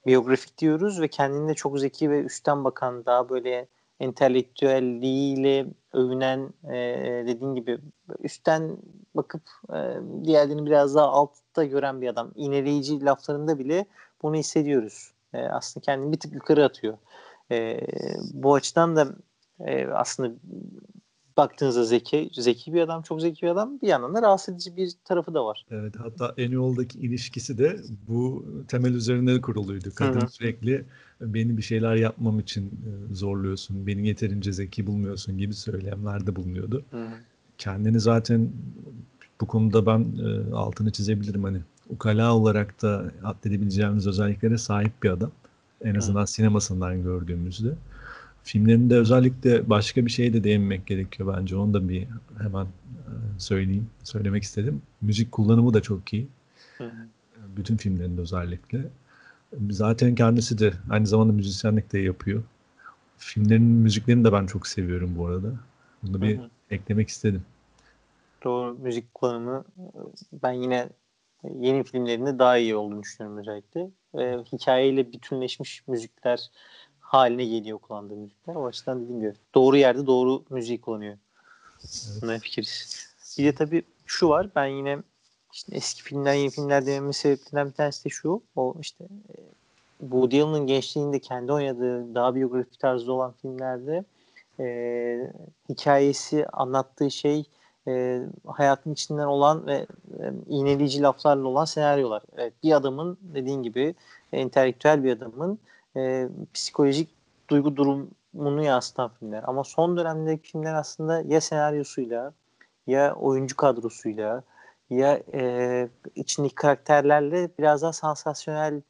biyografik 0.06 0.58
diyoruz 0.58 1.00
ve 1.00 1.08
kendinde 1.08 1.54
çok 1.54 1.78
zeki 1.80 2.10
ve 2.10 2.20
üstten 2.22 2.64
bakan 2.64 3.06
daha 3.06 3.28
böyle 3.28 3.66
entelektüelliğiyle 4.00 5.66
övünen 5.92 6.50
e, 6.64 6.74
dediğin 7.26 7.54
gibi 7.54 7.78
üstten 8.22 8.76
bakıp 9.14 9.42
e, 9.70 9.78
diğerlerini 10.24 10.66
biraz 10.66 10.94
daha 10.94 11.06
altta 11.06 11.64
gören 11.64 12.00
bir 12.00 12.08
adam. 12.08 12.30
İğneleyici 12.34 13.04
laflarında 13.04 13.58
bile 13.58 13.86
bunu 14.22 14.36
hissediyoruz. 14.36 15.12
E, 15.34 15.38
aslında 15.38 15.84
kendini 15.84 16.12
bir 16.12 16.20
tık 16.20 16.34
yukarı 16.34 16.64
atıyor. 16.64 16.98
E, 17.52 17.80
bu 18.32 18.54
açıdan 18.54 18.96
da 18.96 19.08
e, 19.66 19.86
aslında 19.86 20.34
baktığınızda 21.36 21.84
zeki, 21.84 22.30
zeki 22.32 22.74
bir 22.74 22.80
adam, 22.80 23.02
çok 23.02 23.20
zeki 23.22 23.42
bir 23.42 23.48
adam. 23.48 23.80
Bir 23.82 23.88
yandan 23.88 24.14
da 24.14 24.22
rahatsız 24.22 24.54
edici 24.54 24.76
bir 24.76 24.92
tarafı 25.04 25.34
da 25.34 25.44
var. 25.44 25.66
Evet 25.70 25.94
hatta 25.98 26.34
Annual'daki 26.38 26.98
ilişkisi 26.98 27.58
de 27.58 27.76
bu 28.08 28.44
temel 28.68 28.94
üzerine 28.94 29.40
kuruluydu. 29.40 29.88
Kadın 29.94 30.20
Hı 30.20 30.24
hı. 30.24 30.28
sürekli 30.28 30.84
beni 31.20 31.56
bir 31.56 31.62
şeyler 31.62 31.94
yapmam 31.94 32.40
için 32.40 32.66
e, 32.66 33.14
zorluyorsun, 33.14 33.86
beni 33.86 34.08
yeterince 34.08 34.52
zeki 34.52 34.86
bulmuyorsun 34.86 35.38
gibi 35.38 35.54
söylemlerde 35.54 36.36
bulunuyordu. 36.36 36.84
Kendini 37.58 38.00
zaten 38.00 38.50
bu 39.40 39.46
konuda 39.46 39.86
ben 39.86 40.00
e, 40.00 40.54
altını 40.54 40.90
çizebilirim 40.90 41.44
hani 41.44 41.58
ukala 41.88 42.34
olarak 42.34 42.82
da 42.82 43.12
atledebileceğimiz 43.24 44.06
özelliklere 44.06 44.58
sahip 44.58 45.02
bir 45.02 45.10
adam. 45.10 45.30
En 45.84 45.94
azından 45.94 46.24
sinemasından 46.24 47.02
gördüğümüzde. 47.02 47.74
Filmlerinde 48.44 48.96
özellikle 48.96 49.70
başka 49.70 50.06
bir 50.06 50.10
şeye 50.10 50.32
de 50.32 50.44
değinmek 50.44 50.86
gerekiyor 50.86 51.34
bence. 51.36 51.56
Onu 51.56 51.74
da 51.74 51.88
bir 51.88 52.06
hemen 52.42 52.64
e, 52.64 53.12
söyleyeyim, 53.38 53.86
söylemek 54.02 54.42
istedim. 54.42 54.82
Müzik 55.00 55.32
kullanımı 55.32 55.74
da 55.74 55.80
çok 55.80 56.12
iyi. 56.12 56.26
Hı. 56.78 56.90
Bütün 57.56 57.76
filmlerinde 57.76 58.20
özellikle. 58.20 58.84
Zaten 59.70 60.14
kendisi 60.14 60.58
de 60.58 60.72
aynı 60.90 61.06
zamanda 61.06 61.32
müzisyenlik 61.32 61.92
de 61.92 61.98
yapıyor. 61.98 62.42
Filmlerin 63.18 63.62
müziklerini 63.62 64.24
de 64.24 64.32
ben 64.32 64.46
çok 64.46 64.66
seviyorum 64.66 65.14
bu 65.16 65.26
arada. 65.26 65.48
Bunu 66.02 66.22
bir 66.22 66.38
Hı 66.38 66.42
hı. 66.42 66.48
eklemek 66.70 67.08
istedim. 67.08 67.42
Doğru 68.44 68.74
müzik 68.74 69.14
kullanımı 69.14 69.64
ben 70.32 70.52
yine 70.52 70.88
yeni 71.58 71.84
filmlerinde 71.84 72.38
daha 72.38 72.58
iyi 72.58 72.76
olduğunu 72.76 73.02
düşünüyorum 73.02 73.38
özellikle. 73.38 73.90
Ve 74.14 74.38
hikayeyle 74.52 75.12
bütünleşmiş 75.12 75.88
müzikler 75.88 76.50
haline 77.00 77.44
geliyor 77.44 77.78
kullandığı 77.78 78.14
müzikler. 78.14 78.54
O 78.54 78.66
açıdan 78.66 79.02
dediğim 79.02 79.20
gibi 79.20 79.32
doğru 79.54 79.76
yerde 79.76 80.06
doğru 80.06 80.44
müziği 80.50 80.80
kullanıyor. 80.80 81.18
Evet. 81.82 82.18
Buna 82.22 82.38
fikiriz. 82.38 83.06
Bir 83.38 83.44
de 83.44 83.54
tabii 83.54 83.82
şu 84.06 84.28
var. 84.28 84.48
Ben 84.56 84.66
yine 84.66 84.98
işte 85.52 85.76
eski 85.76 86.02
filmler, 86.02 86.34
yeni 86.34 86.50
filmler 86.50 86.86
dememin 86.86 87.10
sebeplerinden 87.10 87.68
bir 87.68 87.72
tanesi 87.72 88.04
de 88.04 88.08
şu. 88.08 88.42
O 88.56 88.74
işte 88.80 89.04
e, 89.04 89.34
Woody 90.00 90.42
Allen'ın 90.42 90.66
gençliğinde 90.66 91.18
kendi 91.18 91.52
oynadığı 91.52 92.14
daha 92.14 92.34
biyografik 92.34 92.80
tarzda 92.80 93.12
olan 93.12 93.32
filmlerde 93.42 94.04
e, 94.60 95.32
hikayesi, 95.68 96.46
anlattığı 96.46 97.10
şey 97.10 97.44
e, 97.88 98.22
hayatın 98.46 98.92
içinden 98.92 99.26
olan 99.26 99.66
ve 99.66 99.86
e, 100.20 100.32
iğneleyici 100.48 101.02
laflarla 101.02 101.48
olan 101.48 101.64
senaryolar. 101.64 102.22
Evet, 102.36 102.52
bir 102.62 102.72
adamın 102.72 103.18
dediğin 103.22 103.62
gibi 103.62 103.94
entelektüel 104.32 105.04
bir 105.04 105.12
adamın 105.12 105.58
e, 105.96 106.28
psikolojik 106.54 107.10
duygu 107.50 107.76
durumunu 107.76 108.62
yansıtan 108.64 109.10
filmler. 109.20 109.42
Ama 109.46 109.64
son 109.64 109.96
dönemdeki 109.96 110.50
filmler 110.50 110.74
aslında 110.74 111.20
ya 111.20 111.40
senaryosuyla 111.40 112.32
ya 112.86 113.14
oyuncu 113.14 113.56
kadrosuyla 113.56 114.42
ya 114.90 115.22
e, 115.34 115.88
içindeki 116.14 116.54
karakterlerle 116.54 117.50
biraz 117.58 117.82
daha 117.82 117.92
sansasyonel 117.92 118.82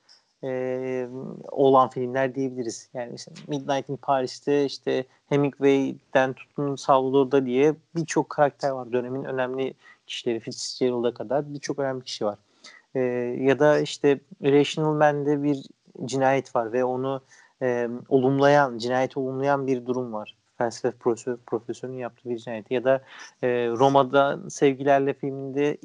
e, 0.44 1.08
olan 1.50 1.88
filmler 1.88 2.34
diyebiliriz. 2.34 2.90
Yani 2.94 3.14
işte 3.14 3.32
Midnight 3.48 3.88
in 3.88 3.96
Paris'te 3.96 4.64
işte 4.64 5.04
Hemingway'den 5.28 6.32
tutun 6.32 6.76
Salvador 6.76 7.30
Dali'ye 7.30 7.74
birçok 7.96 8.30
karakter 8.30 8.70
var. 8.70 8.92
Dönemin 8.92 9.24
önemli 9.24 9.74
kişileri 10.06 10.40
Fitzgerald'a 10.40 11.14
kadar 11.14 11.54
birçok 11.54 11.78
önemli 11.78 12.04
kişi 12.04 12.24
var. 12.24 12.38
E, 12.94 13.00
ya 13.40 13.58
da 13.58 13.78
işte 13.78 14.20
Rational 14.42 14.94
Man'de 14.94 15.42
bir 15.42 15.66
cinayet 16.04 16.56
var 16.56 16.72
ve 16.72 16.84
onu 16.84 17.20
e, 17.62 17.88
olumlayan, 18.08 18.78
cinayeti 18.78 19.18
olumlayan 19.18 19.66
bir 19.66 19.86
durum 19.86 20.12
var. 20.12 20.36
Felsefe 20.58 20.96
profesör, 20.98 21.36
profesörünün 21.46 21.98
yaptığı 21.98 22.30
bir 22.30 22.38
cinayet. 22.38 22.70
Ya 22.70 22.84
da 22.84 23.02
e, 23.42 23.48
Roma'da 23.68 24.50
Sevgilerle 24.50 25.14
filminde 25.14 25.78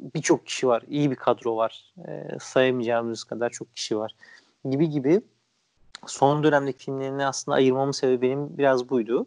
birçok 0.00 0.46
kişi 0.46 0.68
var. 0.68 0.82
İyi 0.88 1.10
bir 1.10 1.16
kadro 1.16 1.56
var. 1.56 1.92
E, 2.08 2.38
sayamayacağımız 2.40 3.24
kadar 3.24 3.50
çok 3.50 3.76
kişi 3.76 3.98
var. 3.98 4.14
Gibi 4.70 4.90
gibi 4.90 5.20
son 6.06 6.42
dönemdeki 6.42 6.84
filmlerini 6.84 7.26
aslında 7.26 7.56
ayırmamın 7.56 7.92
sebebi 7.92 8.22
benim 8.22 8.58
biraz 8.58 8.90
buydu. 8.90 9.26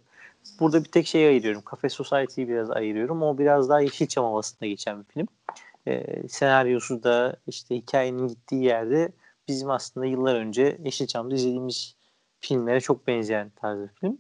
Burada 0.59 0.83
bir 0.83 0.89
tek 0.91 1.07
şey 1.07 1.27
ayırıyorum. 1.27 1.63
Cafe 1.71 1.89
Society'yi 1.89 2.47
biraz 2.47 2.71
ayırıyorum. 2.71 3.21
O 3.21 3.37
biraz 3.37 3.69
daha 3.69 3.81
Yeşilçam 3.81 4.25
havasında 4.25 4.65
geçen 4.65 4.99
bir 4.99 5.05
film. 5.05 5.27
E, 5.87 6.27
senaryosu 6.27 7.03
da 7.03 7.35
işte 7.47 7.75
hikayenin 7.75 8.27
gittiği 8.27 8.63
yerde 8.63 9.11
bizim 9.47 9.69
aslında 9.69 10.05
yıllar 10.05 10.35
önce 10.35 10.77
Yeşilçam'da 10.83 11.35
izlediğimiz 11.35 11.95
filmlere 12.39 12.81
çok 12.81 13.07
benzeyen 13.07 13.51
tarz 13.55 13.79
bir 13.79 13.87
film. 13.87 14.17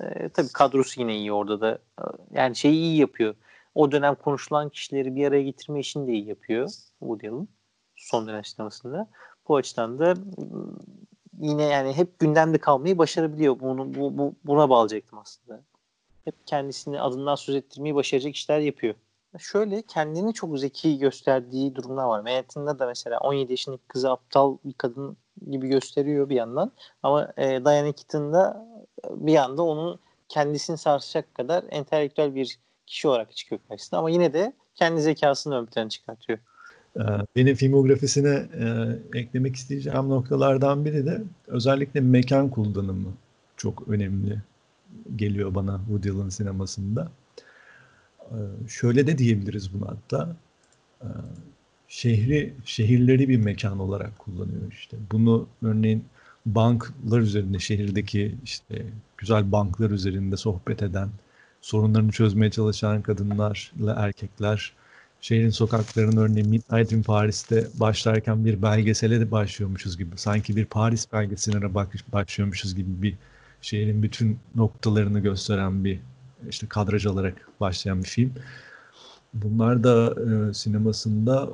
E, 0.00 0.28
tabii 0.28 0.52
kadrosu 0.52 1.00
yine 1.00 1.16
iyi 1.16 1.32
orada 1.32 1.60
da. 1.60 1.78
Yani 2.32 2.56
şeyi 2.56 2.74
iyi 2.74 2.98
yapıyor. 2.98 3.34
O 3.74 3.92
dönem 3.92 4.14
konuşulan 4.14 4.68
kişileri 4.68 5.16
bir 5.16 5.26
araya 5.26 5.42
getirme 5.42 5.80
işini 5.80 6.06
de 6.06 6.12
iyi 6.12 6.26
yapıyor 6.26 6.68
Woody 6.98 7.28
Allen 7.28 7.48
son 7.96 8.28
dönem 8.28 8.44
sinemasında. 8.44 9.08
Bu 9.48 9.56
açıdan 9.56 9.98
da 9.98 10.14
yine 11.38 11.62
yani 11.62 11.92
hep 11.92 12.18
gündemde 12.18 12.58
kalmayı 12.58 12.98
başarabiliyor. 12.98 13.60
Bunu 13.60 13.94
bu, 13.94 14.18
bu 14.18 14.34
buna 14.44 14.70
bağlayacaktım 14.70 15.18
aslında. 15.18 15.62
Hep 16.24 16.46
kendisini 16.46 17.00
adından 17.00 17.34
söz 17.34 17.54
ettirmeyi 17.54 17.94
başaracak 17.94 18.34
işler 18.34 18.58
yapıyor. 18.58 18.94
Şöyle 19.38 19.82
kendini 19.82 20.34
çok 20.34 20.58
zeki 20.58 20.98
gösterdiği 20.98 21.74
durumlar 21.74 22.04
var. 22.04 22.20
Manhattan'da 22.20 22.78
da 22.78 22.86
mesela 22.86 23.18
17 23.18 23.52
yaşındaki 23.52 23.82
kızı 23.88 24.10
aptal 24.10 24.58
bir 24.64 24.72
kadın 24.72 25.16
gibi 25.50 25.68
gösteriyor 25.68 26.28
bir 26.28 26.34
yandan. 26.34 26.72
Ama 27.02 27.32
e, 27.36 27.64
Diane 27.64 27.92
Keaton'da 27.92 28.66
bir 29.10 29.36
anda 29.36 29.62
onu 29.62 29.98
kendisini 30.28 30.78
sarsacak 30.78 31.34
kadar 31.34 31.64
entelektüel 31.70 32.34
bir 32.34 32.58
kişi 32.86 33.08
olarak 33.08 33.36
çıkıyor 33.36 33.60
karşısına. 33.68 33.98
Ama 33.98 34.10
yine 34.10 34.32
de 34.32 34.52
kendi 34.74 35.00
zekasını 35.00 35.60
ön 35.60 35.66
plana 35.66 35.88
çıkartıyor. 35.88 36.38
Benim 37.36 37.54
filmografisine 37.54 38.48
e, 38.58 39.18
eklemek 39.18 39.56
isteyeceğim 39.56 40.08
noktalardan 40.08 40.84
biri 40.84 41.06
de 41.06 41.22
özellikle 41.46 42.00
mekan 42.00 42.48
kullanımı 42.48 43.08
çok 43.56 43.88
önemli 43.88 44.38
geliyor 45.16 45.54
bana 45.54 45.78
Woody 45.78 46.10
Allen 46.10 46.28
sinemasında. 46.28 47.10
E, 48.20 48.38
şöyle 48.68 49.06
de 49.06 49.18
diyebiliriz 49.18 49.74
bunu 49.74 49.88
hatta. 49.88 50.36
e, 51.02 51.08
şehri 51.88 52.54
şehirleri 52.64 53.28
bir 53.28 53.36
mekan 53.36 53.78
olarak 53.78 54.18
kullanıyor 54.18 54.72
işte. 54.72 54.96
Bunu 55.12 55.46
örneğin 55.62 56.04
banklar 56.46 57.20
üzerinde 57.20 57.58
şehirdeki 57.58 58.34
işte 58.44 58.86
güzel 59.18 59.52
banklar 59.52 59.90
üzerinde 59.90 60.36
sohbet 60.36 60.82
eden, 60.82 61.08
sorunlarını 61.64 62.12
çözmeye 62.12 62.50
çalışan 62.50 63.02
kadınlarla 63.02 63.94
erkekler, 63.96 64.72
şehrin 65.20 65.50
sokaklarının 65.50 66.16
örneğin 66.16 66.48
Midnight 66.48 66.92
in 66.92 67.02
Paris'te 67.02 67.66
başlarken 67.80 68.44
bir 68.44 68.62
belgesele 68.62 69.20
de 69.20 69.30
başlıyormuşuz 69.30 69.98
gibi. 69.98 70.18
Sanki 70.18 70.56
bir 70.56 70.64
Paris 70.64 71.12
belgeseline 71.12 71.74
başlıyormuşuz 72.12 72.74
gibi 72.74 73.02
bir 73.02 73.14
şehrin 73.60 74.02
bütün 74.02 74.38
noktalarını 74.54 75.20
gösteren 75.20 75.84
bir 75.84 76.00
işte 76.48 76.66
kadraj 76.66 77.06
alarak 77.06 77.48
başlayan 77.60 77.98
bir 77.98 78.08
film. 78.08 78.32
Bunlar 79.34 79.84
da 79.84 80.14
e, 80.20 80.54
sinemasında 80.54 81.48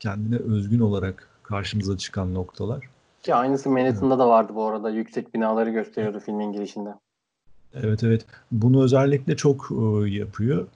kendine 0.00 0.36
özgün 0.36 0.80
olarak 0.80 1.28
karşımıza 1.42 1.98
çıkan 1.98 2.34
noktalar. 2.34 2.88
Ki 3.22 3.34
aynısı 3.34 3.70
Manhattan'da 3.70 4.18
da 4.18 4.28
vardı 4.28 4.52
bu 4.54 4.64
arada. 4.64 4.90
Yüksek 4.90 5.34
binaları 5.34 5.70
gösteriyordu 5.70 6.20
filmin 6.20 6.52
girişinde. 6.52 6.94
Evet 7.74 8.04
evet. 8.04 8.26
Bunu 8.52 8.84
özellikle 8.84 9.36
çok 9.36 9.70
e, 9.72 10.10
yapıyor. 10.10 10.66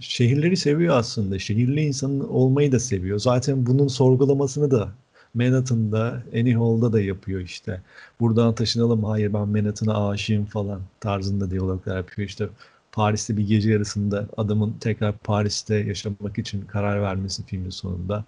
Şehirleri 0.00 0.56
seviyor 0.56 0.96
aslında. 0.96 1.38
Şehirli 1.38 1.80
insanın 1.80 2.20
olmayı 2.20 2.72
da 2.72 2.80
seviyor. 2.80 3.18
Zaten 3.18 3.66
bunun 3.66 3.88
sorgulamasını 3.88 4.70
da 4.70 4.88
Manhattan'da, 5.34 6.22
Annie 6.34 6.92
da 6.92 7.00
yapıyor 7.00 7.40
işte. 7.40 7.82
Buradan 8.20 8.54
taşınalım, 8.54 9.04
hayır 9.04 9.32
ben 9.32 9.48
Manhattan'a 9.48 10.08
aşığım 10.08 10.44
falan 10.44 10.80
tarzında 11.00 11.50
diyaloglar 11.50 11.96
yapıyor. 11.96 12.28
İşte 12.28 12.48
Paris'te 12.92 13.36
bir 13.36 13.46
gece 13.48 13.70
yarısında 13.72 14.28
adamın 14.36 14.74
tekrar 14.80 15.18
Paris'te 15.18 15.74
yaşamak 15.76 16.38
için 16.38 16.62
karar 16.62 17.02
vermesi 17.02 17.46
filmin 17.46 17.70
sonunda. 17.70 18.24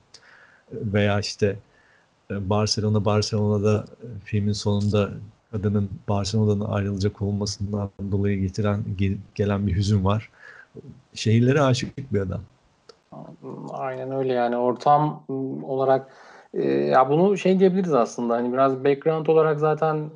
Veya 0.72 1.20
işte 1.20 1.58
e, 2.30 2.50
Barcelona, 2.50 3.04
Barcelona'da 3.04 3.86
e, 4.02 4.06
filmin 4.24 4.52
sonunda 4.52 5.10
kadının 5.56 5.90
Barcelona'dan 6.08 6.70
ayrılacak 6.70 7.22
olmasından 7.22 7.90
dolayı 8.12 8.40
getiren 8.40 8.84
gelen 9.34 9.66
bir 9.66 9.76
hüzün 9.76 10.04
var. 10.04 10.30
Şehirlere 11.14 11.60
aşık 11.60 12.12
bir 12.12 12.20
adam. 12.20 12.40
Aynen 13.70 14.10
öyle 14.10 14.32
yani 14.32 14.56
ortam 14.56 15.22
olarak 15.62 16.10
e, 16.54 16.68
ya 16.68 17.10
bunu 17.10 17.38
şey 17.38 17.58
diyebiliriz 17.58 17.92
aslında 17.92 18.34
hani 18.34 18.52
biraz 18.52 18.84
background 18.84 19.26
olarak 19.26 19.60
zaten 19.60 20.10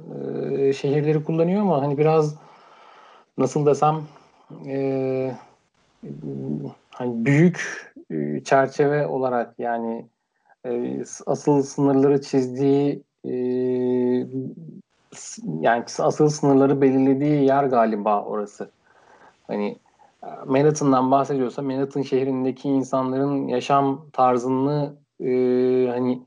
e, 0.59 0.73
şehirleri 0.73 1.25
kullanıyor 1.25 1.63
ama 1.63 1.83
hani 1.83 1.99
biraz 1.99 2.35
nasıl 3.39 3.67
desem 3.67 4.03
e, 4.67 5.35
hani 6.91 7.25
büyük 7.25 7.91
e, 8.11 8.45
çerçeve 8.45 9.07
olarak 9.07 9.55
yani 9.59 10.07
e, 10.67 11.03
asıl 11.27 11.63
sınırları 11.63 12.21
çizdiği 12.23 13.03
e, 13.25 13.33
yani 15.61 15.85
asıl 15.99 16.29
sınırları 16.29 16.81
belirlediği 16.81 17.45
yer 17.45 17.65
galiba 17.65 18.25
orası. 18.25 18.71
Hani 19.47 19.77
Manhattan'dan 20.47 21.11
bahsediyorsa 21.11 21.63
Manhattan 21.63 22.03
şehrindeki 22.03 22.69
insanların 22.69 23.49
yaşam 23.49 24.07
tarzını 24.13 24.95
e, 25.21 25.31
hani 25.91 26.23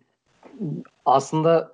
aslında 1.06 1.74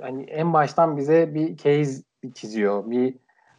hani 0.00 0.22
en 0.22 0.52
baştan 0.52 0.96
bize 0.96 1.34
bir 1.34 1.56
case 1.56 2.02
çiziyor, 2.34 2.90
bir 2.90 3.14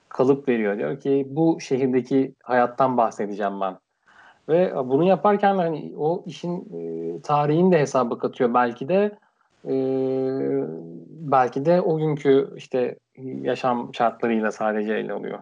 kalıp 0.09 0.47
veriyor. 0.47 0.77
Diyor 0.77 0.99
ki 0.99 1.27
bu 1.29 1.57
şehirdeki 1.61 2.33
hayattan 2.43 2.97
bahsedeceğim 2.97 3.61
ben. 3.61 3.77
Ve 4.49 4.75
bunu 4.75 5.03
yaparken 5.03 5.55
hani 5.55 5.93
o 5.97 6.23
işin 6.25 6.59
e, 6.73 7.21
tarihini 7.21 7.71
de 7.71 7.79
hesaba 7.79 8.17
katıyor 8.17 8.53
belki 8.53 8.89
de 8.89 9.17
e, 9.65 9.73
belki 11.20 11.65
de 11.65 11.82
o 11.82 11.97
günkü 11.97 12.53
işte 12.55 12.95
yaşam 13.41 13.95
şartlarıyla 13.95 14.51
sadece 14.51 14.93
ele 14.93 15.13
alıyor. 15.13 15.39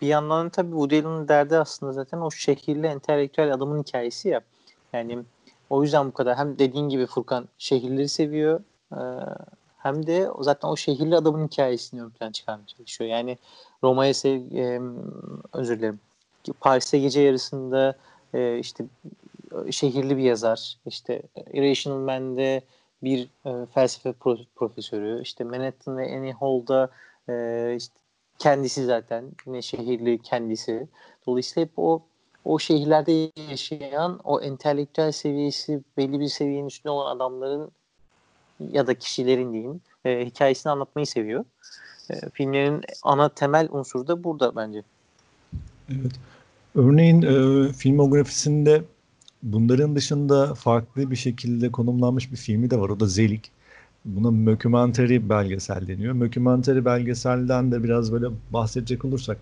Bir 0.00 0.06
yandan 0.06 0.48
tabii 0.48 0.70
Woody 0.70 0.98
Allen'ın 0.98 1.28
derdi 1.28 1.56
aslında 1.56 1.92
zaten 1.92 2.18
o 2.18 2.30
şehirli 2.30 2.86
entelektüel 2.86 3.54
adamın 3.54 3.82
hikayesi 3.82 4.28
ya. 4.28 4.40
Yani 4.92 5.18
o 5.70 5.82
yüzden 5.82 6.06
bu 6.06 6.12
kadar 6.12 6.38
hem 6.38 6.58
dediğin 6.58 6.88
gibi 6.88 7.06
Furkan 7.06 7.48
şehirleri 7.58 8.08
seviyor 8.08 8.60
e, 8.92 9.00
hem 9.78 10.06
de 10.06 10.28
zaten 10.40 10.68
o 10.68 10.76
şehirli 10.76 11.16
adamın 11.16 11.46
hikayesini 11.46 12.02
ön 12.02 12.10
plana 12.10 12.32
çıkarmaya 12.32 12.66
çalışıyor. 12.66 13.10
Yani 13.10 13.38
Roma'ya 13.84 14.14
sev 14.14 14.40
e, 14.52 14.80
özür 15.52 15.78
dilerim. 15.78 16.00
Paris'te 16.60 16.98
gece 16.98 17.20
yarısında 17.20 17.96
e, 18.34 18.58
işte 18.58 18.84
şehirli 19.70 20.16
bir 20.16 20.22
yazar. 20.22 20.76
İşte 20.86 21.22
Irrational 21.52 21.98
Man'de 21.98 22.62
bir 23.06 23.28
e, 23.46 23.66
felsefe 23.74 24.10
pro- 24.10 24.46
profesörü. 24.56 25.22
İşte 25.22 25.44
Manhattan 25.44 25.98
ve 25.98 26.16
Annie 26.16 26.32
Hall'da 26.32 26.90
e, 27.28 27.74
işte 27.76 27.94
kendisi 28.38 28.84
zaten 28.84 29.24
yine 29.46 29.62
şehirli 29.62 30.18
kendisi. 30.22 30.88
Dolayısıyla 31.26 31.66
hep 31.66 31.72
o 31.76 32.02
o 32.44 32.58
şehirlerde 32.58 33.30
yaşayan 33.50 34.20
o 34.24 34.40
entelektüel 34.40 35.12
seviyesi 35.12 35.80
belli 35.96 36.20
bir 36.20 36.28
seviyenin 36.28 36.66
üstünde 36.66 36.90
olan 36.90 37.16
adamların 37.16 37.70
ya 38.72 38.86
da 38.86 38.94
kişilerin 38.94 39.52
diyeyim 39.52 39.80
e, 40.04 40.26
hikayesini 40.26 40.72
anlatmayı 40.72 41.06
seviyor. 41.06 41.44
E, 42.10 42.14
filmlerin 42.32 42.82
ana 43.02 43.28
temel 43.28 43.68
unsuru 43.70 44.08
da 44.08 44.24
burada 44.24 44.56
bence. 44.56 44.82
Evet. 45.90 46.12
Örneğin 46.74 47.22
e, 47.22 47.72
filmografisinde 47.72 48.82
bunların 49.52 49.96
dışında 49.96 50.54
farklı 50.54 51.10
bir 51.10 51.16
şekilde 51.16 51.72
konumlanmış 51.72 52.32
bir 52.32 52.36
filmi 52.36 52.70
de 52.70 52.78
var. 52.78 52.88
O 52.88 53.00
da 53.00 53.06
Zelik. 53.06 53.50
Buna 54.04 54.30
mockumentary 54.30 55.28
belgesel 55.28 55.88
deniyor. 55.88 56.14
Mockumentary 56.14 56.84
belgeselden 56.84 57.72
de 57.72 57.84
biraz 57.84 58.12
böyle 58.12 58.26
bahsedecek 58.52 59.04
olursak 59.04 59.38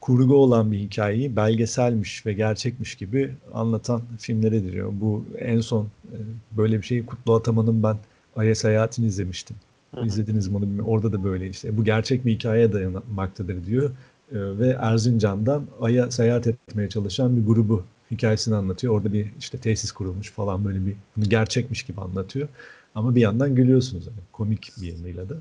kurgu 0.00 0.34
olan 0.36 0.72
bir 0.72 0.78
hikayeyi 0.78 1.36
belgeselmiş 1.36 2.26
ve 2.26 2.32
gerçekmiş 2.32 2.94
gibi 2.94 3.34
anlatan 3.54 4.02
filmlere 4.18 4.64
deniyor. 4.64 4.92
Bu 5.00 5.24
en 5.38 5.60
son 5.60 5.84
e, 5.84 6.16
böyle 6.56 6.78
bir 6.78 6.82
şeyi 6.82 7.06
Kutlu 7.06 7.34
Ataman'ın 7.34 7.82
ben 7.82 7.96
Ay'a 8.36 8.54
Seyahatini 8.54 9.06
izlemiştim. 9.06 9.56
İzlediniz 10.04 10.48
mi 10.48 10.56
onu 10.56 10.62
bilmiyorum. 10.62 10.90
Orada 10.90 11.12
da 11.12 11.24
böyle 11.24 11.48
işte. 11.48 11.76
Bu 11.76 11.84
gerçek 11.84 12.26
bir 12.26 12.32
hikayeye 12.32 12.72
dayanmaktadır 12.72 13.66
diyor. 13.66 13.90
E, 14.32 14.36
ve 14.58 14.76
Erzincan'dan 14.80 15.66
Ay'a 15.80 16.10
seyahat 16.10 16.46
etmeye 16.46 16.88
çalışan 16.88 17.36
bir 17.36 17.46
grubu 17.46 17.84
hikayesini 18.10 18.56
anlatıyor. 18.56 18.94
Orada 18.94 19.12
bir 19.12 19.26
işte 19.38 19.58
tesis 19.58 19.92
kurulmuş 19.92 20.30
falan 20.30 20.64
böyle 20.64 20.86
bir 20.86 20.96
bunu 21.16 21.24
gerçekmiş 21.24 21.82
gibi 21.82 22.00
anlatıyor. 22.00 22.48
Ama 22.94 23.14
bir 23.14 23.20
yandan 23.20 23.54
gülüyorsunuz 23.54 24.06
yani 24.06 24.18
komik 24.32 24.72
bir 24.80 24.92
yanıyla 24.92 25.28
da. 25.28 25.34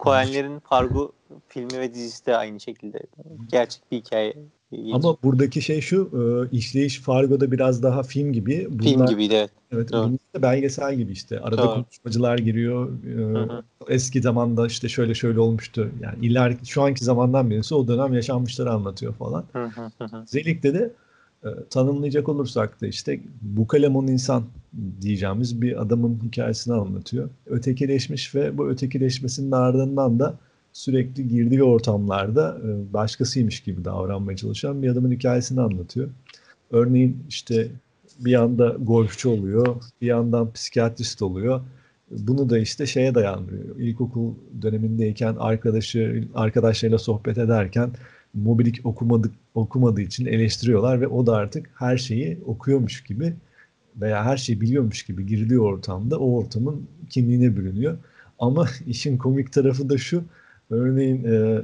Coen'lerin 0.00 0.58
Fargo 0.58 1.12
filmi 1.48 1.78
ve 1.78 1.94
dizisi 1.94 2.26
de 2.26 2.36
aynı 2.36 2.60
şekilde 2.60 3.02
gerçek 3.50 3.82
bir 3.92 3.96
hikaye. 3.96 4.34
Ama 4.92 5.16
buradaki 5.22 5.62
şey 5.62 5.80
şu 5.80 6.10
e, 6.12 6.56
işleyiş 6.56 7.00
Fargo'da 7.00 7.52
biraz 7.52 7.82
daha 7.82 8.02
film 8.02 8.32
gibi. 8.32 8.66
Bunlar, 8.70 8.84
film 8.84 9.06
gibiydi 9.06 9.34
evet. 9.34 9.50
Evet 9.72 9.92
Doğru. 9.92 10.12
de 10.12 10.42
belgesel 10.42 10.94
gibi 10.94 11.12
işte. 11.12 11.40
Arada 11.40 11.62
Doğru. 11.62 11.74
konuşmacılar 11.74 12.38
giriyor. 12.38 12.90
E, 13.88 13.94
eski 13.94 14.22
zamanda 14.22 14.66
işte 14.66 14.88
şöyle 14.88 15.14
şöyle 15.14 15.40
olmuştu. 15.40 15.90
Yani 16.00 16.26
ileriki 16.26 16.66
şu 16.66 16.82
anki 16.82 17.04
zamandan 17.04 17.50
birisi 17.50 17.74
o 17.74 17.88
dönem 17.88 18.14
yaşanmışları 18.14 18.72
anlatıyor 18.72 19.14
falan. 19.14 19.44
Zelik'te 20.26 20.74
de 20.74 20.90
e, 21.44 21.48
tanımlayacak 21.70 22.28
olursak 22.28 22.80
da 22.80 22.86
işte 22.86 23.20
bu 23.42 23.66
kalemun 23.66 24.06
insan 24.06 24.44
diyeceğimiz 25.00 25.62
bir 25.62 25.82
adamın 25.82 26.20
hikayesini 26.24 26.74
anlatıyor. 26.74 27.28
Ötekileşmiş 27.46 28.34
ve 28.34 28.58
bu 28.58 28.68
ötekileşmesinin 28.70 29.52
ardından 29.52 30.18
da 30.18 30.38
sürekli 30.72 31.28
girdiği 31.28 31.62
ortamlarda 31.62 32.58
e, 32.64 32.92
başkasıymış 32.92 33.60
gibi 33.60 33.84
davranmaya 33.84 34.36
çalışan 34.36 34.82
bir 34.82 34.88
adamın 34.88 35.10
hikayesini 35.10 35.60
anlatıyor. 35.60 36.08
Örneğin 36.70 37.24
işte 37.28 37.68
bir 38.18 38.30
yanda 38.30 38.68
golfçu 38.68 39.30
oluyor, 39.30 39.76
bir 40.00 40.06
yandan 40.06 40.52
psikiyatrist 40.52 41.22
oluyor. 41.22 41.60
Bunu 42.10 42.50
da 42.50 42.58
işte 42.58 42.86
şeye 42.86 43.14
dayandırıyor. 43.14 43.76
İlkokul 43.76 44.34
dönemindeyken 44.62 45.36
arkadaşı 45.38 46.24
arkadaşlarıyla 46.34 46.98
sohbet 46.98 47.38
ederken 47.38 47.90
mobilik 48.34 48.80
okumadık 48.86 49.32
okumadığı 49.54 50.00
için 50.00 50.26
eleştiriyorlar 50.26 51.00
ve 51.00 51.08
o 51.08 51.26
da 51.26 51.36
artık 51.36 51.70
her 51.74 51.96
şeyi 51.96 52.38
okuyormuş 52.46 53.04
gibi 53.04 53.34
veya 53.96 54.24
her 54.24 54.36
şeyi 54.36 54.60
biliyormuş 54.60 55.02
gibi 55.02 55.26
girdiği 55.26 55.60
ortamda 55.60 56.18
o 56.18 56.36
ortamın 56.36 56.86
kimliğine 57.10 57.56
bürünüyor. 57.56 57.98
Ama 58.38 58.66
işin 58.86 59.18
komik 59.18 59.52
tarafı 59.52 59.88
da 59.88 59.98
şu. 59.98 60.24
Örneğin 60.70 61.24
e, 61.24 61.60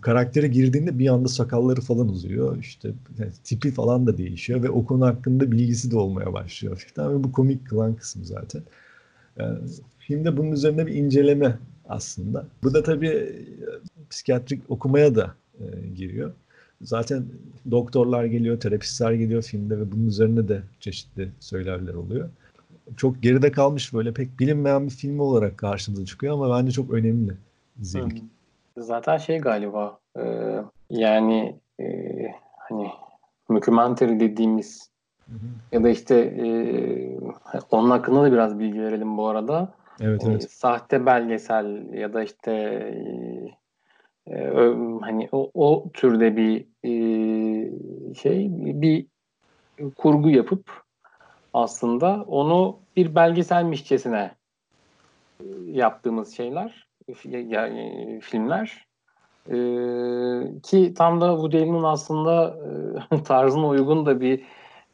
karaktere 0.00 0.48
girdiğinde 0.48 0.98
bir 0.98 1.08
anda 1.08 1.28
sakalları 1.28 1.80
falan 1.80 2.08
uzuyor. 2.08 2.58
İşte 2.58 2.92
yani 3.18 3.32
tipi 3.44 3.70
falan 3.70 4.06
da 4.06 4.18
değişiyor 4.18 4.62
ve 4.62 4.70
o 4.70 4.86
konu 4.86 5.06
hakkında 5.06 5.52
bilgisi 5.52 5.90
de 5.90 5.96
olmaya 5.96 6.32
başlıyor. 6.32 6.86
Falan. 6.94 7.24
bu 7.24 7.32
komik 7.32 7.66
kılan 7.66 7.94
kısmı 7.94 8.24
zaten. 8.24 8.62
Yani, 9.38 9.58
filmde 9.98 10.36
bunun 10.36 10.52
üzerine 10.52 10.86
bir 10.86 10.94
inceleme 10.94 11.58
aslında. 11.88 12.46
Bu 12.62 12.74
da 12.74 12.82
tabii 12.82 13.46
psikiyatrik 14.10 14.62
okumaya 14.68 15.14
da 15.14 15.34
e, 15.60 15.88
giriyor. 15.96 16.32
zaten 16.82 17.24
doktorlar 17.70 18.24
geliyor, 18.24 18.60
terapistler 18.60 19.12
geliyor 19.12 19.42
filmde 19.42 19.78
ve 19.78 19.92
bunun 19.92 20.06
üzerine 20.06 20.48
de 20.48 20.62
çeşitli 20.80 21.28
söylerler 21.40 21.94
oluyor. 21.94 22.28
Çok 22.96 23.22
geride 23.22 23.52
kalmış 23.52 23.94
böyle 23.94 24.12
pek 24.12 24.40
bilinmeyen 24.40 24.86
bir 24.86 24.90
film 24.90 25.20
olarak 25.20 25.58
karşımıza 25.58 26.04
çıkıyor 26.04 26.34
ama 26.34 26.58
bence 26.58 26.72
çok 26.72 26.90
önemli 26.90 27.32
izledik. 27.80 28.22
Zaten 28.78 29.16
şey 29.16 29.38
galiba 29.38 29.98
e, 30.18 30.54
yani 30.90 31.56
e, 31.80 31.86
hani 32.58 32.88
mockumentary 33.48 34.20
dediğimiz 34.20 34.90
hı 35.26 35.34
hı. 35.34 35.46
ya 35.72 35.84
da 35.84 35.88
işte 35.88 36.14
e, 36.16 36.46
onun 37.70 37.90
hakkında 37.90 38.22
da 38.22 38.32
biraz 38.32 38.58
bilgi 38.58 38.80
verelim 38.80 39.16
bu 39.16 39.28
arada. 39.28 39.74
Evet, 40.00 40.22
evet. 40.26 40.44
E, 40.44 40.48
sahte 40.48 41.06
belgesel 41.06 41.92
ya 41.92 42.12
da 42.12 42.22
işte 42.22 42.52
e, 44.26 44.52
hani 45.00 45.28
o, 45.32 45.50
o 45.54 45.90
türde 45.92 46.36
bir 46.36 46.66
e, 46.84 48.14
şey 48.14 48.48
bir 48.50 49.06
kurgu 49.96 50.30
yapıp 50.30 50.82
aslında 51.52 52.24
onu 52.26 52.78
bir 52.96 53.14
belgeselmişçesine 53.14 54.34
yaptığımız 55.66 56.36
şeyler 56.36 56.88
yani 57.24 58.20
filmler 58.22 58.86
e, 59.48 59.56
ki 60.62 60.94
tam 60.94 61.20
da 61.20 61.32
Woody 61.32 61.58
Allen'ın 61.58 61.82
aslında 61.82 62.58
e, 63.10 63.22
tarzına 63.24 63.68
uygun 63.68 64.06
da 64.06 64.20
bir 64.20 64.44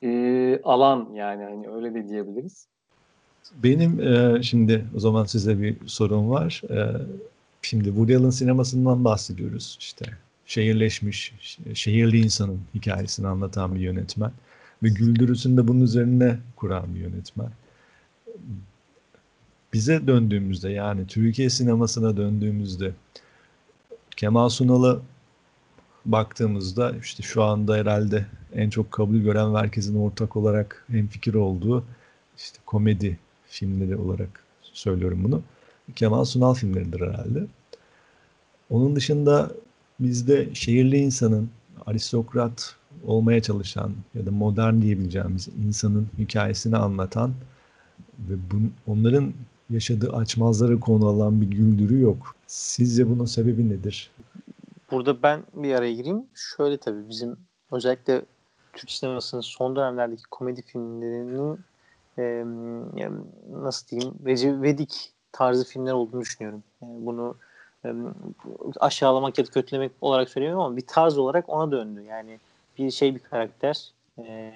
e, 0.03 0.62
alan 0.62 1.09
yani 1.14 1.44
hani 1.44 1.68
öyle 1.68 1.94
de 1.94 2.09
diyebiliriz. 2.09 2.68
Benim 3.62 4.01
e, 4.01 4.43
şimdi 4.43 4.84
o 4.97 5.01
zaman 5.01 5.24
size 5.24 5.61
bir 5.61 5.76
sorum 5.86 6.30
var. 6.30 6.62
E, 6.70 7.07
şimdi 7.62 7.84
Woody 7.84 8.16
Allen 8.16 8.30
sinemasından 8.30 9.05
bahsediyoruz. 9.05 9.76
İşte 9.80 10.07
şehirleşmiş, 10.47 11.34
şehirli 11.74 12.20
insanın 12.20 12.61
hikayesini 12.74 13.26
anlatan 13.26 13.74
bir 13.74 13.80
yönetmen. 13.80 14.32
Ve 14.82 14.88
güldürüsünü 14.88 15.57
de 15.57 15.68
bunun 15.68 15.80
üzerine 15.80 16.38
kuran 16.57 16.95
bir 16.95 17.01
yönetmen. 17.01 17.51
Bize 19.72 20.07
döndüğümüzde 20.07 20.70
yani 20.70 21.07
Türkiye 21.07 21.51
sinemasına 21.51 22.16
döndüğümüzde 22.16 22.93
Kemal 24.16 24.49
Sunal'a 24.49 25.01
baktığımızda 26.05 26.93
işte 27.03 27.22
şu 27.22 27.43
anda 27.43 27.76
herhalde 27.76 28.26
en 28.55 28.70
çok 28.70 28.93
kabul 28.93 29.16
gören 29.16 29.55
ve 29.55 29.59
herkesin 29.59 29.97
ortak 29.97 30.36
olarak 30.36 30.84
hemfikir 30.91 31.34
olduğu 31.34 31.84
işte 32.36 32.59
komedi 32.66 33.18
filmleri 33.51 33.96
olarak 33.96 34.44
söylüyorum 34.62 35.20
bunu. 35.24 35.42
Kemal 35.96 36.24
Sunal 36.24 36.55
filmleridir 36.55 37.01
herhalde. 37.01 37.46
Onun 38.70 38.96
dışında 38.96 39.51
bizde 40.01 40.55
şehirli 40.55 40.96
insanın, 40.96 41.51
aristokrat 41.86 42.76
olmaya 43.05 43.42
çalışan 43.42 43.92
ya 44.14 44.26
da 44.26 44.30
modern 44.30 44.80
diyebileceğimiz 44.82 45.48
insanın 45.66 46.09
hikayesini 46.18 46.76
anlatan 46.76 47.32
ve 48.18 48.34
bun, 48.51 48.72
onların 48.86 49.32
yaşadığı 49.70 50.12
açmazları 50.12 50.80
konu 50.80 51.07
alan 51.07 51.40
bir 51.40 51.46
güldürü 51.46 52.01
yok. 52.01 52.34
Sizce 52.46 53.11
bunun 53.11 53.24
sebebi 53.24 53.68
nedir? 53.68 54.11
Burada 54.90 55.22
ben 55.22 55.42
bir 55.55 55.74
araya 55.74 55.94
gireyim. 55.94 56.22
Şöyle 56.34 56.76
tabii 56.76 57.09
bizim 57.09 57.36
özellikle 57.72 58.22
Türk 58.72 58.90
sinemasının 58.90 59.40
son 59.40 59.76
dönemlerdeki 59.76 60.22
komedi 60.30 60.62
filmlerinin 60.62 61.61
e, 62.21 63.09
nasıl 63.51 63.89
diyeyim 63.89 64.14
Recep 64.27 64.55
İvedik 64.55 65.12
tarzı 65.33 65.64
filmler 65.64 65.93
olduğunu 65.93 66.21
düşünüyorum. 66.21 66.62
Yani 66.83 67.07
bunu 67.07 67.37
e, 67.85 67.89
aşağılamak 68.81 69.39
ya 69.39 69.47
da 69.47 69.51
kötülemek 69.51 69.93
olarak 70.01 70.29
söylemiyorum 70.29 70.64
ama 70.64 70.77
bir 70.77 70.87
tarz 70.87 71.18
olarak 71.18 71.49
ona 71.49 71.71
döndü. 71.71 72.03
Yani 72.03 72.39
bir 72.79 72.91
şey 72.91 73.14
bir 73.14 73.21
karakter 73.21 73.91
e, 74.18 74.53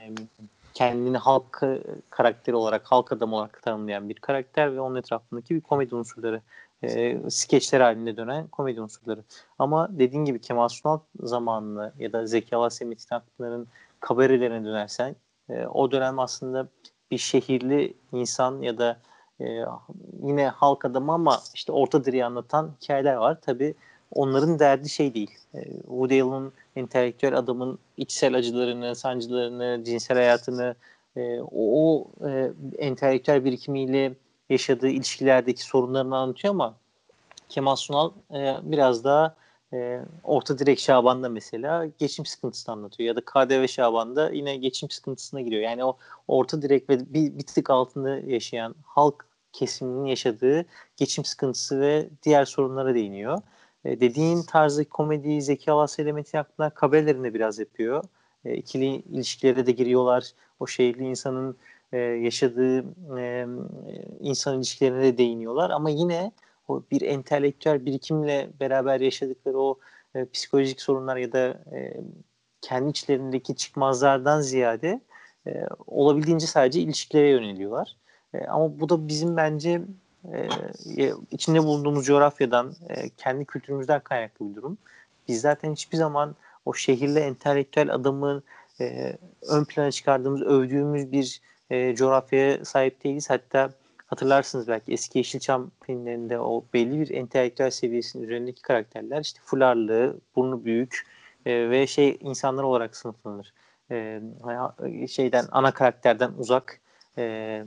kendini 0.74 1.16
halk 1.16 1.62
karakteri 2.10 2.56
olarak, 2.56 2.82
halk 2.84 3.12
adam 3.12 3.32
olarak 3.32 3.62
tanımlayan 3.62 4.08
bir 4.08 4.14
karakter 4.14 4.76
ve 4.76 4.80
onun 4.80 4.96
etrafındaki 4.96 5.54
bir 5.54 5.60
komedi 5.60 5.94
unsurları, 5.94 6.40
e, 6.82 7.20
skeçler 7.30 7.80
halinde 7.80 8.16
dönen 8.16 8.46
komedi 8.46 8.80
unsurları. 8.80 9.22
Ama 9.58 9.88
dediğin 9.90 10.24
gibi 10.24 10.40
Kemal 10.40 10.68
Sunal 10.68 10.98
zamanlı 11.20 11.92
ya 11.98 12.12
da 12.12 12.26
Zeki 12.26 12.56
Alasya 12.56 12.88
Metin 12.88 13.14
Akpınar'ın 13.14 13.68
kabarelerine 14.00 14.64
dönersen 14.64 15.16
e, 15.48 15.66
o 15.66 15.90
dönem 15.90 16.18
aslında 16.18 16.68
bir 17.10 17.18
şehirli 17.18 17.94
insan 18.12 18.62
ya 18.62 18.78
da 18.78 19.00
e, 19.40 19.44
yine 20.22 20.48
halk 20.48 20.84
adamı 20.84 21.12
ama 21.12 21.40
işte 21.54 21.72
orta 21.72 22.04
direği 22.04 22.24
anlatan 22.24 22.70
hikayeler 22.82 23.14
var. 23.14 23.40
Tabi 23.40 23.74
onların 24.12 24.58
derdi 24.58 24.88
şey 24.88 25.14
değil. 25.14 25.30
E, 25.54 25.64
Woody 25.72 26.22
Allen'ın 26.22 26.52
entelektüel 26.76 27.38
adamın 27.38 27.78
içsel 27.96 28.34
acılarını, 28.34 28.96
sancılarını, 28.96 29.84
cinsel 29.84 30.16
hayatını 30.16 30.74
e, 31.16 31.40
o 31.52 32.06
e, 32.28 32.50
entelektüel 32.78 33.44
birikimiyle 33.44 34.14
yaşadığı 34.50 34.88
ilişkilerdeki 34.88 35.62
sorunlarını 35.62 36.16
anlatıyor 36.16 36.54
ama 36.54 36.74
Kemal 37.48 37.76
Sunal 37.76 38.10
e, 38.34 38.54
biraz 38.62 39.04
daha 39.04 39.34
e, 39.74 40.00
Orta 40.24 40.58
Direk 40.58 40.78
Şaban'da 40.80 41.28
mesela 41.28 41.86
geçim 41.98 42.26
sıkıntısını 42.26 42.72
anlatıyor. 42.74 43.06
Ya 43.06 43.16
da 43.16 43.20
KDV 43.24 43.66
Şaban'da 43.66 44.30
yine 44.30 44.56
geçim 44.56 44.90
sıkıntısına 44.90 45.40
giriyor. 45.40 45.62
Yani 45.62 45.84
o 45.84 45.96
Orta 46.28 46.62
Direk 46.62 46.90
ve 46.90 47.14
bir, 47.14 47.38
bir 47.38 47.46
tık 47.46 47.70
altında 47.70 48.18
yaşayan 48.18 48.74
halk 48.84 49.26
kesiminin 49.52 50.04
yaşadığı 50.04 50.66
geçim 50.96 51.24
sıkıntısı 51.24 51.80
ve 51.80 52.08
diğer 52.22 52.44
sorunlara 52.44 52.94
değiniyor. 52.94 53.38
E, 53.84 54.00
dediğin 54.00 54.42
tarzı 54.42 54.84
komedi 54.84 55.42
Zeki 55.42 55.70
Alasya 55.70 56.04
ile 56.04 56.12
Metin 56.12 56.38
Akpınar 56.38 56.74
kabelerinde 56.74 57.34
biraz 57.34 57.58
yapıyor. 57.58 58.04
E, 58.44 58.54
ikili 58.54 58.86
ilişkilere 58.86 59.66
de 59.66 59.72
giriyorlar. 59.72 60.30
O 60.60 60.66
şehirli 60.66 61.04
insanın 61.04 61.56
e, 61.92 61.98
yaşadığı 61.98 62.84
e, 63.18 63.46
insan 64.20 64.56
ilişkilerine 64.56 65.02
de 65.02 65.18
değiniyorlar. 65.18 65.70
Ama 65.70 65.90
yine 65.90 66.32
o 66.68 66.82
bir 66.90 67.02
entelektüel 67.02 67.86
birikimle 67.86 68.50
beraber 68.60 69.00
yaşadıkları 69.00 69.58
o 69.58 69.78
e, 70.14 70.24
psikolojik 70.24 70.80
sorunlar 70.80 71.16
ya 71.16 71.32
da 71.32 71.48
e, 71.72 72.00
kendi 72.60 72.90
içlerindeki 72.90 73.56
çıkmazlardan 73.56 74.40
ziyade 74.40 75.00
e, 75.46 75.66
olabildiğince 75.86 76.46
sadece 76.46 76.80
ilişkilere 76.80 77.28
yöneliyorlar. 77.28 77.96
E, 78.34 78.44
ama 78.44 78.80
bu 78.80 78.88
da 78.88 79.08
bizim 79.08 79.36
bence 79.36 79.82
e, 80.32 80.48
içinde 81.30 81.62
bulunduğumuz 81.62 82.06
coğrafyadan, 82.06 82.74
e, 82.88 83.08
kendi 83.08 83.44
kültürümüzden 83.44 84.00
kaynaklı 84.00 84.50
bir 84.50 84.54
durum. 84.54 84.78
Biz 85.28 85.40
zaten 85.40 85.72
hiçbir 85.72 85.96
zaman 85.96 86.36
o 86.64 86.74
şehirli 86.74 87.18
entelektüel 87.18 87.94
adamı 87.94 88.42
e, 88.80 89.16
ön 89.48 89.64
plana 89.64 89.90
çıkardığımız, 89.90 90.42
övdüğümüz 90.42 91.12
bir 91.12 91.40
e, 91.70 91.94
coğrafyaya 91.94 92.64
sahip 92.64 93.04
değiliz. 93.04 93.30
Hatta 93.30 93.70
hatırlarsınız 94.14 94.68
belki 94.68 94.92
eski 94.92 95.18
Yeşilçam 95.18 95.70
filmlerinde 95.82 96.38
o 96.38 96.64
belli 96.74 97.00
bir 97.00 97.10
entelektüel 97.10 97.70
seviyesinin 97.70 98.22
üzerindeki 98.22 98.62
karakterler 98.62 99.20
işte 99.20 99.40
fularlı, 99.44 100.16
burnu 100.36 100.64
büyük 100.64 101.06
e, 101.46 101.70
ve 101.70 101.86
şey 101.86 102.18
insanlar 102.20 102.62
olarak 102.62 102.96
sınıflanır. 102.96 103.52
E, 103.90 104.20
şeyden 105.08 105.44
ana 105.50 105.70
karakterden 105.70 106.30
uzak 106.38 106.80
e, 107.18 107.64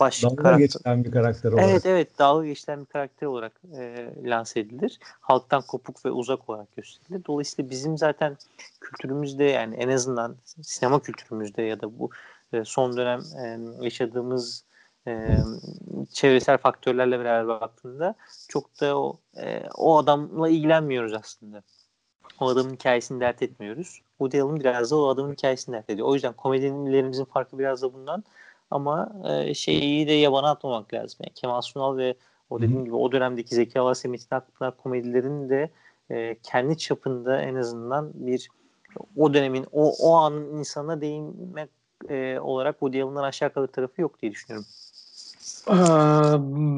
baş 0.00 0.22
dalga 0.22 0.42
karakter... 0.42 0.58
geçilen 0.58 1.04
bir 1.04 1.10
karakter 1.10 1.52
olarak. 1.52 1.70
Evet 1.70 1.86
evet 1.86 2.18
dalga 2.18 2.46
geçilen 2.46 2.80
bir 2.80 2.86
karakter 2.86 3.26
olarak 3.26 3.52
e, 3.78 4.08
lanse 4.24 4.60
edilir. 4.60 4.98
Halktan 5.20 5.62
kopuk 5.62 6.04
ve 6.04 6.10
uzak 6.10 6.50
olarak 6.50 6.76
gösterilir. 6.76 7.24
Dolayısıyla 7.26 7.70
bizim 7.70 7.98
zaten 7.98 8.36
kültürümüzde 8.80 9.44
yani 9.44 9.76
en 9.76 9.88
azından 9.88 10.36
sinema 10.62 11.02
kültürümüzde 11.02 11.62
ya 11.62 11.80
da 11.80 11.98
bu 11.98 12.10
e, 12.52 12.64
son 12.64 12.96
dönem 12.96 13.20
e, 13.20 13.58
yaşadığımız 13.84 14.69
e, 15.06 15.38
çevresel 16.12 16.58
faktörlerle 16.58 17.18
beraber 17.18 17.60
baktığında 17.60 18.14
çok 18.48 18.80
da 18.80 18.98
o, 18.98 19.18
e, 19.36 19.62
o 19.76 19.98
adamla 19.98 20.48
ilgilenmiyoruz 20.48 21.14
aslında. 21.14 21.62
O 22.40 22.48
adamın 22.48 22.74
hikayesini 22.74 23.20
dert 23.20 23.42
etmiyoruz. 23.42 24.02
Woody 24.18 24.40
Allen 24.40 24.60
biraz 24.60 24.90
da 24.90 24.96
o 24.96 25.08
adamın 25.08 25.32
hikayesini 25.32 25.74
dert 25.74 25.90
ediyor. 25.90 26.08
O 26.08 26.14
yüzden 26.14 26.32
komedilerimizin 26.32 27.24
farkı 27.24 27.58
biraz 27.58 27.82
da 27.82 27.94
bundan. 27.94 28.24
Ama 28.70 29.12
e, 29.28 29.54
şeyi 29.54 30.08
de 30.08 30.12
yabana 30.12 30.50
atmamak 30.50 30.94
lazım. 30.94 31.18
Yani 31.20 31.34
Kemal 31.34 31.60
Sunal 31.60 31.96
ve 31.96 32.14
o 32.50 32.62
dediğim 32.62 32.84
gibi 32.84 32.94
o 32.94 33.12
dönemdeki 33.12 33.54
Zeki 33.54 33.80
Alasya 33.80 34.10
Metin 34.10 34.36
Akpınar 34.36 34.76
komedilerin 34.76 35.48
de 35.48 35.70
e, 36.10 36.36
kendi 36.42 36.78
çapında 36.78 37.40
en 37.40 37.54
azından 37.54 38.10
bir 38.14 38.48
o 39.16 39.34
dönemin 39.34 39.66
o, 39.72 39.92
o 40.00 40.14
anın 40.14 40.58
insana 40.58 41.00
değinmek 41.00 41.70
e, 42.08 42.40
olarak 42.40 42.74
Woody 42.74 43.02
Allen'dan 43.02 43.22
aşağı 43.22 43.52
kalır 43.52 43.68
tarafı 43.68 44.00
yok 44.00 44.22
diye 44.22 44.32
düşünüyorum. 44.32 44.66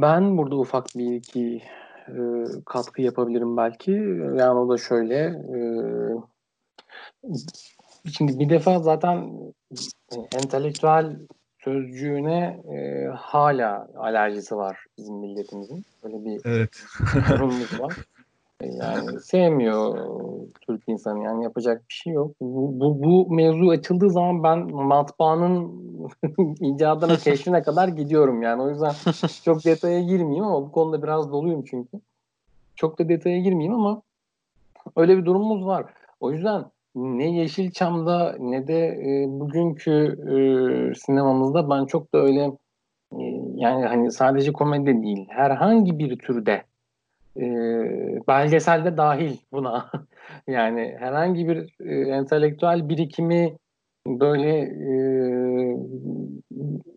Ben 0.03 0.39
burada 0.39 0.57
ufak 0.57 0.87
bir 0.97 1.15
iki 1.15 1.63
e, 2.09 2.21
katkı 2.67 3.03
yapabilirim 3.03 3.57
belki. 3.57 3.91
Yani 4.37 4.59
o 4.59 4.69
da 4.69 4.79
şöyle. 4.79 5.17
E, 5.27 5.59
şimdi 8.11 8.39
bir 8.39 8.49
defa 8.49 8.79
zaten 8.79 9.31
entelektüel 10.35 11.17
sözcüğüne 11.65 12.63
e, 12.75 13.07
hala 13.17 13.89
alerjisi 13.97 14.57
var 14.57 14.85
bizim 14.99 15.15
milletimizin. 15.15 15.85
Böyle 16.05 16.25
bir 16.25 16.41
evet. 16.45 16.71
sorunumuz 17.29 17.81
var. 17.81 17.93
Yani 18.67 19.21
sevmiyor 19.23 19.99
Türk 20.61 20.83
insanı 20.87 21.25
yani 21.25 21.45
yapacak 21.45 21.89
bir 21.89 21.95
şey 21.95 22.13
yok. 22.13 22.35
Bu, 22.41 22.81
bu, 22.81 23.03
bu 23.03 23.35
mevzu 23.35 23.71
açıldığı 23.71 24.11
zaman 24.11 24.43
ben 24.43 24.75
matbaanın 24.75 25.83
icadına 26.61 27.17
keşfine 27.17 27.63
kadar 27.63 27.89
gidiyorum 27.89 28.43
yani 28.43 28.63
o 28.63 28.71
yüzden 28.71 28.93
çok 29.45 29.65
detaya 29.65 30.01
girmeyeyim 30.01 30.45
ama 30.45 30.63
bu 30.63 30.73
konuda 30.73 31.03
biraz 31.03 31.33
doluyum 31.33 31.65
çünkü. 31.65 32.01
Çok 32.77 32.99
da 32.99 33.09
detaya 33.09 33.41
girmeyeyim 33.41 33.75
ama 33.75 34.03
öyle 34.97 35.19
bir 35.19 35.25
durumumuz 35.25 35.67
var. 35.67 35.85
O 36.21 36.33
yüzden 36.33 36.65
ne 36.95 37.31
Yeşilçam'da 37.31 38.37
ne 38.39 38.67
de 38.67 38.87
e, 38.87 39.27
bugünkü 39.41 40.19
e, 40.23 40.35
sinemamızda 40.95 41.71
ben 41.71 41.85
çok 41.85 42.13
da 42.13 42.19
öyle 42.19 42.53
e, 43.13 43.23
yani 43.55 43.85
hani 43.87 44.13
sadece 44.13 44.53
komedi 44.53 45.03
değil 45.03 45.27
herhangi 45.29 45.99
bir 45.99 46.19
türde 46.19 46.63
e, 47.37 47.45
belgeselde 48.29 48.97
dahil 48.97 49.37
buna 49.53 49.91
yani 50.47 50.97
herhangi 50.99 51.49
bir 51.49 51.75
e, 51.81 52.11
entelektüel 52.11 52.89
birikimi 52.89 53.57
böyle 54.07 54.59
e, 54.59 54.93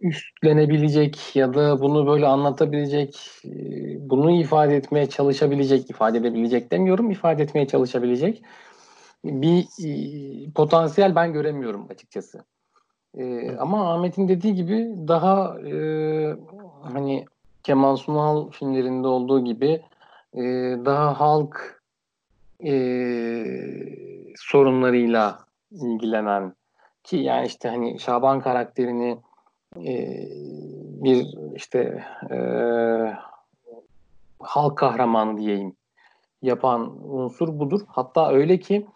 üstlenebilecek 0.01 1.35
ya 1.35 1.53
da 1.53 1.81
bunu 1.81 2.07
böyle 2.07 2.25
anlatabilecek, 2.25 3.19
e, 3.45 3.49
bunu 4.09 4.31
ifade 4.31 4.75
etmeye 4.75 5.09
çalışabilecek, 5.09 5.89
ifade 5.89 6.17
edebilecek 6.17 6.71
demiyorum, 6.71 7.11
ifade 7.11 7.43
etmeye 7.43 7.67
çalışabilecek 7.67 8.43
bir 9.25 9.65
e, 9.85 10.51
potansiyel 10.51 11.15
ben 11.15 11.33
göremiyorum 11.33 11.87
açıkçası. 11.89 12.43
E, 13.17 13.51
ama 13.51 13.93
Ahmet'in 13.93 14.27
dediği 14.27 14.55
gibi 14.55 14.95
daha 15.07 15.59
e, 15.59 15.75
hani 16.83 17.25
Kemal 17.63 17.95
Sunal 17.95 18.49
filmlerinde 18.49 19.07
olduğu 19.07 19.43
gibi 19.43 19.81
e, 20.35 20.41
daha 20.85 21.19
halk 21.19 21.81
e, 22.65 22.73
sorunlarıyla 24.35 25.39
ilgilenen 25.71 26.53
ki 27.03 27.17
yani 27.17 27.47
işte 27.47 27.69
hani 27.69 27.99
Şaban 27.99 28.39
karakterini 28.39 29.17
e, 29.77 29.93
bir 31.03 31.27
işte 31.55 32.03
e, 32.31 32.37
halk 34.39 34.77
kahramanı 34.77 35.37
diyeyim 35.37 35.75
yapan 36.41 37.03
unsur 37.03 37.59
budur. 37.59 37.81
Hatta 37.87 38.31
öyle 38.31 38.59
ki 38.59 38.87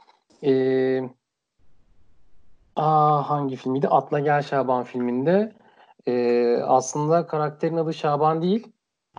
e, 0.44 0.52
aa, 2.76 3.30
hangi 3.30 3.56
filmiydi? 3.56 3.88
Atla 3.88 4.20
Gel 4.20 4.42
Şaban 4.42 4.84
filminde 4.84 5.54
e, 6.08 6.56
aslında 6.58 7.28
karakterin 7.28 7.78
adı 7.78 7.94
Şaban 7.94 8.42
değil. 8.42 8.68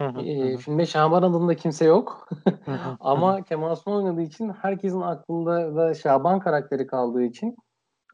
E, 0.01 0.57
filmde 0.57 0.87
Şaban 0.87 1.23
adında 1.23 1.57
kimse 1.57 1.85
yok. 1.85 2.29
Ama 3.01 3.43
Kemal 3.43 3.75
Sunal 3.75 3.97
oynadığı 3.97 4.23
için 4.23 4.49
herkesin 4.49 5.01
aklında 5.01 5.77
da 5.77 5.95
Şaban 5.95 6.41
karakteri 6.41 6.87
kaldığı 6.87 7.23
için 7.23 7.57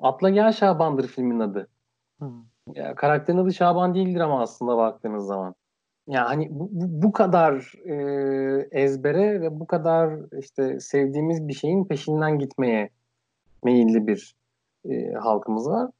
Atla 0.01 0.31
Gel 0.31 0.53
Şaban'dır 0.53 1.07
filmin 1.07 1.41
adı. 1.41 1.69
Ya, 2.75 2.95
karakterin 2.95 3.39
adı 3.39 3.53
Şaban 3.53 3.95
değildir 3.95 4.21
ama 4.21 4.43
aslında 4.43 4.77
baktığınız 4.77 5.27
zaman. 5.27 5.55
Yani 6.09 6.27
hani 6.27 6.49
bu, 6.51 6.69
bu, 6.73 7.03
bu 7.03 7.13
kadar 7.13 7.73
e, 7.85 7.95
ezbere 8.71 9.41
ve 9.41 9.61
bu 9.61 9.67
kadar 9.67 10.39
işte 10.39 10.81
sevdiğimiz 10.81 11.49
bir 11.49 11.53
şeyin 11.53 11.85
peşinden 11.85 12.39
gitmeye 12.39 12.91
meyilli 13.65 14.07
bir 14.07 14.35
e, 14.85 15.13
halkımız 15.13 15.69
var. 15.69 15.91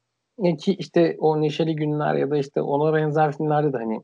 E 0.43 0.57
ki 0.57 0.73
işte 0.73 1.17
o 1.19 1.41
Neşeli 1.41 1.75
Günler 1.75 2.15
ya 2.15 2.31
da 2.31 2.37
işte 2.37 2.61
ona 2.61 2.93
benzer 2.93 3.37
filmlerde 3.37 3.73
de 3.73 3.77
hani 3.77 4.01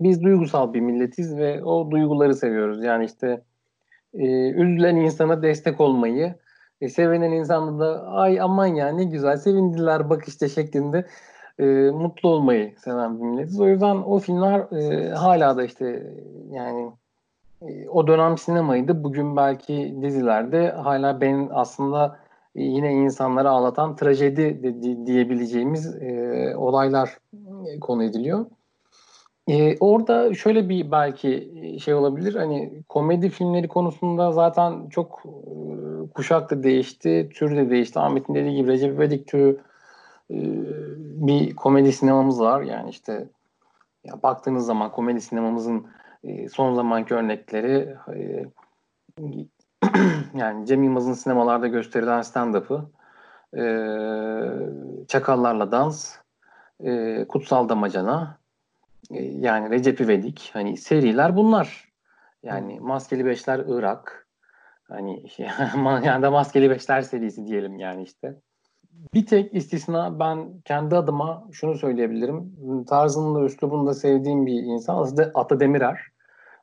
biz 0.00 0.22
duygusal 0.22 0.74
bir 0.74 0.80
milletiz 0.80 1.36
ve 1.36 1.64
o 1.64 1.90
duyguları 1.90 2.34
seviyoruz. 2.34 2.84
Yani 2.84 3.04
işte 3.04 3.42
e, 4.14 4.50
üzülen 4.50 4.96
insana 4.96 5.42
destek 5.42 5.80
olmayı, 5.80 6.34
e, 6.80 6.88
sevinen 6.88 7.32
insanda 7.32 7.78
da 7.84 8.06
ay 8.06 8.40
aman 8.40 8.66
ya 8.66 8.88
ne 8.88 9.04
güzel 9.04 9.36
sevindiler 9.36 10.10
bak 10.10 10.28
işte 10.28 10.48
şeklinde 10.48 11.06
e, 11.58 11.64
mutlu 11.90 12.28
olmayı 12.28 12.74
seven 12.78 13.18
bir 13.18 13.24
milletiz. 13.24 13.60
O 13.60 13.68
yüzden 13.68 13.96
o 13.96 14.18
filmler 14.18 14.60
e, 14.72 15.08
hala 15.08 15.56
da 15.56 15.64
işte 15.64 16.12
yani 16.50 16.92
e, 17.62 17.88
o 17.88 18.06
dönem 18.06 18.38
sinemaydı. 18.38 19.04
Bugün 19.04 19.36
belki 19.36 19.96
dizilerde 20.02 20.70
hala 20.70 21.20
ben 21.20 21.48
aslında 21.52 22.18
e, 22.54 22.62
yine 22.62 22.92
insanları 22.92 23.50
ağlatan 23.50 23.96
trajedi 23.96 24.62
de, 24.62 24.82
de, 24.82 25.06
diyebileceğimiz 25.06 26.02
e, 26.02 26.52
olaylar 26.56 27.18
e, 27.66 27.80
konu 27.80 28.04
ediliyor. 28.04 28.46
E, 29.48 29.76
orada 29.78 30.34
şöyle 30.34 30.68
bir 30.68 30.90
belki 30.90 31.52
şey 31.84 31.94
olabilir. 31.94 32.34
Hani 32.34 32.82
komedi 32.88 33.30
filmleri 33.30 33.68
konusunda 33.68 34.32
zaten 34.32 34.88
çok 34.88 35.22
e, 35.26 35.30
kuşak 36.14 36.50
da 36.50 36.62
değişti, 36.62 37.30
tür 37.34 37.56
de 37.56 37.70
değişti. 37.70 37.98
Ahmet'in 37.98 38.34
dediği 38.34 38.56
gibi 38.56 38.68
Recep 38.68 38.94
İvedik 38.94 39.26
türü 39.28 39.60
e, 40.30 40.36
bir 41.26 41.56
komedi 41.56 41.92
sinemamız 41.92 42.40
var. 42.40 42.62
Yani 42.62 42.90
işte 42.90 43.28
ya 44.04 44.22
baktığınız 44.22 44.66
zaman 44.66 44.92
komedi 44.92 45.20
sinemamızın 45.20 45.86
e, 46.24 46.48
son 46.48 46.74
zamanki 46.74 47.14
örnekleri 47.14 47.96
e, 48.14 48.44
yani 50.34 50.66
Cem 50.66 50.82
Yılmaz'ın 50.82 51.12
sinemalarda 51.12 51.66
gösterilen 51.66 52.22
stand-up'ı 52.22 52.90
e, 53.56 53.64
Çakallarla 55.08 55.72
Dans 55.72 56.16
e, 56.84 57.24
Kutsal 57.28 57.68
Damacana 57.68 58.43
yani 59.10 59.70
Recep 59.70 60.00
İvedik 60.00 60.50
hani 60.52 60.76
seriler 60.76 61.36
bunlar. 61.36 61.88
Yani 62.42 62.80
Maskeli 62.80 63.26
Beşler 63.26 63.64
Irak 63.68 64.28
hani 64.88 65.28
şey, 65.28 65.46
yani 66.04 66.22
da 66.22 66.30
Maskeli 66.30 66.70
Beşler 66.70 67.02
serisi 67.02 67.46
diyelim 67.46 67.78
yani 67.78 68.02
işte. 68.02 68.40
Bir 69.14 69.26
tek 69.26 69.54
istisna 69.54 70.18
ben 70.18 70.60
kendi 70.64 70.96
adıma 70.96 71.48
şunu 71.52 71.74
söyleyebilirim. 71.74 72.54
Tarzını 72.84 73.34
da 73.34 73.44
üslubunu 73.44 73.86
da 73.86 73.94
sevdiğim 73.94 74.46
bir 74.46 74.62
insan 74.62 74.96
aslında 74.96 75.30
Ata 75.34 75.60
Demirer. 75.60 76.00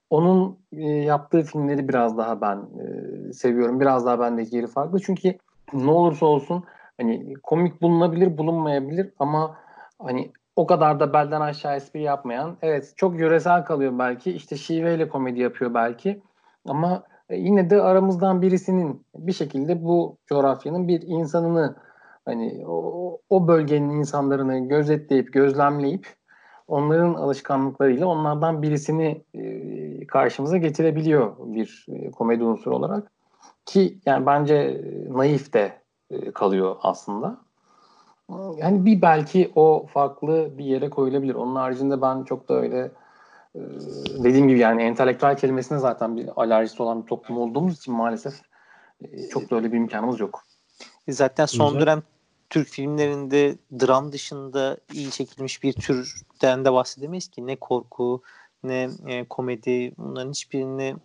Onun 0.09 0.59
e, 0.71 0.87
yaptığı 0.87 1.43
filmleri 1.43 1.87
biraz 1.87 2.17
daha 2.17 2.41
ben 2.41 2.57
e, 2.57 3.33
seviyorum. 3.33 3.79
Biraz 3.79 4.05
daha 4.05 4.19
bendeki 4.19 4.55
yeri 4.55 4.67
farklı. 4.67 4.99
Çünkü 4.99 5.37
ne 5.73 5.91
olursa 5.91 6.25
olsun 6.25 6.63
hani 6.97 7.33
komik 7.43 7.81
bulunabilir, 7.81 8.37
bulunmayabilir 8.37 9.09
ama 9.19 9.57
hani 9.99 10.31
o 10.55 10.65
kadar 10.65 10.99
da 10.99 11.13
belden 11.13 11.41
aşağı 11.41 11.75
espri 11.75 12.01
yapmayan, 12.01 12.57
evet 12.61 12.93
çok 12.95 13.19
yöresel 13.19 13.65
kalıyor 13.65 13.99
belki, 13.99 14.31
işte 14.31 14.57
şiveyle 14.57 15.09
komedi 15.09 15.39
yapıyor 15.39 15.73
belki 15.73 16.21
ama 16.67 17.03
e, 17.29 17.37
yine 17.37 17.69
de 17.69 17.81
aramızdan 17.81 18.41
birisinin 18.41 19.05
bir 19.15 19.33
şekilde 19.33 19.83
bu 19.83 20.17
coğrafyanın 20.27 20.87
bir 20.87 21.01
insanını 21.01 21.75
hani 22.25 22.63
o, 22.67 23.17
o 23.29 23.47
bölgenin 23.47 23.89
insanlarını 23.89 24.67
gözetleyip 24.67 25.33
gözlemleyip 25.33 26.07
onların 26.67 27.13
alışkanlıklarıyla 27.13 28.07
onlardan 28.07 28.61
birisini 28.61 29.23
e, 29.33 30.07
karşımıza 30.07 30.57
getirebiliyor 30.57 31.35
bir 31.39 31.85
e, 31.89 32.11
komedi 32.11 32.43
unsuru 32.43 32.75
olarak 32.75 33.11
ki 33.65 33.99
yani 34.05 34.25
bence 34.25 34.81
naif 35.09 35.53
de 35.53 35.81
kalıyor 36.33 36.75
aslında. 36.81 37.41
Yani 38.57 38.85
bir 38.85 39.01
belki 39.01 39.51
o 39.55 39.85
farklı 39.93 40.57
bir 40.57 40.65
yere 40.65 40.89
koyulabilir. 40.89 41.35
Onun 41.35 41.55
haricinde 41.55 42.01
ben 42.01 42.23
çok 42.23 42.49
da 42.49 42.53
öyle 42.53 42.91
e, 43.55 43.59
dediğim 44.23 44.47
gibi 44.47 44.59
yani 44.59 44.83
entelektüel 44.83 45.37
kelimesine 45.37 45.79
zaten 45.79 46.17
bir 46.17 46.29
alerjisi 46.35 46.83
olan 46.83 47.01
bir 47.01 47.07
toplum 47.07 47.37
olduğumuz 47.37 47.77
için 47.77 47.93
maalesef 47.93 48.33
e, 49.01 49.27
çok 49.29 49.51
da 49.51 49.55
öyle 49.55 49.71
bir 49.71 49.77
imkanımız 49.77 50.19
yok. 50.19 50.43
Zaten 51.09 51.45
son 51.45 51.79
dönem 51.79 52.03
Türk 52.49 52.67
filmlerinde 52.67 53.55
dram 53.79 54.11
dışında 54.11 54.77
iyi 54.93 55.11
çekilmiş 55.11 55.63
bir 55.63 55.73
türden 55.73 56.65
de 56.65 56.73
bahsedemeyiz 56.73 57.27
ki 57.27 57.47
ne 57.47 57.55
korku 57.55 58.21
ne 58.63 58.89
e, 59.07 59.25
komedi 59.25 59.93
bunların 59.97 60.29
hiçbirini 60.29 60.95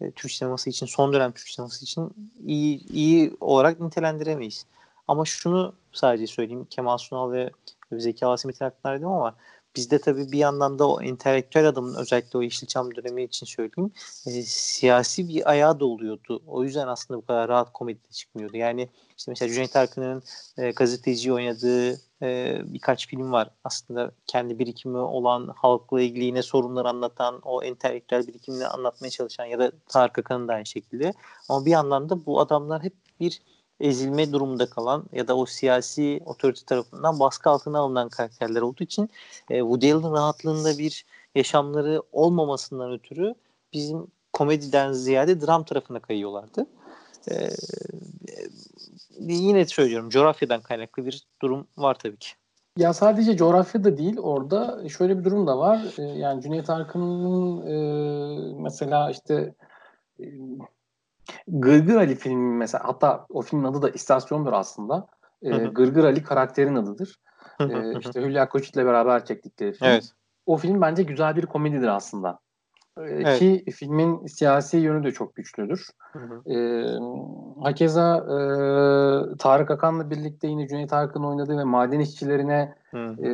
e, 0.00 0.10
Türk 0.10 0.32
sineması 0.32 0.70
için 0.70 0.86
son 0.86 1.12
dönem 1.12 1.32
Türk 1.32 1.48
sineması 1.48 1.84
için 1.84 2.10
iyi 2.46 2.86
iyi 2.92 3.36
olarak 3.40 3.80
nitelendiremeyiz. 3.80 4.66
Ama 5.08 5.24
şunu 5.24 5.74
sadece 5.92 6.26
söyleyeyim 6.26 6.66
Kemal 6.70 6.98
Sunal 6.98 7.32
ve 7.32 7.50
Zeki 7.92 8.26
Alasimit 8.26 8.60
hakkında 8.60 8.94
dedim 8.94 9.08
ama 9.08 9.34
bizde 9.76 10.00
tabii 10.00 10.32
bir 10.32 10.38
yandan 10.38 10.78
da 10.78 10.88
o 10.88 11.02
entelektüel 11.02 11.68
adamın 11.68 11.94
özellikle 11.94 12.38
o 12.38 12.42
Yeşilçam 12.42 12.94
dönemi 12.94 13.24
için 13.24 13.46
söyleyeyim 13.46 13.92
e, 14.26 14.42
siyasi 14.42 15.28
bir 15.28 15.50
ayağı 15.50 15.80
da 15.80 15.84
oluyordu. 15.84 16.42
O 16.46 16.64
yüzden 16.64 16.88
aslında 16.88 17.18
bu 17.18 17.26
kadar 17.26 17.48
rahat 17.48 17.72
komedide 17.72 18.08
çıkmıyordu. 18.10 18.56
Yani 18.56 18.88
işte 19.18 19.30
mesela 19.30 19.52
Cüneyt 19.52 19.76
Arkın'ın 19.76 20.22
e, 20.58 20.70
gazeteci 20.70 21.32
oynadığı 21.32 22.00
e, 22.22 22.60
birkaç 22.64 23.08
film 23.08 23.32
var. 23.32 23.50
Aslında 23.64 24.12
kendi 24.26 24.58
birikimi 24.58 24.98
olan 24.98 25.54
halkla 25.56 26.00
ilgili 26.00 26.24
yine 26.24 26.42
sorunları 26.42 26.88
anlatan 26.88 27.40
o 27.42 27.62
entelektüel 27.62 28.26
birikimini 28.26 28.66
anlatmaya 28.66 29.10
çalışan 29.10 29.44
ya 29.44 29.58
da 29.58 29.72
Tarık 29.88 30.18
Akan'ın 30.18 30.48
da 30.48 30.52
aynı 30.52 30.66
şekilde. 30.66 31.12
Ama 31.48 31.66
bir 31.66 31.70
yandan 31.70 32.08
da 32.08 32.26
bu 32.26 32.40
adamlar 32.40 32.82
hep 32.82 32.94
bir 33.20 33.42
ezilme 33.80 34.32
durumunda 34.32 34.70
kalan 34.70 35.04
ya 35.12 35.28
da 35.28 35.36
o 35.36 35.46
siyasi 35.46 36.20
otorite 36.26 36.64
tarafından 36.66 37.20
baskı 37.20 37.50
altına 37.50 37.78
alınan 37.78 38.08
karakterler 38.08 38.60
olduğu 38.60 38.84
için 38.84 39.10
e, 39.50 39.58
Woody 39.58 39.92
Allen 39.92 40.12
rahatlığında 40.12 40.78
bir 40.78 41.04
yaşamları 41.34 42.02
olmamasından 42.12 42.92
ötürü 42.92 43.34
bizim 43.72 44.06
komediden 44.32 44.92
ziyade 44.92 45.40
dram 45.40 45.64
tarafına 45.64 46.00
kayıyorlardı. 46.00 46.66
E, 47.30 47.34
yine 49.18 49.66
söylüyorum 49.66 50.10
coğrafyadan 50.10 50.60
kaynaklı 50.60 51.06
bir 51.06 51.26
durum 51.42 51.66
var 51.76 51.94
tabii 51.94 52.16
ki. 52.16 52.28
Ya 52.78 52.92
sadece 52.92 53.36
coğrafya 53.36 53.84
da 53.84 53.98
değil 53.98 54.18
orada 54.18 54.88
şöyle 54.88 55.18
bir 55.18 55.24
durum 55.24 55.46
da 55.46 55.58
var. 55.58 55.94
Ee, 55.98 56.02
yani 56.02 56.42
Cüneyt 56.42 56.70
Arkın'ın 56.70 57.66
e, 57.66 58.62
mesela 58.62 59.10
işte 59.10 59.54
e, 60.20 60.24
Gırgır 61.48 61.96
Ali 61.96 62.14
filmi 62.14 62.56
mesela 62.56 62.84
hatta 62.84 63.26
o 63.28 63.42
filmin 63.42 63.64
adı 63.64 63.82
da 63.82 63.90
istasyondur 63.90 64.52
aslında. 64.52 65.06
E, 65.42 65.50
Gırgır 65.56 66.04
Ali 66.04 66.22
karakterin 66.22 66.74
adıdır. 66.74 67.20
e, 67.60 67.98
işte 67.98 68.22
Hülya 68.22 68.48
Koçit'le 68.48 68.76
beraber 68.76 69.24
çektikleri 69.24 69.72
film. 69.72 69.88
Evet. 69.88 70.12
O 70.46 70.56
film 70.56 70.80
bence 70.80 71.02
güzel 71.02 71.36
bir 71.36 71.46
komedidir 71.46 71.88
aslında. 71.88 72.38
E, 72.98 73.00
Evet. 73.00 73.38
Ki 73.38 73.64
filmin 73.72 74.26
siyasi 74.26 74.76
yönü 74.76 75.04
de 75.04 75.12
çok 75.12 75.34
güçlüdür. 75.34 75.86
E, 76.46 76.84
hakeza 77.62 78.16
e, 78.16 78.36
Tarık 79.36 79.70
Akan'la 79.70 80.10
birlikte 80.10 80.48
yine 80.48 80.68
Cüneyt 80.68 80.92
Arkın 80.92 81.24
oynadığı 81.24 81.58
ve 81.58 81.64
maden 81.64 82.00
işçilerine 82.00 82.74
e, 82.94 83.28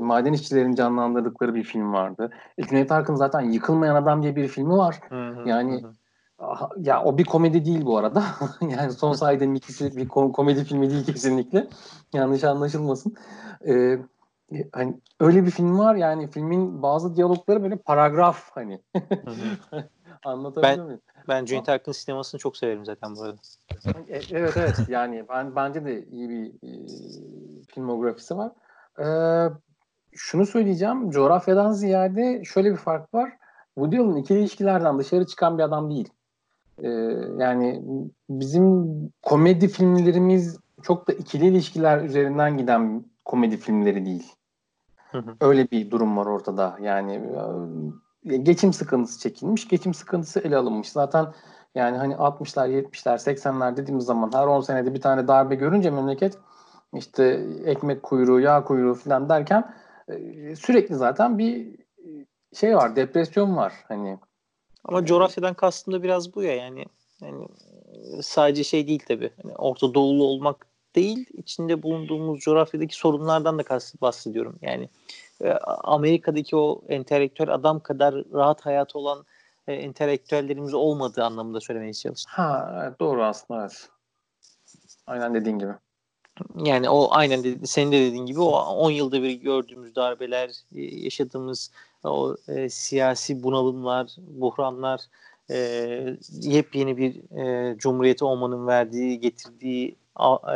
maden 0.00 0.32
işçilerin 0.32 0.74
canlandırdıkları 0.74 1.54
bir 1.54 1.62
film 1.64 1.92
vardı. 1.92 2.30
E, 2.58 2.62
Cüneyt 2.62 2.92
Arkın 2.92 3.14
zaten 3.14 3.40
Yıkılmayan 3.40 3.94
Adam 3.94 4.22
diye 4.22 4.36
bir 4.36 4.48
filmi 4.48 4.76
var. 4.76 5.00
Yani 5.46 5.82
ya 6.76 7.04
o 7.04 7.18
bir 7.18 7.24
komedi 7.24 7.64
değil 7.64 7.84
bu 7.84 7.98
arada. 7.98 8.24
yani 8.60 8.92
son 8.92 9.12
saydığım 9.12 9.54
ikisi 9.54 9.96
bir 9.96 10.08
kom- 10.08 10.32
komedi 10.32 10.64
filmi 10.64 10.90
değil 10.90 11.06
kesinlikle. 11.06 11.66
Yanlış 12.12 12.44
anlaşılmasın. 12.44 13.16
Ee, 13.68 13.98
hani 14.72 15.00
öyle 15.20 15.46
bir 15.46 15.50
film 15.50 15.78
var 15.78 15.94
yani 15.94 16.30
filmin 16.30 16.82
bazı 16.82 17.16
diyalogları 17.16 17.62
böyle 17.62 17.76
paragraf 17.76 18.50
hani. 18.52 18.80
Anlatabiliyor 20.24 20.78
Ben- 20.78 20.84
muyum? 20.84 21.00
Ben 21.28 21.44
Cüneyt 21.44 21.68
Arkın 21.68 21.92
sinemasını 21.92 22.38
çok 22.40 22.56
severim 22.56 22.84
zaten 22.84 23.16
bu 23.16 23.22
arada. 23.22 23.36
E- 24.08 24.20
Evet 24.30 24.56
evet 24.56 24.74
yani 24.88 25.24
ben 25.28 25.56
bence 25.56 25.84
de 25.84 26.04
iyi 26.06 26.28
bir 26.28 26.46
e, 26.46 26.86
filmografisi 27.74 28.36
var. 28.36 28.52
Ee, 28.98 29.50
şunu 30.12 30.46
söyleyeceğim 30.46 31.10
coğrafyadan 31.10 31.72
ziyade 31.72 32.44
şöyle 32.44 32.70
bir 32.72 32.76
fark 32.76 33.14
var. 33.14 33.32
Woody 33.74 33.98
Allen 33.98 34.16
ikili 34.16 34.38
ilişkilerden 34.38 34.98
dışarı 34.98 35.26
çıkan 35.26 35.58
bir 35.58 35.62
adam 35.62 35.90
değil. 35.90 36.08
Ee, 36.82 36.88
yani 37.38 37.82
bizim 38.30 38.86
komedi 39.22 39.68
filmlerimiz 39.68 40.58
çok 40.82 41.08
da 41.08 41.12
ikili 41.12 41.46
ilişkiler 41.46 42.02
üzerinden 42.02 42.58
giden 42.58 43.04
komedi 43.24 43.56
filmleri 43.56 44.06
değil. 44.06 44.32
Hı 44.96 45.18
hı. 45.18 45.36
Öyle 45.40 45.70
bir 45.70 45.90
durum 45.90 46.16
var 46.16 46.26
ortada. 46.26 46.78
Yani 46.80 47.22
e, 48.26 48.36
geçim 48.36 48.72
sıkıntısı 48.72 49.20
çekilmiş, 49.20 49.68
geçim 49.68 49.94
sıkıntısı 49.94 50.40
ele 50.40 50.56
alınmış. 50.56 50.88
Zaten 50.88 51.26
yani 51.74 51.96
hani 51.96 52.14
60'lar, 52.14 52.68
70'ler, 52.68 53.18
80'ler 53.18 53.76
dediğimiz 53.76 54.04
zaman 54.04 54.30
her 54.34 54.46
10 54.46 54.60
senede 54.60 54.94
bir 54.94 55.00
tane 55.00 55.28
darbe 55.28 55.54
görünce 55.54 55.90
memleket 55.90 56.38
işte 56.94 57.46
ekmek 57.64 58.02
kuyruğu, 58.02 58.40
yağ 58.40 58.64
kuyruğu 58.64 58.94
falan 58.94 59.28
derken 59.28 59.74
e, 60.08 60.56
sürekli 60.56 60.94
zaten 60.94 61.38
bir 61.38 61.76
şey 62.52 62.76
var, 62.76 62.96
depresyon 62.96 63.56
var. 63.56 63.72
Hani 63.88 64.18
Ama 64.88 65.06
coğrafyadan 65.06 65.54
kastım 65.54 65.94
da 65.94 66.02
biraz 66.02 66.34
bu 66.34 66.42
ya 66.42 66.54
yani. 66.54 66.84
Yani 67.20 67.48
e, 68.18 68.22
sadece 68.22 68.64
şey 68.64 68.88
değil 68.88 69.02
tabii. 69.08 69.30
Hani 69.42 69.54
Orta 69.56 69.94
Doğulu 69.94 70.24
olmak 70.24 70.66
değil, 70.94 71.26
içinde 71.32 71.82
bulunduğumuz 71.82 72.40
coğrafyadaki 72.40 72.96
sorunlardan 72.96 73.58
da 73.58 73.64
bahsediyorum. 74.00 74.58
Yani 74.62 74.88
e, 75.44 75.50
Amerika'daki 75.84 76.56
o 76.56 76.82
entelektüel 76.88 77.54
adam 77.54 77.80
kadar 77.80 78.14
rahat 78.32 78.66
hayatı 78.66 78.98
olan 78.98 79.24
e, 79.68 79.72
entelektüellerimiz 79.72 80.74
olmadığı 80.74 81.24
anlamında 81.24 81.60
söylemeye 81.60 81.92
çalıştım. 81.92 82.32
ha 82.34 82.82
evet, 82.84 83.00
doğru 83.00 83.24
aslında 83.24 83.60
evet. 83.60 83.88
Aynen 85.06 85.34
dediğin 85.34 85.58
gibi. 85.58 85.72
Yani 86.64 86.90
o 86.90 87.08
aynen 87.10 87.44
dedi, 87.44 87.66
senin 87.66 87.92
de 87.92 88.00
dediğin 88.00 88.26
gibi 88.26 88.40
o 88.40 88.50
10 88.50 88.90
yılda 88.90 89.22
bir 89.22 89.32
gördüğümüz 89.32 89.96
darbeler, 89.96 90.50
e, 90.74 90.80
yaşadığımız 90.82 91.70
o 92.08 92.36
e, 92.48 92.68
siyasi 92.68 93.42
bunalımlar, 93.42 94.16
buhranlar, 94.18 95.00
e, 95.50 95.56
yepyeni 96.42 96.96
bir 96.96 97.38
e, 97.38 97.76
cumhuriyeti 97.78 98.24
olmanın 98.24 98.66
verdiği, 98.66 99.20
getirdiği 99.20 99.96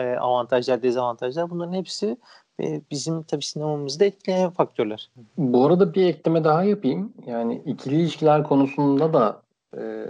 e, 0.00 0.16
avantajlar, 0.16 0.82
dezavantajlar 0.82 1.50
bunların 1.50 1.72
hepsi 1.72 2.16
e, 2.60 2.80
bizim 2.90 3.22
tabii 3.22 3.44
sinemamızda 3.44 4.04
etkileyen 4.04 4.50
faktörler. 4.50 5.10
Bu 5.38 5.66
arada 5.66 5.94
bir 5.94 6.06
ekleme 6.06 6.44
daha 6.44 6.64
yapayım. 6.64 7.12
Yani 7.26 7.62
ikili 7.66 7.94
ilişkiler 7.94 8.44
konusunda 8.44 9.12
da 9.12 9.42
e, 9.76 10.06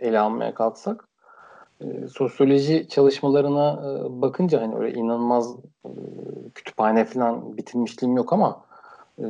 ele 0.00 0.18
almaya 0.18 0.54
kalksak 0.54 1.08
e, 1.80 2.08
sosyoloji 2.08 2.88
çalışmalarına 2.88 3.72
e, 3.72 4.22
bakınca 4.22 4.62
hani 4.62 4.76
öyle 4.76 4.98
inanılmaz 4.98 5.56
e, 5.84 5.90
kütüphane 6.54 7.04
falan 7.04 7.56
bitirmişliğim 7.56 8.16
yok 8.16 8.32
ama 8.32 8.64
e, 9.18 9.26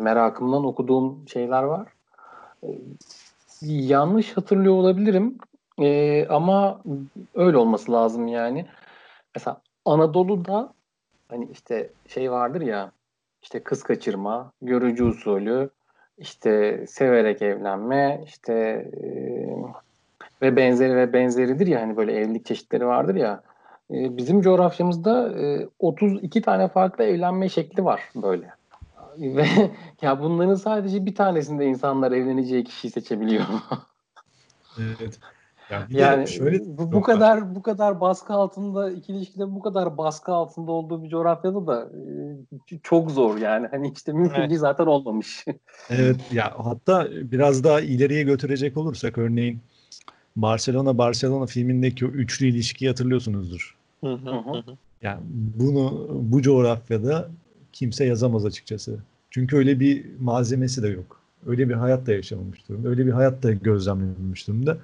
merakımdan 0.00 0.64
okuduğum 0.64 1.28
şeyler 1.28 1.62
var. 1.62 1.86
E, 2.62 2.68
yanlış 3.62 4.36
hatırlıyor 4.36 4.74
olabilirim 4.74 5.38
E, 5.78 6.26
ama 6.28 6.80
öyle 7.34 7.56
olması 7.56 7.92
lazım 7.92 8.26
yani. 8.26 8.66
Mesela 9.34 9.60
Anadolu'da 9.84 10.72
hani 11.28 11.48
işte 11.52 11.90
şey 12.08 12.30
vardır 12.30 12.60
ya 12.60 12.92
işte 13.42 13.60
kız 13.60 13.82
kaçırma, 13.82 14.52
görücü 14.62 15.04
usulü, 15.04 15.70
işte 16.18 16.84
severek 16.86 17.42
evlenme, 17.42 18.24
işte 18.26 18.54
e, 19.02 19.06
ve 20.42 20.56
benzeri 20.56 20.96
ve 20.96 21.12
benzeridir 21.12 21.66
ya 21.66 21.80
hani 21.80 21.96
böyle 21.96 22.12
evlilik 22.12 22.46
çeşitleri 22.46 22.86
vardır 22.86 23.14
ya. 23.14 23.42
E, 23.90 24.16
bizim 24.16 24.40
coğrafyamızda 24.40 25.38
e, 25.38 25.68
32 25.78 26.42
tane 26.42 26.68
farklı 26.68 27.04
evlenme 27.04 27.48
şekli 27.48 27.84
var 27.84 28.00
böyle. 28.16 28.50
Ve 29.18 29.46
ya 30.02 30.20
bunların 30.20 30.54
sadece 30.54 31.06
bir 31.06 31.14
tanesinde 31.14 31.66
insanlar 31.66 32.12
evleneceği 32.12 32.64
kişiyi 32.64 32.90
seçebiliyor. 32.90 33.44
Evet. 34.78 35.18
Ya 35.70 35.86
bir 35.88 35.94
de 35.94 35.98
Yani 35.98 36.28
şöyle 36.28 36.60
bu, 36.78 36.92
bu 36.92 37.02
kadar 37.02 37.54
bu 37.54 37.62
kadar 37.62 38.00
baskı 38.00 38.32
altında 38.32 38.90
ikili 38.90 39.16
ilişkilerin 39.16 39.54
bu 39.54 39.62
kadar 39.62 39.98
baskı 39.98 40.32
altında 40.32 40.72
olduğu 40.72 41.04
bir 41.04 41.08
coğrafyada 41.08 41.66
da 41.66 41.90
e, 42.72 42.78
çok 42.82 43.10
zor 43.10 43.38
yani. 43.38 43.66
Hani 43.70 43.92
işte 43.96 44.12
mümkün 44.12 44.40
Evet. 44.40 44.50
değil 44.50 44.60
zaten 44.60 44.86
olmamış. 44.86 45.44
Evet 45.90 46.16
ya 46.32 46.54
hatta 46.58 47.08
biraz 47.10 47.64
daha 47.64 47.80
ileriye 47.80 48.22
götürecek 48.22 48.76
olursak 48.76 49.18
örneğin 49.18 49.60
Barcelona 50.36 50.98
Barcelona 50.98 51.46
filmindeki 51.46 52.06
o 52.06 52.08
üçlü 52.08 52.46
ilişkiyi 52.46 52.88
hatırlıyorsunuzdur. 52.88 53.76
Yani 55.02 55.20
bunu 55.58 56.08
bu 56.10 56.42
coğrafyada 56.42 57.28
kimse 57.80 58.04
yazamaz 58.04 58.44
açıkçası. 58.44 58.98
Çünkü 59.30 59.56
öyle 59.56 59.80
bir 59.80 60.06
malzemesi 60.20 60.82
de 60.82 60.88
yok. 60.88 61.20
Öyle 61.46 61.68
bir 61.68 61.74
hayat 61.74 62.06
da 62.06 62.12
yaşamamış 62.12 62.68
durumda. 62.68 62.88
Öyle 62.88 63.06
bir 63.06 63.12
hayat 63.12 63.42
da 63.42 63.52
gözlemlememiş 63.52 64.48
durumda. 64.48 64.78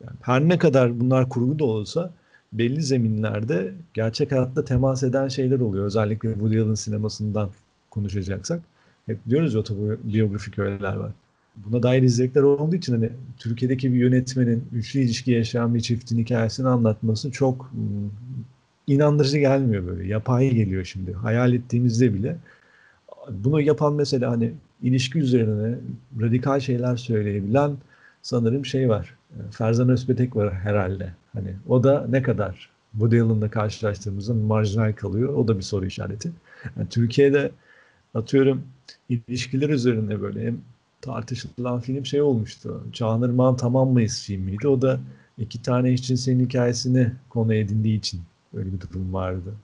Yani 0.00 0.16
her 0.20 0.40
ne 0.48 0.58
kadar 0.58 1.00
bunlar 1.00 1.28
kurgu 1.28 1.58
da 1.58 1.64
olsa 1.64 2.12
belli 2.52 2.82
zeminlerde 2.82 3.74
gerçek 3.94 4.32
hayatta 4.32 4.64
temas 4.64 5.02
eden 5.02 5.28
şeyler 5.28 5.60
oluyor. 5.60 5.84
Özellikle 5.84 6.32
Woody 6.32 6.60
Allen 6.60 6.74
sinemasından 6.74 7.50
konuşacaksak. 7.90 8.62
Hep 9.06 9.18
diyoruz 9.28 9.54
ya 9.54 9.60
otobiyografik 9.60 10.58
öğeler 10.58 10.94
var. 10.94 11.12
Buna 11.56 11.82
dair 11.82 12.02
izlekler 12.02 12.42
olduğu 12.42 12.76
için 12.76 12.92
hani 12.92 13.10
Türkiye'deki 13.38 13.92
bir 13.92 13.98
yönetmenin 13.98 14.64
üçlü 14.72 15.00
ilişki 15.00 15.30
yaşayan 15.30 15.74
bir 15.74 15.80
çiftin 15.80 16.18
hikayesini 16.18 16.68
anlatması 16.68 17.30
çok 17.30 17.70
hmm, 17.72 18.10
inandırıcı 18.94 19.38
gelmiyor 19.38 19.86
böyle. 19.86 20.08
Yapay 20.08 20.50
geliyor 20.50 20.84
şimdi. 20.84 21.12
Hayal 21.12 21.52
ettiğimizde 21.52 22.14
bile. 22.14 22.36
Bunu 23.30 23.60
yapan 23.60 23.94
mesela 23.94 24.30
hani 24.30 24.52
ilişki 24.82 25.18
üzerine 25.18 25.78
radikal 26.20 26.60
şeyler 26.60 26.96
söyleyebilen 26.96 27.72
sanırım 28.22 28.66
şey 28.66 28.88
var. 28.88 29.14
Ferzan 29.50 29.88
Özpetek 29.88 30.36
var 30.36 30.54
herhalde. 30.54 31.12
Hani 31.32 31.54
o 31.68 31.84
da 31.84 32.06
ne 32.08 32.22
kadar 32.22 32.70
Woody 32.92 33.20
Allen'la 33.20 33.50
karşılaştığımızda 33.50 34.34
marjinal 34.34 34.92
kalıyor. 34.92 35.34
O 35.34 35.48
da 35.48 35.56
bir 35.56 35.62
soru 35.62 35.86
işareti. 35.86 36.30
Yani 36.76 36.88
Türkiye'de 36.88 37.50
atıyorum 38.14 38.62
ilişkiler 39.08 39.68
üzerine 39.68 40.22
böyle 40.22 40.46
hem 40.46 40.60
tartışılan 41.00 41.80
film 41.80 42.06
şey 42.06 42.22
olmuştu. 42.22 42.84
Çağınırman 42.92 43.56
Tamam 43.56 43.88
mıyız 43.88 44.22
filmiydi. 44.22 44.68
O 44.68 44.82
da 44.82 45.00
iki 45.38 45.62
tane 45.62 45.90
eşcinselin 45.92 46.44
hikayesini 46.44 47.12
konu 47.28 47.54
edindiği 47.54 47.98
için 47.98 48.20
öyle 48.54 48.72
bir 48.72 48.80
durum 48.80 49.14
vardı. 49.14 49.54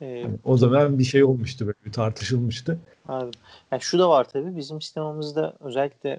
Ee, 0.00 0.06
Yani 0.06 0.38
o 0.44 0.56
zaman 0.56 0.98
bir 0.98 1.04
şey 1.04 1.24
olmuştu 1.24 1.66
böyle 1.66 1.78
bir 1.86 1.92
tartışılmıştı. 1.92 2.78
Anladım. 3.08 3.40
Yani 3.72 3.82
şu 3.82 3.98
da 3.98 4.08
var 4.08 4.28
tabii 4.28 4.56
bizim 4.56 4.80
sinemamızda 4.80 5.56
özellikle 5.60 6.18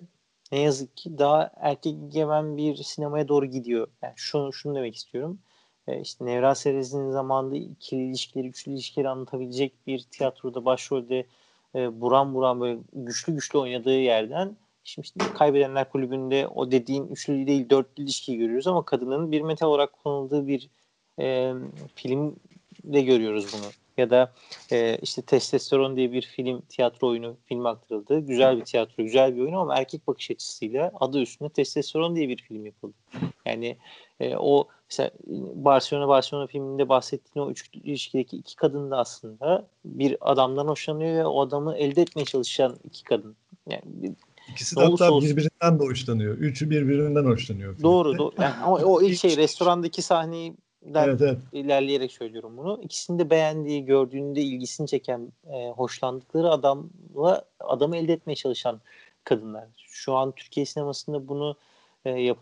ne 0.51 0.59
yazık 0.59 0.97
ki 0.97 1.17
daha 1.17 1.51
erkek 1.55 1.95
egemen 2.07 2.57
bir 2.57 2.75
sinemaya 2.75 3.27
doğru 3.27 3.45
gidiyor. 3.45 3.87
Yani 4.01 4.13
şunu, 4.15 4.53
şunu 4.53 4.75
demek 4.75 4.95
istiyorum. 4.95 5.39
Ee, 5.87 6.01
işte 6.01 6.25
Nevra 6.25 6.55
Serez'in 6.55 7.11
zamanında 7.11 7.55
ikili 7.55 8.07
ilişkileri, 8.07 8.47
üçlü 8.47 8.71
ilişkileri 8.71 9.09
anlatabilecek 9.09 9.73
bir 9.87 9.99
tiyatroda 9.99 10.65
başrolde 10.65 11.25
e, 11.75 12.01
buram 12.01 12.33
buram 12.33 12.61
böyle 12.61 12.79
güçlü 12.93 13.33
güçlü 13.33 13.59
oynadığı 13.59 13.99
yerden 13.99 14.55
Şimdi 14.85 15.05
işte 15.05 15.33
Kaybedenler 15.33 15.89
Kulübü'nde 15.89 16.47
o 16.47 16.71
dediğin 16.71 17.07
üçlü 17.07 17.47
değil 17.47 17.69
dörtlü 17.69 18.03
ilişkiyi 18.03 18.37
görüyoruz 18.37 18.67
ama 18.67 18.85
kadının 18.85 19.31
bir 19.31 19.41
metal 19.41 19.67
olarak 19.67 19.93
kullanıldığı 19.93 20.47
bir 20.47 20.69
e, 21.19 21.53
filmde 21.95 23.01
görüyoruz 23.01 23.45
bunu. 23.53 23.71
Ya 23.97 24.09
da 24.09 24.33
e, 24.71 24.97
işte 25.01 25.21
Testosteron 25.21 25.95
diye 25.95 26.11
bir 26.11 26.21
film, 26.21 26.61
tiyatro 26.61 27.07
oyunu 27.07 27.37
film 27.45 27.65
aktarıldı. 27.65 28.19
Güzel 28.19 28.57
bir 28.57 28.65
tiyatro, 28.65 29.03
güzel 29.03 29.35
bir 29.35 29.41
oyun 29.41 29.53
ama 29.53 29.75
erkek 29.77 30.07
bakış 30.07 30.31
açısıyla 30.31 30.91
adı 30.99 31.21
üstünde 31.21 31.49
Testosteron 31.49 32.15
diye 32.15 32.29
bir 32.29 32.37
film 32.37 32.65
yapıldı. 32.65 32.93
Yani 33.45 33.77
e, 34.19 34.35
o 34.35 34.67
mesela 34.89 35.11
Barcelona 35.55 36.07
Barcelona 36.07 36.47
filminde 36.47 36.89
bahsettiğin 36.89 37.45
o 37.45 37.51
üç 37.51 37.69
ilişkideki 37.73 38.37
iki 38.37 38.55
kadın 38.55 38.91
da 38.91 38.97
aslında 38.97 39.67
bir 39.85 40.17
adamdan 40.21 40.67
hoşlanıyor 40.67 41.15
ve 41.15 41.25
o 41.25 41.41
adamı 41.41 41.77
elde 41.77 42.01
etmeye 42.01 42.25
çalışan 42.25 42.77
iki 42.83 43.03
kadın. 43.03 43.35
Yani 43.69 44.15
İkisi 44.51 44.75
de 44.75 44.81
hatta 44.81 45.11
olsun. 45.11 45.29
birbirinden 45.29 45.79
de 45.79 45.83
hoşlanıyor. 45.83 46.37
Üçü 46.37 46.69
birbirinden 46.69 47.25
hoşlanıyor. 47.25 47.73
Filmde. 47.73 47.83
Doğru. 47.83 48.17
doğru. 48.17 48.33
Yani 48.41 48.55
ama 48.63 48.75
o 48.75 49.01
ilk 49.01 49.19
şey 49.19 49.37
restorandaki 49.37 50.01
sahneyi 50.01 50.53
evet, 50.93 51.21
evet. 51.21 51.37
ilerleyerek 51.51 52.11
söylüyorum 52.11 52.57
bunu. 52.57 52.79
İkisini 52.83 53.19
de 53.19 53.29
beğendiği, 53.29 53.85
gördüğünde 53.85 54.41
ilgisini 54.41 54.87
çeken, 54.87 55.31
e, 55.53 55.69
hoşlandıkları 55.69 56.49
adamla 56.49 57.45
adamı 57.59 57.97
elde 57.97 58.13
etmeye 58.13 58.35
çalışan 58.35 58.81
kadınlar. 59.23 59.67
Şu 59.77 60.13
an 60.13 60.31
Türkiye 60.31 60.65
sinemasında 60.65 61.27
bunu 61.27 61.55
e, 62.05 62.09
yap 62.09 62.37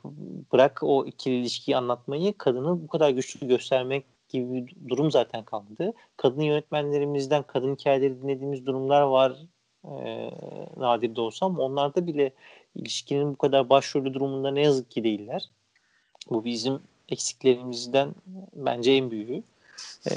bırak 0.54 0.80
o 0.84 1.06
ikili 1.06 1.36
ilişkiyi 1.36 1.78
anlatmayı 1.78 2.38
kadını 2.38 2.84
bu 2.84 2.88
kadar 2.88 3.10
güçlü 3.10 3.48
göstermek 3.48 4.06
gibi 4.30 4.54
bir 4.54 4.90
durum 4.90 5.12
zaten 5.12 5.44
kaldı. 5.44 5.94
Kadın 6.18 6.42
yönetmenlerimizden 6.42 7.44
kadın 7.44 7.76
hikayeleri 7.76 8.22
dinlediğimiz 8.22 8.66
durumlar 8.66 9.02
var 9.02 9.38
e, 9.86 10.32
nadir 10.78 11.16
de 11.16 11.22
olsa 11.22 11.46
ama 11.46 11.64
onlarda 11.64 12.08
bile 12.08 12.34
ilişkinin 12.76 13.34
bu 13.34 13.38
kadar 13.38 13.70
başrolü 13.70 14.14
durumunda 14.14 14.52
ne 14.52 14.62
yazık 14.62 14.92
ki 14.92 15.04
değiller. 15.04 15.50
Bu 16.30 16.46
bizim 16.46 16.80
eksiklerimizden 17.10 18.10
bence 18.56 18.92
en 18.92 19.12
büyüğü. 19.12 19.44
E, 20.10 20.12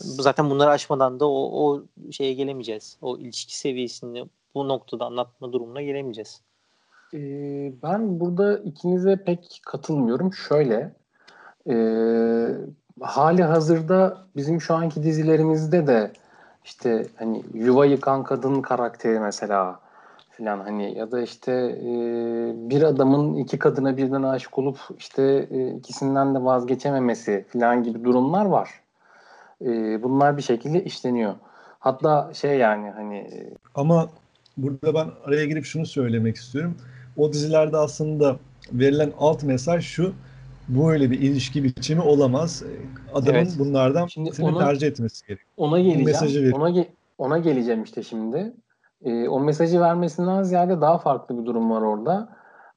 zaten 0.00 0.50
bunları 0.50 0.70
aşmadan 0.70 1.20
da 1.20 1.28
o, 1.28 1.64
o 1.64 1.82
şeye 2.10 2.34
gelemeyeceğiz. 2.34 2.98
O 3.02 3.18
ilişki 3.18 3.58
seviyesini 3.58 4.24
bu 4.54 4.68
noktada 4.68 5.04
anlatma 5.04 5.52
durumuna 5.52 5.82
gelemeyeceğiz. 5.82 6.40
Ee, 7.14 7.72
ben 7.82 8.20
burada 8.20 8.58
ikinize 8.58 9.16
pek 9.16 9.60
katılmıyorum. 9.66 10.32
Şöyle, 10.34 10.92
e, 11.70 11.74
hali 13.00 13.42
hazırda 13.42 14.26
bizim 14.36 14.60
şu 14.60 14.74
anki 14.74 15.02
dizilerimizde 15.02 15.86
de 15.86 16.12
işte 16.64 17.06
hani 17.16 17.42
yuva 17.54 17.86
yıkan 17.86 18.24
kadın 18.24 18.62
karakteri 18.62 19.20
mesela 19.20 19.80
filan 20.38 20.60
hani 20.60 20.98
ya 20.98 21.10
da 21.10 21.22
işte 21.22 21.52
e, 21.82 21.90
bir 22.70 22.82
adamın 22.82 23.34
iki 23.34 23.58
kadına 23.58 23.96
birden 23.96 24.22
aşık 24.22 24.58
olup 24.58 24.78
işte 24.98 25.48
e, 25.50 25.70
ikisinden 25.70 26.34
de 26.34 26.44
vazgeçememesi 26.44 27.44
filan 27.48 27.82
gibi 27.82 28.04
durumlar 28.04 28.46
var. 28.46 28.70
E, 29.62 29.66
bunlar 30.02 30.36
bir 30.36 30.42
şekilde 30.42 30.84
işleniyor. 30.84 31.34
Hatta 31.78 32.30
şey 32.34 32.58
yani 32.58 32.90
hani 32.90 33.30
ama 33.74 34.08
burada 34.56 34.94
ben 34.94 35.08
araya 35.24 35.46
girip 35.46 35.64
şunu 35.64 35.86
söylemek 35.86 36.36
istiyorum. 36.36 36.76
O 37.16 37.32
dizilerde 37.32 37.76
aslında 37.76 38.36
verilen 38.72 39.12
alt 39.18 39.42
mesaj 39.42 39.84
şu 39.84 40.12
böyle 40.68 41.10
bir 41.10 41.20
ilişki 41.20 41.64
biçimi 41.64 42.00
olamaz. 42.00 42.62
Adamın 43.14 43.38
evet. 43.38 43.54
bunlardan 43.58 44.06
şimdi 44.06 44.30
onu, 44.42 44.58
tercih 44.58 44.86
etmesi 44.86 45.26
gerekiyor. 45.26 45.50
Ona 45.56 45.78
geleceğim. 45.80 46.06
Mesajı 46.06 46.52
ona, 46.54 46.70
ge- 46.70 46.88
ona 47.18 47.38
geleceğim 47.38 47.82
işte 47.82 48.02
şimdi. 48.02 48.52
Ee, 49.04 49.28
o 49.28 49.40
mesajı 49.40 49.80
vermesinden 49.80 50.42
ziyade 50.42 50.80
daha 50.80 50.98
farklı 50.98 51.38
bir 51.40 51.46
durum 51.46 51.70
var 51.70 51.82
orada. 51.82 52.28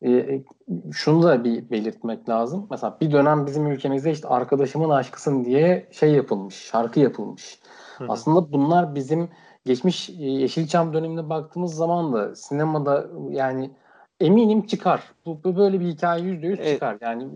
Ee, 0.06 0.44
şunu 0.92 1.24
da 1.24 1.44
bir 1.44 1.70
belirtmek 1.70 2.30
lazım. 2.30 2.68
Mesela 2.72 2.98
bir 3.02 3.12
dönem 3.12 3.46
bizim 3.46 3.68
ülkemizde 3.68 4.12
işte 4.12 4.28
arkadaşımın 4.28 4.90
aşkısın 4.90 5.46
diye 5.46 5.90
şey 5.92 6.12
yapılmış, 6.12 6.56
şarkı 6.56 7.00
yapılmış. 7.00 7.60
Hı-hı. 7.98 8.12
Aslında 8.12 8.52
bunlar 8.52 8.96
bizim 8.96 9.30
geçmiş 9.66 10.10
e, 10.10 10.14
Yeşilçam 10.14 10.94
dönemine 10.94 11.30
baktığımız 11.30 11.76
zaman 11.76 12.14
da 12.14 12.36
sinemada 12.36 13.08
yani 13.30 13.72
eminim 14.20 14.66
çıkar. 14.66 15.04
Bu, 15.26 15.44
bu 15.44 15.56
böyle 15.56 15.80
bir 15.80 15.88
hikaye 15.88 16.24
yüzde 16.24 16.48
yüz 16.48 16.60
çıkar. 16.64 16.98
Yani 17.02 17.28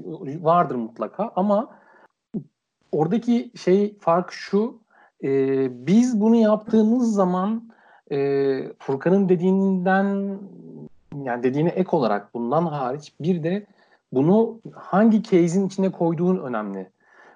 vardır 0.44 0.76
mutlaka 0.76 1.32
ama 1.36 1.70
oradaki 2.92 3.52
şey 3.64 3.98
fark 4.00 4.32
şu 4.32 4.80
e, 5.24 5.30
biz 5.88 6.22
bunu 6.22 6.36
yaptığımız 6.36 7.14
zaman 7.14 7.75
e, 8.12 8.18
Furkan'ın 8.80 9.30
dediğinden 9.30 10.40
yani 11.24 11.44
dediğine 11.44 11.70
ek 11.70 11.90
olarak 11.92 12.34
bundan 12.34 12.66
hariç 12.66 13.14
bir 13.20 13.44
de 13.44 13.66
bunu 14.12 14.60
hangi 14.74 15.24
case'in 15.24 15.68
içine 15.68 15.92
koyduğun 15.92 16.38
önemli. 16.38 16.90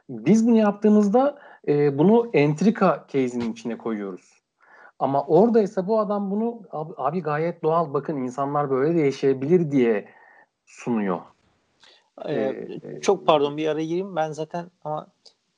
Biz 0.09 0.47
bunu 0.47 0.57
yaptığımızda 0.57 1.39
e, 1.67 1.97
bunu 1.97 2.29
entrika 2.33 3.05
case'in 3.07 3.51
içine 3.53 3.77
koyuyoruz. 3.77 4.39
Ama 4.99 5.25
oradaysa 5.25 5.87
bu 5.87 5.99
adam 5.99 6.31
bunu 6.31 6.61
abi, 6.71 6.93
abi 6.97 7.21
gayet 7.21 7.63
doğal 7.63 7.93
bakın 7.93 8.17
insanlar 8.17 8.69
böyle 8.69 8.95
de 8.95 9.01
yaşayabilir 9.01 9.71
diye 9.71 10.05
sunuyor. 10.65 11.19
Ee, 12.25 12.33
ee, 12.33 13.01
çok 13.01 13.27
pardon 13.27 13.57
bir 13.57 13.67
ara 13.67 13.81
gireyim. 13.81 14.15
Ben 14.15 14.31
zaten 14.31 14.65
ama 14.83 15.07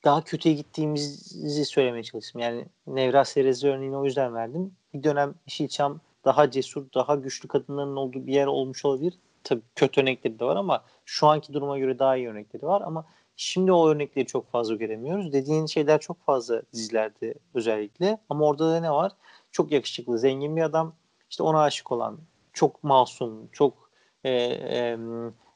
daha 0.04 0.24
kötüye 0.24 0.54
gittiğimizi 0.54 1.64
söylemeye 1.64 2.02
çalıştım. 2.02 2.40
Yani 2.40 2.64
Nevra 2.86 3.24
Serezi 3.24 3.68
örneğini 3.68 3.96
o 3.96 4.04
yüzden 4.04 4.34
verdim. 4.34 4.72
Bir 4.94 5.02
dönem 5.02 5.34
Yeşilçam 5.46 6.00
daha 6.24 6.50
cesur, 6.50 6.84
daha 6.94 7.14
güçlü 7.14 7.48
kadınların 7.48 7.96
olduğu 7.96 8.26
bir 8.26 8.32
yer 8.32 8.46
olmuş 8.46 8.84
olabilir. 8.84 9.14
Tabii 9.44 9.62
kötü 9.74 10.00
örnekleri 10.00 10.38
de 10.38 10.44
var 10.44 10.56
ama 10.56 10.84
şu 11.04 11.26
anki 11.26 11.52
duruma 11.52 11.78
göre 11.78 11.98
daha 11.98 12.16
iyi 12.16 12.28
örnekleri 12.28 12.62
var 12.62 12.82
ama 12.86 13.04
Şimdi 13.36 13.72
o 13.72 13.88
örnekleri 13.88 14.26
çok 14.26 14.50
fazla 14.50 14.74
göremiyoruz. 14.74 15.32
Dediğin 15.32 15.66
şeyler 15.66 16.00
çok 16.00 16.24
fazla 16.24 16.62
dizilerde 16.72 17.34
özellikle. 17.54 18.18
Ama 18.28 18.44
orada 18.44 18.72
da 18.72 18.80
ne 18.80 18.90
var? 18.90 19.12
Çok 19.52 19.72
yakışıklı, 19.72 20.18
zengin 20.18 20.56
bir 20.56 20.62
adam. 20.62 20.94
İşte 21.30 21.42
ona 21.42 21.62
aşık 21.62 21.92
olan, 21.92 22.18
çok 22.52 22.84
masum, 22.84 23.48
çok 23.52 23.90
e, 24.24 24.30
e, 24.30 24.98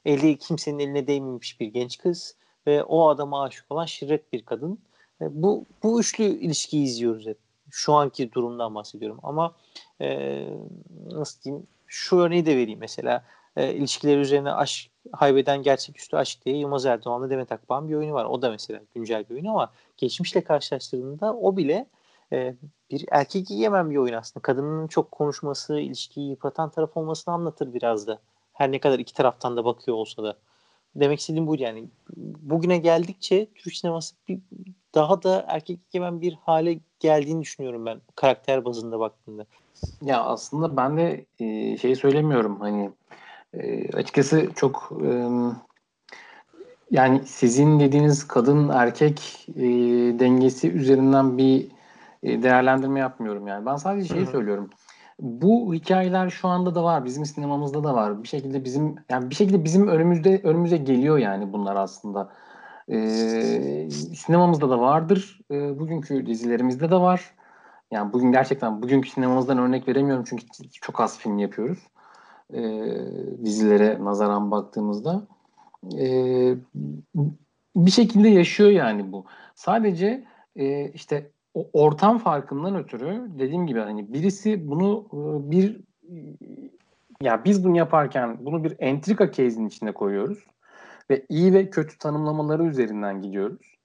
eli 0.05 0.37
kimsenin 0.37 0.79
eline 0.79 1.07
değmemiş 1.07 1.59
bir 1.59 1.67
genç 1.67 1.97
kız 1.97 2.35
ve 2.67 2.83
o 2.83 3.07
adama 3.09 3.43
aşık 3.43 3.71
olan 3.71 3.85
şirret 3.85 4.33
bir 4.33 4.45
kadın. 4.45 4.79
E, 5.21 5.25
bu 5.43 5.65
bu 5.83 5.99
üçlü 5.99 6.23
ilişkiyi 6.23 6.83
izliyoruz 6.83 7.25
hep. 7.25 7.37
Şu 7.71 7.93
anki 7.93 8.33
durumdan 8.33 8.75
bahsediyorum. 8.75 9.19
Ama 9.23 9.55
e, 10.01 10.39
nasıl 11.11 11.41
diyeyim? 11.41 11.67
Şu 11.87 12.17
örneği 12.17 12.45
de 12.45 12.57
vereyim 12.57 12.79
mesela. 12.79 13.23
E, 13.55 13.73
ilişkiler 13.73 14.17
üzerine 14.17 14.51
aşk 14.51 14.91
Haybeden 15.11 15.63
Gerçeküstü 15.63 16.17
Aşk 16.17 16.45
diye 16.45 16.57
Yılmaz 16.57 16.85
Erdoğan'la 16.85 17.29
Demet 17.29 17.51
Akbağ'ın 17.51 17.89
bir 17.89 17.95
oyunu 17.95 18.13
var. 18.13 18.25
O 18.25 18.41
da 18.41 18.49
mesela 18.49 18.81
güncel 18.95 19.29
bir 19.29 19.35
oyun 19.35 19.45
ama 19.45 19.71
geçmişle 19.97 20.43
karşılaştırdığında 20.43 21.35
o 21.35 21.57
bile 21.57 21.87
e, 22.33 22.55
bir 22.91 23.05
erkek 23.11 23.49
yiyemem 23.49 23.89
bir 23.89 23.97
oyun 23.97 24.13
aslında. 24.13 24.41
Kadının 24.41 24.87
çok 24.87 25.11
konuşması, 25.11 25.79
ilişkiyi 25.79 26.29
yıpratan 26.29 26.69
taraf 26.69 26.97
olmasını 26.97 27.33
anlatır 27.33 27.73
biraz 27.73 28.07
da. 28.07 28.19
Her 28.53 28.71
ne 28.71 28.79
kadar 28.79 28.99
iki 28.99 29.13
taraftan 29.13 29.57
da 29.57 29.65
bakıyor 29.65 29.97
olsa 29.97 30.23
da. 30.23 30.37
Demek 30.95 31.19
istediğim 31.19 31.47
buydu 31.47 31.63
yani. 31.63 31.89
Bugüne 32.41 32.77
geldikçe 32.77 33.47
Türk 33.55 33.75
sineması 33.75 34.15
bir, 34.27 34.39
daha 34.95 35.23
da 35.23 35.45
erkek 35.47 35.79
yiyemem 35.93 36.21
bir 36.21 36.33
hale 36.33 36.79
geldiğini 36.99 37.41
düşünüyorum 37.41 37.85
ben 37.85 38.01
karakter 38.15 38.65
bazında 38.65 38.99
baktığında. 38.99 39.45
Ya 40.01 40.23
aslında 40.23 40.77
ben 40.77 40.97
de 40.97 41.25
e, 41.39 41.77
şey 41.77 41.95
söylemiyorum 41.95 42.59
hani 42.59 42.91
e, 43.53 43.91
açıkçası 43.91 44.49
çok 44.55 44.91
e, 45.05 45.27
yani 46.91 47.21
sizin 47.25 47.79
dediğiniz 47.79 48.27
kadın 48.27 48.69
erkek 48.69 49.47
e, 49.55 49.63
dengesi 50.19 50.71
üzerinden 50.71 51.37
bir 51.37 51.67
e, 52.23 52.43
değerlendirme 52.43 52.99
yapmıyorum 52.99 53.47
yani. 53.47 53.65
Ben 53.65 53.75
sadece 53.75 54.13
şeyi 54.13 54.25
söylüyorum. 54.25 54.69
Bu 55.19 55.73
hikayeler 55.73 56.29
şu 56.29 56.47
anda 56.47 56.75
da 56.75 56.83
var. 56.83 57.05
Bizim 57.05 57.25
sinemamızda 57.25 57.83
da 57.83 57.93
var. 57.93 58.23
Bir 58.23 58.27
şekilde 58.27 58.63
bizim 58.63 58.95
yani 59.09 59.29
bir 59.29 59.35
şekilde 59.35 59.63
bizim 59.63 59.87
önümüzde 59.87 60.41
önümüze 60.43 60.77
geliyor 60.77 61.17
yani 61.17 61.53
bunlar 61.53 61.75
aslında. 61.75 62.29
Ee, 62.91 63.89
sinemamızda 64.15 64.69
da 64.69 64.79
vardır. 64.79 65.39
Ee, 65.51 65.79
bugünkü 65.79 66.25
dizilerimizde 66.25 66.91
de 66.91 66.95
var. 66.95 67.35
Yani 67.91 68.13
bugün 68.13 68.31
gerçekten 68.31 68.81
bugünkü 68.81 69.09
sinemamızdan 69.09 69.57
örnek 69.57 69.87
veremiyorum 69.87 70.23
çünkü 70.27 70.45
çok 70.81 70.99
az 70.99 71.19
film 71.19 71.37
yapıyoruz 71.37 71.79
e, 72.53 72.61
dizilere 73.43 74.03
nazaran 74.03 74.51
baktığımızda 74.51 75.27
e, 75.99 76.07
bir 77.75 77.91
şekilde 77.91 78.29
yaşıyor 78.29 78.69
yani 78.69 79.11
bu. 79.11 79.25
Sadece 79.55 80.23
e, 80.55 80.91
işte 80.91 81.31
o 81.53 81.69
ortam 81.73 82.17
farkından 82.17 82.75
ötürü 82.75 83.31
dediğim 83.39 83.67
gibi 83.67 83.79
hani 83.79 84.13
birisi 84.13 84.69
bunu 84.69 85.07
e, 85.13 85.51
bir 85.51 85.81
ya 87.21 87.45
biz 87.45 87.63
bunu 87.63 87.77
yaparken 87.77 88.37
bunu 88.45 88.63
bir 88.63 88.75
entrika 88.79 89.31
case'in 89.31 89.67
içine 89.67 89.91
koyuyoruz 89.91 90.47
ve 91.09 91.25
iyi 91.29 91.53
ve 91.53 91.69
kötü 91.69 91.97
tanımlamaları 91.97 92.63
üzerinden 92.63 93.21
gidiyoruz. 93.21 93.77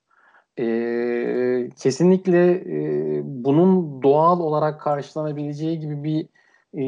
Ee, 0.59 1.71
kesinlikle 1.77 2.51
e, 2.51 3.21
bunun 3.25 4.03
doğal 4.03 4.41
olarak 4.41 4.81
karşılanabileceği 4.81 5.79
gibi 5.79 6.05
bir 6.05 6.29
e, 6.75 6.85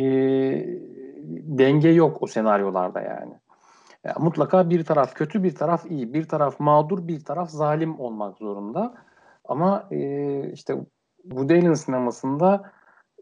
denge 1.59 1.89
yok 1.89 2.23
o 2.23 2.27
senaryolarda 2.27 3.01
yani. 3.01 3.35
yani. 4.05 4.17
Mutlaka 4.19 4.71
bir 4.71 4.85
taraf 4.85 5.15
kötü, 5.15 5.43
bir 5.43 5.55
taraf 5.55 5.91
iyi, 5.91 6.15
bir 6.15 6.29
taraf 6.29 6.61
mağdur, 6.61 7.09
bir 7.09 7.21
taraf 7.21 7.51
zalim 7.51 8.01
olmak 8.01 8.39
zorunda. 8.39 8.95
Ama 9.45 9.89
e, 9.91 10.51
işte 10.53 10.77
Woody 11.23 11.55
Allen 11.55 11.75
sinemasında 11.75 12.73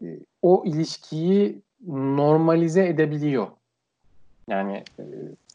e, 0.01 0.05
o 0.41 0.63
ilişkiyi 0.65 1.61
normalize 1.87 2.87
edebiliyor. 2.87 3.47
Yani 4.47 4.83
e, 4.99 5.03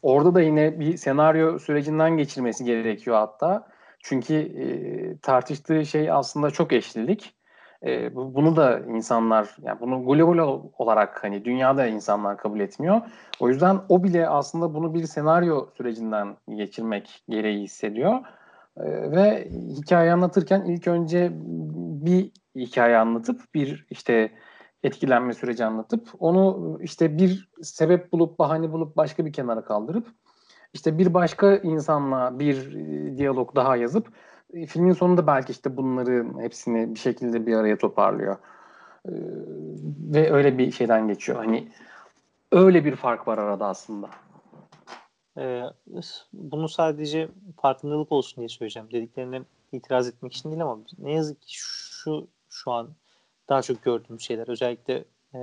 orada 0.01 0.35
da 0.35 0.41
yine 0.41 0.79
bir 0.79 0.97
senaryo 0.97 1.59
sürecinden 1.59 2.17
geçirmesi 2.17 2.65
gerekiyor 2.65 3.17
hatta. 3.17 3.67
Çünkü 4.03 4.35
e, 4.35 5.17
tartıştığı 5.17 5.85
şey 5.85 6.11
aslında 6.11 6.51
çok 6.51 6.73
eşlilik. 6.73 7.35
E, 7.85 8.15
bunu 8.15 8.55
da 8.55 8.79
insanlar, 8.79 9.55
yani 9.61 9.79
bunu 9.79 10.05
global 10.05 10.61
olarak 10.77 11.23
hani 11.23 11.45
dünyada 11.45 11.87
insanlar 11.87 12.37
kabul 12.37 12.59
etmiyor. 12.59 13.01
O 13.39 13.49
yüzden 13.49 13.79
o 13.89 14.03
bile 14.03 14.29
aslında 14.29 14.73
bunu 14.73 14.93
bir 14.93 15.03
senaryo 15.03 15.67
sürecinden 15.77 16.37
geçirmek 16.55 17.23
gereği 17.29 17.63
hissediyor. 17.63 18.19
E, 18.77 19.11
ve 19.11 19.49
hikaye 19.51 20.13
anlatırken 20.13 20.61
ilk 20.61 20.87
önce 20.87 21.31
bir 22.05 22.31
hikaye 22.55 22.97
anlatıp 22.97 23.41
bir 23.53 23.85
işte 23.89 24.31
etkilenme 24.83 25.33
süreci 25.33 25.65
anlatıp 25.65 26.09
onu 26.19 26.77
işte 26.81 27.17
bir 27.17 27.49
sebep 27.61 28.11
bulup 28.11 28.39
bahane 28.39 28.71
bulup 28.71 28.97
başka 28.97 29.25
bir 29.25 29.33
kenara 29.33 29.63
kaldırıp 29.63 30.07
işte 30.73 30.97
bir 30.97 31.13
başka 31.13 31.55
insanla 31.55 32.39
bir 32.39 32.75
e, 32.75 33.17
diyalog 33.17 33.55
daha 33.55 33.75
yazıp 33.75 34.07
e, 34.53 34.65
filmin 34.65 34.93
sonunda 34.93 35.27
belki 35.27 35.51
işte 35.51 35.77
bunları 35.77 36.25
hepsini 36.39 36.95
bir 36.95 36.99
şekilde 36.99 37.45
bir 37.45 37.55
araya 37.55 37.77
toparlıyor. 37.77 38.37
E, 39.05 39.11
ve 40.13 40.31
öyle 40.31 40.57
bir 40.57 40.71
şeyden 40.71 41.07
geçiyor. 41.07 41.37
Hani 41.37 41.71
öyle 42.51 42.85
bir 42.85 42.95
fark 42.95 43.27
var 43.27 43.37
arada 43.37 43.67
aslında. 43.67 44.09
Ee, 45.37 45.63
bunu 46.33 46.69
sadece 46.69 47.29
farkındalık 47.61 48.11
olsun 48.11 48.37
diye 48.37 48.49
söyleyeceğim. 48.49 48.91
Dediklerine 48.91 49.41
itiraz 49.71 50.07
etmek 50.07 50.33
için 50.33 50.51
değil 50.51 50.61
ama 50.61 50.79
ne 50.97 51.13
yazık 51.13 51.41
ki 51.41 51.57
şu 51.57 52.27
şu 52.49 52.71
an 52.71 52.89
daha 53.49 53.61
çok 53.61 53.83
gördüğüm 53.83 54.19
şeyler 54.19 54.47
özellikle 54.47 55.05
e, 55.33 55.37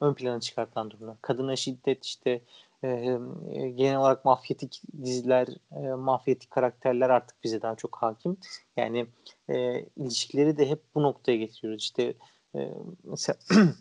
ön 0.00 0.14
plana 0.14 0.40
çıkartan 0.40 0.90
durumlar. 0.90 1.16
Kadına 1.22 1.56
şiddet 1.56 2.04
işte 2.04 2.40
e, 2.82 2.88
e, 2.88 3.70
genel 3.70 3.98
olarak 3.98 4.24
mafyatik 4.24 4.82
diziler, 5.04 5.48
e, 5.72 5.80
mafyatik 5.94 6.50
karakterler 6.50 7.10
artık 7.10 7.44
bize 7.44 7.62
daha 7.62 7.74
çok 7.74 7.96
hakim. 7.96 8.36
Yani 8.76 9.06
e, 9.48 9.84
ilişkileri 9.96 10.58
de 10.58 10.70
hep 10.70 10.82
bu 10.94 11.02
noktaya 11.02 11.36
getiriyoruz. 11.36 11.82
İşte 11.82 12.14
e, 12.54 12.74
mesela 13.04 13.38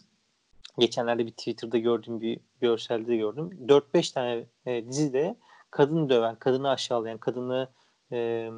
geçenlerde 0.80 1.26
bir 1.26 1.32
Twitter'da 1.32 1.78
gördüğüm 1.78 2.22
bir 2.22 2.40
görselde 2.62 3.18
gördüm. 3.18 3.50
4-5 3.68 4.14
tane 4.14 4.46
e, 4.66 4.88
dizide 4.88 5.36
kadını 5.72 6.10
döven, 6.10 6.36
kadını 6.36 6.70
aşağılayan, 6.70 7.18
kadını 7.18 7.70
e, 8.12 8.50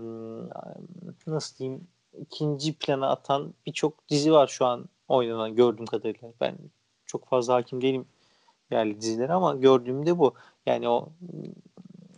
nasıl 1.27 1.57
diyeyim 1.57 1.87
ikinci 2.17 2.73
plana 2.73 3.09
atan 3.09 3.53
birçok 3.65 4.09
dizi 4.09 4.31
var 4.31 4.47
şu 4.47 4.65
an 4.65 4.89
oynanan 5.07 5.55
gördüğüm 5.55 5.85
kadarıyla. 5.85 6.33
Ben 6.41 6.57
çok 7.05 7.27
fazla 7.27 7.53
hakim 7.53 7.81
değilim 7.81 8.05
yerli 8.71 9.01
dizilere 9.01 9.33
ama 9.33 9.55
gördüğümde 9.55 10.19
bu. 10.19 10.33
Yani 10.65 10.89
o 10.89 11.09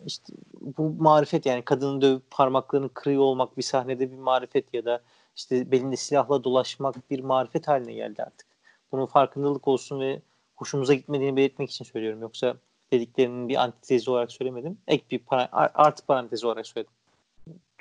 işte 0.06 0.34
bu 0.62 0.90
marifet 0.90 1.46
yani 1.46 1.62
kadının 1.62 2.02
dövüp 2.02 2.32
parmaklarını 2.32 2.90
kırıyor 2.90 3.22
olmak 3.22 3.58
bir 3.58 3.62
sahnede 3.62 4.12
bir 4.12 4.18
marifet 4.18 4.74
ya 4.74 4.86
da 4.86 5.02
işte 5.36 5.72
belinde 5.72 5.96
silahla 5.96 6.44
dolaşmak 6.44 7.10
bir 7.10 7.20
marifet 7.20 7.68
haline 7.68 7.94
geldi 7.94 8.24
artık. 8.24 8.48
Bunun 8.92 9.06
farkındalık 9.06 9.68
olsun 9.68 10.00
ve 10.00 10.22
hoşumuza 10.56 10.94
gitmediğini 10.94 11.36
belirtmek 11.36 11.72
için 11.72 11.86
söylüyorum. 11.86 12.22
Yoksa 12.22 12.56
dediklerinin 12.94 13.50
bir 13.50 13.56
antitezi 13.56 14.12
olarak 14.12 14.32
söylemedim. 14.32 14.78
Ek 14.88 15.04
bir 15.12 15.20
para, 15.20 15.50
artı 15.52 16.06
parantezi 16.06 16.48
olarak 16.48 16.68
söyledim. 16.68 16.94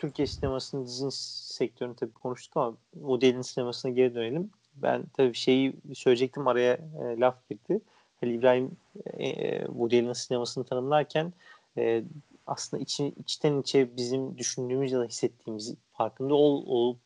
Türkiye 0.00 0.26
sinemasının 0.26 0.86
dizinin 0.86 1.10
sektörünü 1.12 1.96
tabii 1.96 2.12
konuştuk 2.12 2.56
ama 2.56 2.76
o 3.04 3.20
delinin 3.20 3.42
sinemasına 3.42 3.90
geri 3.92 4.14
dönelim. 4.14 4.50
Ben 4.74 5.04
tabii 5.16 5.34
şeyi 5.34 5.74
söyleyecektim 5.94 6.48
araya 6.48 6.72
e, 6.74 7.20
laf 7.20 7.48
girdi. 7.50 7.80
Halil 8.20 8.34
İbrahim 8.34 8.76
e, 9.06 9.28
e, 9.28 10.14
sinemasını 10.14 10.64
tanımlarken 10.64 11.32
e, 11.76 12.04
aslında 12.46 12.82
içi, 12.82 13.12
içten 13.18 13.60
içe 13.60 13.96
bizim 13.96 14.38
düşündüğümüz 14.38 14.92
ya 14.92 15.00
da 15.00 15.04
hissettiğimiz 15.04 15.74
farkında 15.92 16.34
ol, 16.34 16.66
olup 16.66 17.00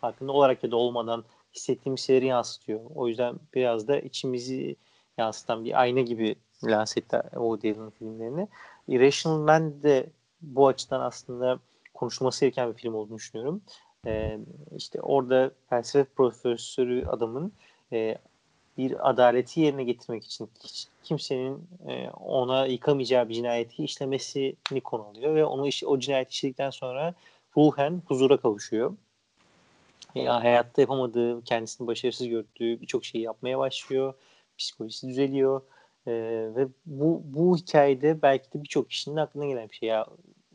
farkında 0.00 0.32
olarak 0.32 0.64
ya 0.64 0.70
da 0.70 0.76
olmadan 0.76 1.24
hissettiğimiz 1.54 2.00
şeyleri 2.00 2.26
yansıtıyor. 2.26 2.80
O 2.94 3.08
yüzden 3.08 3.34
biraz 3.54 3.88
da 3.88 4.00
içimizi 4.00 4.76
yansıtan 5.18 5.64
bir 5.64 5.80
ayna 5.80 6.00
gibi 6.00 6.36
lanse 6.64 7.00
etti 7.00 7.20
Woody 7.30 7.70
Allen 7.70 7.90
filmlerini. 7.90 8.48
Irrational 8.88 9.38
Man 9.38 9.82
de 9.82 10.06
bu 10.40 10.66
açıdan 10.68 11.00
aslında 11.00 11.58
konuşulması 11.96 12.40
gereken 12.40 12.72
bir 12.72 12.76
film 12.76 12.94
olduğunu 12.94 13.16
düşünüyorum. 13.16 13.62
Ee, 14.06 14.38
işte 14.76 15.00
orada 15.00 15.50
felsefe 15.70 16.10
profesörü 16.14 17.06
adamın 17.06 17.52
e, 17.92 18.18
bir 18.78 19.10
adaleti 19.10 19.60
yerine 19.60 19.84
getirmek 19.84 20.24
için 20.24 20.50
hiç 20.64 20.88
kimsenin 21.02 21.68
e, 21.88 22.10
ona 22.10 22.66
yıkamayacağı 22.66 23.28
bir 23.28 23.34
cinayeti 23.34 23.84
işlemesini 23.84 24.80
konu 24.84 25.02
alıyor 25.02 25.34
ve 25.34 25.44
onu 25.44 25.66
iş, 25.66 25.84
o 25.84 25.98
cinayeti 25.98 26.30
işledikten 26.30 26.70
sonra 26.70 27.14
ruhen 27.56 28.02
huzura 28.06 28.36
kavuşuyor. 28.36 28.96
Ya 30.14 30.44
hayatta 30.44 30.80
yapamadığı, 30.80 31.44
kendisini 31.44 31.86
başarısız 31.86 32.28
gördüğü 32.28 32.80
birçok 32.80 33.04
şeyi 33.04 33.24
yapmaya 33.24 33.58
başlıyor. 33.58 34.14
Psikolojisi 34.58 35.08
düzeliyor. 35.08 35.60
Ee, 36.06 36.12
ve 36.56 36.68
bu 36.86 37.22
bu 37.24 37.56
hikayede 37.56 38.22
belki 38.22 38.52
de 38.52 38.62
birçok 38.62 38.90
kişinin 38.90 39.16
aklına 39.16 39.46
gelen 39.46 39.68
bir 39.68 39.74
şey 39.74 39.88
ya 39.88 40.06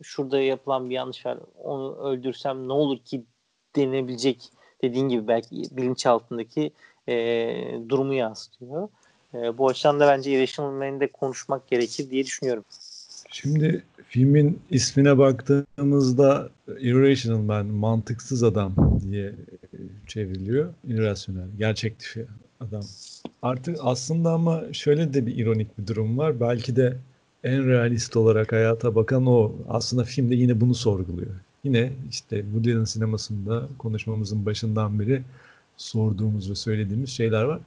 şurada 0.03 0.41
yapılan 0.41 0.89
bir 0.89 0.95
yanlış 0.95 1.25
var 1.25 1.37
onu 1.63 1.95
öldürsem 1.95 2.67
ne 2.67 2.73
olur 2.73 2.99
ki 2.99 3.23
denilebilecek 3.75 4.51
dediğin 4.83 5.09
gibi 5.09 5.27
belki 5.27 5.63
bilinçaltındaki 5.71 6.71
e, 7.09 7.55
durumu 7.89 8.13
yansıtıyor. 8.13 8.89
E, 9.33 9.57
bu 9.57 9.67
açıdan 9.67 9.99
da 9.99 10.07
bence 10.07 10.31
Irrational 10.31 10.71
Man'de 10.71 11.07
konuşmak 11.07 11.67
gerekir 11.67 12.09
diye 12.09 12.25
düşünüyorum. 12.25 12.63
Şimdi 13.31 13.83
filmin 14.07 14.61
ismine 14.69 15.17
baktığımızda 15.17 16.49
Irrational 16.79 17.37
Man, 17.37 17.65
mantıksız 17.65 18.43
adam 18.43 18.99
diye 19.11 19.35
çevriliyor. 20.07 20.73
Irrasyonel, 20.87 21.47
gerçek 21.57 21.93
adam. 22.59 22.83
Artık 23.41 23.77
aslında 23.81 24.31
ama 24.31 24.63
şöyle 24.73 25.13
de 25.13 25.25
bir 25.25 25.37
ironik 25.37 25.77
bir 25.77 25.87
durum 25.87 26.17
var. 26.17 26.39
Belki 26.39 26.75
de 26.75 26.97
en 27.43 27.67
realist 27.67 28.17
olarak 28.17 28.51
hayata 28.51 28.95
bakan 28.95 29.25
o. 29.25 29.51
Aslında 29.69 30.03
filmde 30.03 30.35
yine 30.35 30.61
bunu 30.61 30.75
sorguluyor. 30.75 31.31
Yine 31.63 31.93
işte 32.09 32.41
Woody 32.41 32.73
Allen 32.73 32.83
sinemasında 32.83 33.67
konuşmamızın 33.77 34.45
başından 34.45 34.99
beri 34.99 35.23
sorduğumuz 35.77 36.49
ve 36.49 36.55
söylediğimiz 36.55 37.09
şeyler 37.09 37.43
var. 37.43 37.59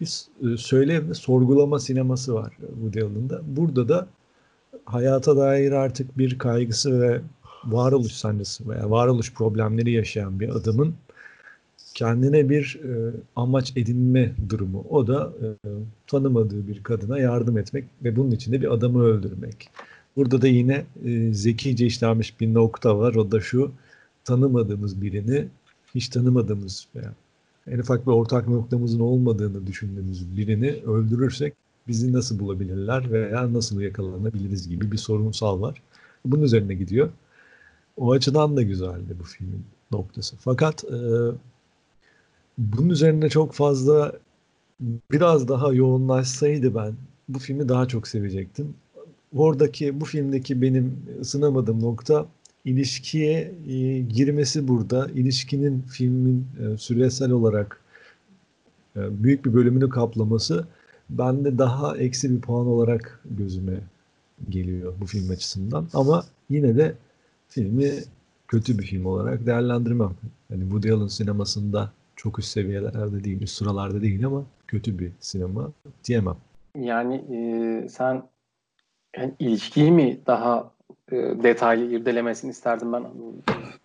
Bir 0.00 0.22
e, 0.42 0.56
söylem 0.56 1.10
ve 1.10 1.14
sorgulama 1.14 1.78
sineması 1.78 2.34
var 2.34 2.56
Woody 2.74 3.02
Allen'da. 3.02 3.40
Burada 3.46 3.88
da 3.88 4.06
hayata 4.84 5.36
dair 5.36 5.72
artık 5.72 6.18
bir 6.18 6.38
kaygısı 6.38 7.00
ve 7.00 7.20
varoluş 7.64 8.12
sancısı 8.12 8.68
veya 8.68 8.90
varoluş 8.90 9.34
problemleri 9.34 9.92
yaşayan 9.92 10.40
bir 10.40 10.48
adamın 10.48 10.94
kendine 11.92 12.48
bir 12.48 12.80
e, 12.84 13.12
amaç 13.36 13.72
edinme 13.76 14.32
durumu. 14.48 14.84
O 14.90 15.06
da 15.06 15.32
e, 15.42 15.46
tanımadığı 16.06 16.68
bir 16.68 16.82
kadına 16.82 17.18
yardım 17.18 17.58
etmek 17.58 17.84
ve 18.04 18.16
bunun 18.16 18.30
için 18.30 18.52
de 18.52 18.60
bir 18.60 18.72
adamı 18.72 19.02
öldürmek. 19.02 19.70
Burada 20.16 20.42
da 20.42 20.48
yine 20.48 20.84
e, 21.04 21.32
zekice 21.34 21.86
işlenmiş 21.86 22.40
bir 22.40 22.54
nokta 22.54 22.98
var. 22.98 23.14
O 23.14 23.30
da 23.30 23.40
şu 23.40 23.72
tanımadığımız 24.24 25.02
birini 25.02 25.48
hiç 25.94 26.08
tanımadığımız 26.08 26.86
veya 26.96 27.14
en 27.66 27.78
ufak 27.78 28.06
bir 28.06 28.12
ortak 28.12 28.48
noktamızın 28.48 29.00
olmadığını 29.00 29.66
düşündüğümüz 29.66 30.36
birini 30.36 30.70
öldürürsek 30.70 31.54
bizi 31.88 32.12
nasıl 32.12 32.38
bulabilirler 32.38 33.12
veya 33.12 33.52
nasıl 33.52 33.80
yakalanabiliriz 33.80 34.68
gibi 34.68 34.92
bir 34.92 34.96
sorunsal 34.96 35.60
var. 35.60 35.82
Bunun 36.24 36.42
üzerine 36.42 36.74
gidiyor. 36.74 37.08
O 37.96 38.12
açıdan 38.12 38.56
da 38.56 38.62
güzeldi 38.62 39.16
bu 39.20 39.24
filmin 39.24 39.64
noktası. 39.92 40.36
Fakat 40.36 40.84
e, 40.84 40.96
bunun 42.62 42.88
üzerine 42.88 43.28
çok 43.28 43.52
fazla 43.52 44.12
biraz 45.10 45.48
daha 45.48 45.72
yoğunlaşsaydı 45.72 46.74
ben 46.74 46.94
bu 47.28 47.38
filmi 47.38 47.68
daha 47.68 47.88
çok 47.88 48.08
sevecektim. 48.08 48.74
Oradaki 49.36 50.00
bu 50.00 50.04
filmdeki 50.04 50.62
benim 50.62 50.96
ısınamadığım 51.20 51.82
nokta 51.82 52.26
ilişkiye 52.64 53.54
e, 53.68 53.98
girmesi 54.00 54.68
burada. 54.68 55.08
İlişkinin 55.14 55.82
filmin 55.82 56.46
e, 56.60 56.78
süresel 56.78 57.30
olarak 57.30 57.80
e, 58.96 59.24
büyük 59.24 59.44
bir 59.44 59.54
bölümünü 59.54 59.88
kaplaması 59.88 60.66
bende 61.10 61.58
daha 61.58 61.96
eksi 61.96 62.30
bir 62.30 62.40
puan 62.40 62.66
olarak 62.66 63.20
gözüme 63.30 63.80
geliyor 64.48 64.94
bu 65.00 65.06
film 65.06 65.30
açısından. 65.30 65.88
Ama 65.94 66.24
yine 66.50 66.76
de 66.76 66.94
filmi 67.48 67.90
kötü 68.48 68.78
bir 68.78 68.84
film 68.84 69.06
olarak 69.06 69.46
değerlendirmem. 69.46 70.10
Yani 70.50 70.62
Woody 70.62 70.92
Allen 70.92 71.06
sinemasında 71.06 71.92
çok 72.16 72.38
üst 72.38 72.48
seviyelerde 72.48 73.24
değil, 73.24 73.42
üst 73.42 73.56
sıralarda 73.56 74.02
değil 74.02 74.26
ama 74.26 74.42
kötü 74.66 74.98
bir 74.98 75.12
sinema 75.20 75.72
diyemem. 76.04 76.36
Yani 76.78 77.14
e, 77.14 77.88
sen 77.88 78.22
yani 79.16 79.34
ilişkiyi 79.38 79.92
mi 79.92 80.20
daha 80.26 80.70
e, 81.12 81.16
detaylı 81.16 81.84
irdelemesini 81.84 82.50
isterdim 82.50 82.92
ben. 82.92 83.04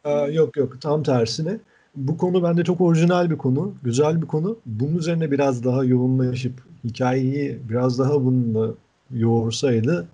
Aa, 0.04 0.28
yok 0.28 0.58
yok 0.58 0.82
tam 0.82 1.04
tersine. 1.04 1.58
Bu 1.96 2.18
konu 2.18 2.44
bende 2.44 2.64
çok 2.64 2.82
orijinal 2.82 3.30
bir 3.30 3.38
konu, 3.38 3.74
güzel 3.84 4.22
bir 4.22 4.28
konu. 4.28 4.58
Bunun 4.66 4.98
üzerine 4.98 5.32
biraz 5.32 5.64
daha 5.64 5.84
yoğunlaşıp 5.84 6.54
hikayeyi 6.84 7.60
biraz 7.70 8.00
daha 8.00 8.26
bununla 8.26 8.74
yoğursaydı 9.12 10.08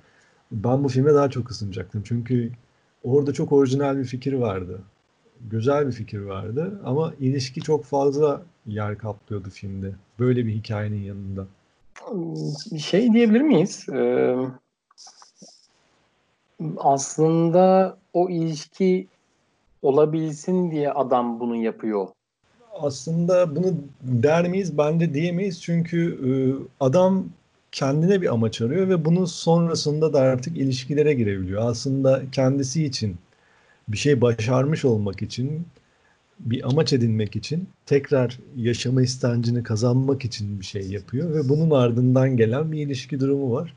ben 0.52 0.84
bu 0.84 0.88
filme 0.88 1.14
daha 1.14 1.30
çok 1.30 1.52
ısınacaktım. 1.52 2.02
Çünkü 2.06 2.52
orada 3.04 3.34
çok 3.34 3.52
orijinal 3.52 3.98
bir 3.98 4.04
fikir 4.04 4.34
vardı. 4.34 4.82
Güzel 5.50 5.88
bir 5.88 5.92
fikir 5.92 6.20
vardı 6.20 6.82
ama 6.86 7.14
ilişki 7.20 7.62
çok 7.62 7.86
fazla 7.86 8.42
yer 8.66 8.98
kaplıyordu 8.98 9.50
filmde. 9.50 9.92
Böyle 10.20 10.46
bir 10.46 10.54
hikayenin 10.54 11.04
yanında. 11.04 11.48
Şey 12.80 13.14
diyebilir 13.14 13.42
miyiz? 13.42 13.86
Ee, 13.90 14.36
aslında 16.78 17.98
o 18.14 18.30
ilişki 18.30 19.08
olabilsin 19.82 20.72
diye 20.72 20.92
adam 20.92 21.40
bunu 21.40 21.56
yapıyor. 21.56 22.08
Aslında 22.82 23.56
bunu 23.56 23.76
der 24.02 24.50
miyiz? 24.50 24.78
Bence 24.78 25.14
diyemeyiz. 25.14 25.62
Çünkü 25.62 26.20
e, 26.28 26.32
adam 26.80 27.26
kendine 27.72 28.22
bir 28.22 28.34
amaç 28.34 28.62
arıyor 28.62 28.90
ve 28.90 29.06
bunun 29.06 29.26
sonrasında 29.26 30.14
da 30.14 30.20
artık 30.20 30.58
ilişkilere 30.58 31.14
girebiliyor. 31.14 31.62
Aslında 31.66 32.22
kendisi 32.32 32.86
için 32.86 33.16
bir 33.88 33.98
şey 33.98 34.22
başarmış 34.22 34.86
olmak 34.86 35.22
için 35.22 35.68
bir 36.40 36.70
amaç 36.70 36.94
edinmek 36.94 37.36
için 37.36 37.70
tekrar 37.86 38.40
yaşama 38.56 39.02
istencini 39.02 39.64
kazanmak 39.64 40.26
için 40.26 40.60
bir 40.60 40.66
şey 40.66 40.88
yapıyor 40.88 41.36
ve 41.36 41.50
bunun 41.50 41.72
ardından 41.72 42.38
gelen 42.38 42.72
bir 42.72 42.86
ilişki 42.86 43.20
durumu 43.20 43.52
var. 43.52 43.74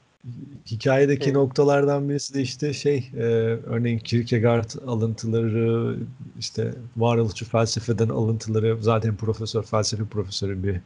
Hikayedeki 0.67 1.25
evet. 1.25 1.35
noktalardan 1.35 2.09
birisi 2.09 2.35
de 2.35 2.43
işte 2.43 2.73
şey 2.73 3.11
e, 3.17 3.23
örneğin 3.67 3.99
Kierkegaard 3.99 4.71
alıntıları 4.87 5.97
işte 6.39 6.75
varoluşçu 6.97 7.45
felsefeden 7.45 8.09
alıntıları 8.09 8.83
zaten 8.83 9.17
profesör 9.17 9.63
felsefe 9.63 10.05
profesörü 10.05 10.63
bir 10.63 10.81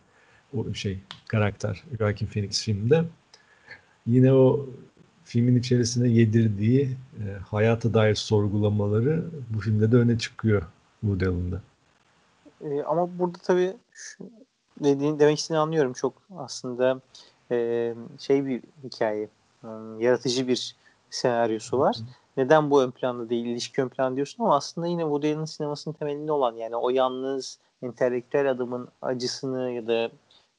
o 0.57 0.75
şey 0.75 0.99
karakter 1.29 1.85
Joaquin 1.99 2.27
Phoenix 2.27 2.63
filmde. 2.63 3.05
Yine 4.07 4.33
o 4.33 4.69
filmin 5.31 5.57
içerisine 5.57 6.09
yedirdiği 6.09 6.97
e, 7.19 7.25
hayata 7.51 7.95
dair 7.95 8.15
sorgulamaları 8.15 9.25
bu 9.51 9.61
filmde 9.61 9.93
de 9.93 9.97
öne 9.97 10.19
çıkıyor 10.19 10.63
Woody 11.01 11.27
Allen'da. 11.27 11.61
E, 12.61 12.83
ama 12.83 13.19
burada 13.19 13.39
tabii 13.43 13.77
şu 13.93 14.25
dediğin 14.85 15.19
demek 15.19 15.39
istediğini 15.39 15.59
anlıyorum. 15.59 15.93
Çok 15.93 16.13
aslında 16.37 17.01
e, 17.51 17.95
şey 18.19 18.47
bir 18.47 18.63
hikaye, 18.85 19.29
e, 19.65 19.69
yaratıcı 19.99 20.49
bir 20.49 20.77
senaryosu 21.11 21.79
var. 21.79 21.97
Hı. 21.97 22.03
Neden 22.37 22.71
bu 22.71 22.83
ön 22.83 22.91
planda 22.91 23.31
değil, 23.31 23.47
ilişki 23.47 23.83
ön 23.83 23.89
planda 23.89 24.17
diyorsun 24.17 24.45
ama 24.45 24.57
aslında 24.57 24.87
yine 24.87 25.03
Woody 25.03 25.35
Allen 25.35 25.45
sinemasının 25.45 25.95
temelinde 25.95 26.33
olan 26.33 26.55
yani 26.57 26.77
o 26.77 26.91
yalnız 26.91 27.59
entelektüel 27.83 28.51
adamın 28.51 28.89
acısını 29.03 29.71
ya 29.71 29.87
da 29.87 30.11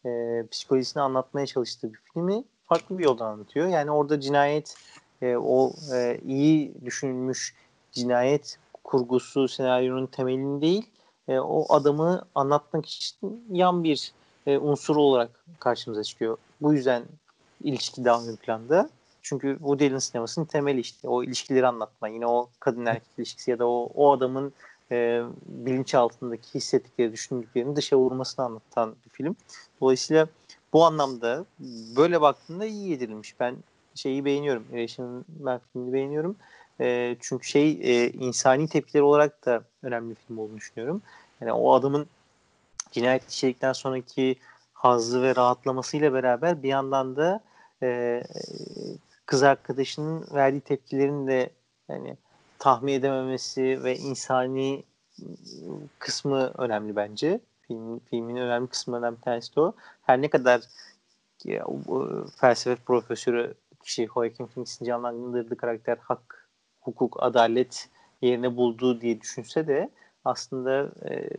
e, 0.06 0.44
psikolojisini 0.52 1.04
anlatmaya 1.04 1.46
çalıştığı 1.46 1.94
bir 1.94 2.00
filmi 2.14 2.44
farklı 2.72 2.98
bir 3.00 3.04
yoldan 3.04 3.26
anlatıyor. 3.26 3.68
Yani 3.68 3.92
orada 3.92 4.20
cinayet 4.20 4.76
e, 5.22 5.36
o 5.36 5.74
e, 5.94 6.20
iyi 6.28 6.74
düşünülmüş 6.86 7.56
cinayet 7.92 8.58
kurgusu 8.84 9.48
senaryonun 9.48 10.06
temelini 10.06 10.62
değil 10.62 10.90
e, 11.28 11.40
o 11.40 11.74
adamı 11.74 12.26
anlatmak 12.36 12.86
için 12.86 13.46
yan 13.52 13.84
bir 13.84 14.12
e, 14.48 14.58
unsur 14.58 14.96
olarak 14.96 15.46
karşımıza 15.60 16.04
çıkıyor. 16.04 16.38
Bu 16.62 16.74
yüzden 16.74 17.04
ilişki 17.64 18.06
daha 18.06 18.28
ön 18.28 18.36
planda. 18.36 18.90
Çünkü 19.22 19.56
Woody 19.58 19.88
Allen 19.88 19.98
sinemasının 19.98 20.46
temeli 20.46 20.80
işte 20.80 21.08
o 21.08 21.24
ilişkileri 21.24 21.68
anlatma. 21.68 22.08
Yine 22.08 22.28
o 22.28 22.50
kadın 22.60 22.86
erkek 22.86 23.10
ilişkisi 23.18 23.52
ya 23.52 23.60
da 23.60 23.68
o, 23.68 23.90
o 23.96 24.12
adamın 24.12 24.54
e, 24.92 25.22
bilinçaltındaki 25.46 26.56
hissettikleri, 26.56 27.12
düşündüklerini 27.12 27.76
dışa 27.76 27.98
vurmasını 27.98 28.46
anlatan 28.46 28.96
bir 29.06 29.10
film. 29.10 29.36
Dolayısıyla 29.82 30.28
bu 30.74 30.86
anlamda 30.86 31.46
böyle 31.96 32.22
baktığında 32.22 32.66
iyi 32.66 32.90
yedirilmiş. 32.90 33.40
Ben 33.40 33.56
şeyi 33.96 34.26
beğeniyorum. 34.26 34.66
Irrational 34.74 35.24
Man 35.44 35.62
filmini 35.74 35.94
beğeniyorum. 35.94 36.36
E, 36.82 37.16
çünkü 37.20 37.48
şey 37.48 37.72
e, 37.72 38.12
insani 38.12 38.68
tepkiler 38.68 39.02
olarak 39.02 39.46
da 39.46 39.64
önemli 39.84 40.10
bir 40.10 40.16
film 40.16 40.38
olduğunu 40.38 40.58
düşünüyorum. 40.58 41.02
Yani 41.42 41.52
o 41.52 41.74
adamın 41.74 42.08
cinayet 42.92 43.30
işledikten 43.30 43.74
sonraki 43.74 44.36
hazzı 44.74 45.22
ve 45.22 45.36
rahatlamasıyla 45.36 46.14
beraber 46.14 46.64
bir 46.64 46.70
yandan 46.70 47.16
da 47.16 47.40
e, 47.84 48.24
kız 49.26 49.44
arkadaşının 49.44 50.28
verdiği 50.34 50.62
tepkilerin 50.62 51.28
de 51.28 51.50
yani 51.90 52.18
tahmin 52.60 52.94
edememesi 52.94 53.84
ve 53.84 53.98
insani 53.98 54.84
kısmı 56.00 56.52
önemli 56.58 56.96
bence. 56.96 57.40
Film, 57.72 58.00
filmin 58.00 58.36
önemli 58.36 58.70
kısımlarından 58.70 59.16
bir 59.16 59.22
tanesi 59.22 59.56
de 59.56 59.62
o. 59.62 59.74
Her 60.02 60.22
ne 60.22 60.30
kadar 60.30 60.62
ya, 61.44 61.66
o, 61.66 62.08
felsefe 62.38 62.84
profesörü 62.84 63.54
kişi 63.84 64.08
Joaquin 64.14 64.46
Phoenix'in 64.46 64.86
canlandırdığı 64.86 65.58
karakter 65.58 65.98
hak, 65.98 66.50
hukuk, 66.82 67.24
adalet 67.24 67.90
yerine 68.22 68.58
bulduğu 68.58 69.02
diye 69.02 69.22
düşünse 69.22 69.68
de 69.68 69.90
aslında 70.26 70.92
e, 71.10 71.30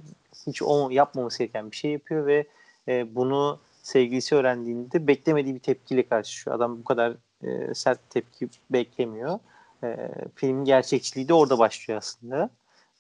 hiç 0.47 0.63
o 0.63 0.91
yapmaması 0.91 1.39
gereken 1.39 1.71
bir 1.71 1.77
şey 1.77 1.91
yapıyor 1.91 2.27
ve 2.27 2.47
e, 2.89 3.15
bunu 3.15 3.61
sevgilisi 3.83 4.35
öğrendiğinde 4.35 5.07
beklemediği 5.07 5.55
bir 5.55 5.61
tepkiyle 5.61 6.09
karşılaşıyor. 6.09 6.57
Adam 6.57 6.79
bu 6.79 6.85
kadar 6.85 7.17
e, 7.43 7.75
sert 7.75 8.11
tepki 8.11 8.49
beklemiyor. 8.71 9.39
E, 9.85 10.11
filmin 10.35 10.65
gerçekçiliği 10.65 11.29
de 11.29 11.35
orada 11.35 11.59
başlıyor 11.59 11.99
aslında. 11.99 12.51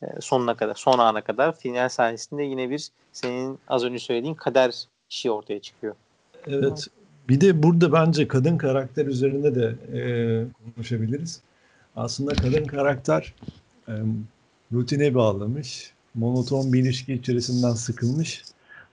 E, 0.02 0.20
sonuna 0.20 0.54
kadar, 0.54 0.74
son 0.74 0.98
ana 0.98 1.20
kadar. 1.20 1.56
Final 1.58 1.88
sahnesinde 1.88 2.42
yine 2.42 2.70
bir 2.70 2.88
senin 3.12 3.58
az 3.68 3.84
önce 3.84 3.98
söylediğin 3.98 4.34
kader 4.34 4.84
işi 5.10 5.30
ortaya 5.30 5.60
çıkıyor. 5.60 5.94
Evet. 6.46 6.86
Bir 7.28 7.40
de 7.40 7.62
burada 7.62 7.92
bence 7.92 8.28
kadın 8.28 8.58
karakter 8.58 9.06
üzerinde 9.06 9.54
de 9.54 9.98
e, 9.98 10.02
konuşabiliriz. 10.74 11.40
Aslında 11.96 12.34
kadın 12.34 12.64
karakter 12.64 13.34
e, 13.88 13.92
rutine 14.72 15.14
bağlamış, 15.14 15.92
monoton 16.14 16.72
bir 16.72 16.80
ilişki 16.80 17.14
içerisinden 17.14 17.72
sıkılmış, 17.72 18.42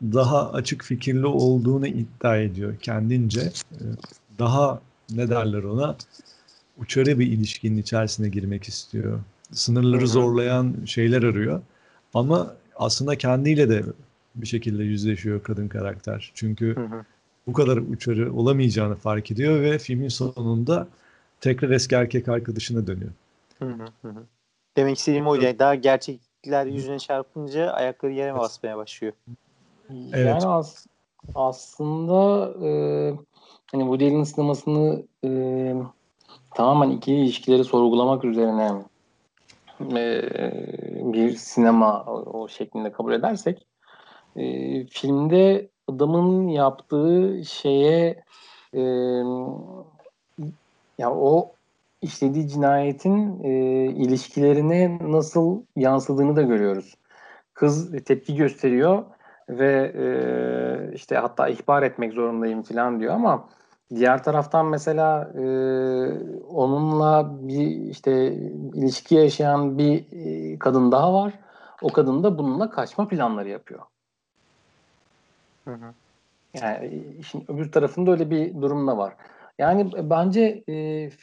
daha 0.03 0.51
açık 0.51 0.83
fikirli 0.83 1.25
olduğunu 1.25 1.87
iddia 1.87 2.37
ediyor 2.37 2.77
kendince. 2.81 3.41
E, 3.41 3.77
daha 4.39 4.81
ne 5.11 5.29
derler 5.29 5.63
ona 5.63 5.95
uçarı 6.77 7.19
bir 7.19 7.27
ilişkinin 7.27 7.77
içerisine 7.77 8.29
girmek 8.29 8.63
istiyor. 8.63 9.19
Sınırları 9.51 10.07
zorlayan 10.07 10.75
şeyler 10.85 11.23
arıyor. 11.23 11.61
Ama 12.13 12.55
aslında 12.75 13.17
kendiyle 13.17 13.69
de 13.69 13.83
bir 14.35 14.47
şekilde 14.47 14.83
yüzleşiyor 14.83 15.43
kadın 15.43 15.67
karakter. 15.67 16.31
Çünkü 16.35 16.75
bu 17.47 17.53
kadar 17.53 17.77
uçarı 17.77 18.33
olamayacağını 18.33 18.95
fark 18.95 19.31
ediyor 19.31 19.61
ve 19.61 19.79
filmin 19.79 20.07
sonunda 20.07 20.87
tekrar 21.41 21.69
eski 21.69 21.95
erkek 21.95 22.27
arkadaşına 22.27 22.87
dönüyor. 22.87 23.11
Demek 24.77 24.97
istediğim 24.97 25.27
oydu. 25.27 25.45
Yani 25.45 25.59
daha 25.59 25.75
gerçekler 25.75 26.65
yüzüne 26.65 26.99
çarpınca 26.99 27.71
ayakları 27.71 28.13
yere 28.13 28.35
basmaya 28.35 28.77
başlıyor. 28.77 29.13
Evet. 29.89 30.25
Yani 30.25 30.45
as 30.45 30.85
aslında 31.35 32.51
e, 32.65 32.69
hani 33.71 33.81
Woody 33.81 34.07
Allen 34.07 34.23
sinemasını 34.23 35.03
e, 35.23 35.29
tamamen 36.55 36.89
ikili 36.89 37.15
ilişkileri 37.15 37.63
sorgulamak 37.63 38.25
üzerine 38.25 38.71
e, 39.81 40.21
bir 41.13 41.35
sinema 41.35 42.03
o, 42.03 42.39
o 42.39 42.47
şeklinde 42.47 42.91
kabul 42.91 43.13
edersek 43.13 43.67
e, 44.35 44.43
filmde 44.85 45.69
adamın 45.87 46.47
yaptığı 46.47 47.41
şeye 47.45 48.23
e, 48.73 48.81
ya 50.97 51.11
o 51.11 51.51
işlediği 52.01 52.47
cinayetin 52.47 53.43
e, 53.43 53.51
ilişkilerine 53.85 54.99
nasıl 55.01 55.63
yansıdığını 55.75 56.35
da 56.35 56.41
görüyoruz. 56.41 56.95
Kız 57.53 58.03
tepki 58.05 58.35
gösteriyor 58.35 59.05
ve 59.49 59.91
e, 59.95 60.05
işte 60.95 61.15
hatta 61.15 61.47
ihbar 61.47 61.83
etmek 61.83 62.13
zorundayım 62.13 62.63
falan 62.63 62.99
diyor 62.99 63.13
ama 63.13 63.49
diğer 63.95 64.23
taraftan 64.23 64.65
mesela 64.65 65.31
e, 65.35 65.43
onunla 66.49 67.29
bir 67.41 67.89
işte 67.89 68.33
ilişki 68.73 69.15
yaşayan 69.15 69.77
bir 69.77 70.05
e, 70.11 70.59
kadın 70.59 70.91
daha 70.91 71.13
var. 71.13 71.33
O 71.81 71.87
kadın 71.87 72.23
da 72.23 72.37
bununla 72.37 72.69
kaçma 72.69 73.07
planları 73.07 73.49
yapıyor. 73.49 73.81
Hı 75.65 75.73
hı. 75.73 75.93
Yani 76.61 77.03
işin 77.19 77.45
öbür 77.47 77.71
tarafında 77.71 78.11
öyle 78.11 78.29
bir 78.29 78.61
durum 78.61 78.87
da 78.87 78.97
var. 78.97 79.13
Yani 79.59 79.91
bence 80.09 80.63
e, 80.69 80.73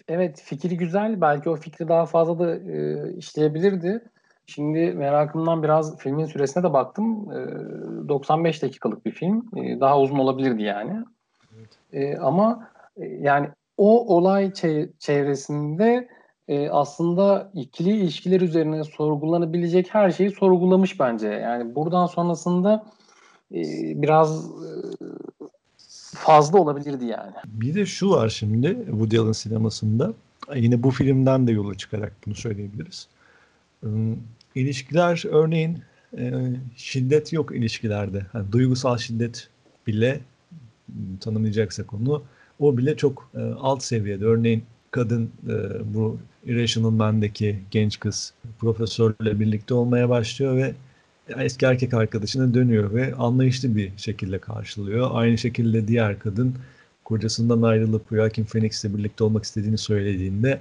evet 0.09 0.43
fikri 0.45 0.77
güzel. 0.77 1.21
Belki 1.21 1.51
o 1.51 1.57
fikri 1.57 1.89
daha 1.89 2.07
fazla 2.07 2.39
da 2.39 2.57
e, 2.57 3.13
işleyebilirdi. 3.17 4.03
Şimdi 4.47 4.93
merakımdan 4.93 5.63
biraz 5.63 5.99
filmin 5.99 6.27
süresine 6.27 6.63
de 6.63 6.73
baktım. 6.73 7.33
E, 7.33 7.39
95 8.09 8.63
dakikalık 8.63 9.07
bir 9.07 9.11
film. 9.11 9.49
E, 9.57 9.81
daha 9.81 10.01
uzun 10.01 10.19
olabilirdi 10.19 10.63
yani. 10.63 11.05
Evet. 11.93 12.15
E, 12.15 12.19
ama 12.19 12.69
e, 12.97 13.05
yani 13.07 13.49
o 13.77 14.17
olay 14.17 14.53
çevresinde 14.99 16.09
e, 16.49 16.69
aslında 16.69 17.51
ikili 17.55 17.97
ilişkiler 17.97 18.41
üzerine 18.41 18.85
sorgulanabilecek 18.85 19.95
her 19.95 20.11
şeyi 20.11 20.31
sorgulamış 20.31 21.01
bence. 21.01 21.29
Yani 21.29 21.75
buradan 21.75 22.07
sonrasında 22.07 22.87
e, 23.55 23.63
biraz 24.03 24.47
e, 24.47 24.71
fazla 26.15 26.59
olabilirdi 26.59 27.05
yani. 27.05 27.33
Bir 27.45 27.75
de 27.75 27.87
şu 27.87 28.11
var 28.11 28.29
şimdi 28.29 28.77
Woody 28.87 29.19
Allen 29.19 29.33
sinemasında. 29.33 30.13
Yine 30.55 30.83
bu 30.83 30.91
filmden 30.91 31.47
de 31.47 31.53
yola 31.53 31.75
çıkarak 31.75 32.13
bunu 32.27 32.35
söyleyebiliriz. 32.35 33.09
İlişkiler 34.55 35.25
örneğin 35.31 35.79
şiddet 36.77 37.33
yok 37.33 37.57
ilişkilerde. 37.57 38.27
Yani 38.35 38.53
duygusal 38.53 38.99
şiddet 38.99 39.49
bile 39.87 40.21
tanımlayacaksak 41.21 41.95
onu 41.95 42.23
o 42.59 42.77
bile 42.77 42.97
çok 42.97 43.31
alt 43.61 43.83
seviyede. 43.83 44.25
Örneğin 44.25 44.63
kadın 44.91 45.31
bu 45.85 46.19
Irrational 46.47 46.91
Man'deki 46.91 47.59
genç 47.71 48.01
kız 48.01 48.33
profesörle 48.59 49.41
birlikte 49.41 49.75
olmaya 49.75 50.09
başlıyor 50.09 50.57
ve 50.57 50.75
eski 51.37 51.67
erkek 51.67 51.95
arkadaşına 51.95 52.55
dönüyor 52.55 52.95
ve 52.95 53.15
anlayışlı 53.15 53.77
bir 53.77 53.93
şekilde 53.97 54.39
karşılıyor. 54.39 55.11
Aynı 55.13 55.39
şekilde 55.39 55.89
diğer 55.89 56.19
kadın 56.19 56.55
kocasından 57.05 57.63
ayrılıp 57.63 58.11
Joaquin 58.11 58.45
Phoenix'le 58.45 58.85
birlikte 58.85 59.25
olmak 59.25 59.45
istediğini 59.45 59.79
söylediğinde 59.79 60.61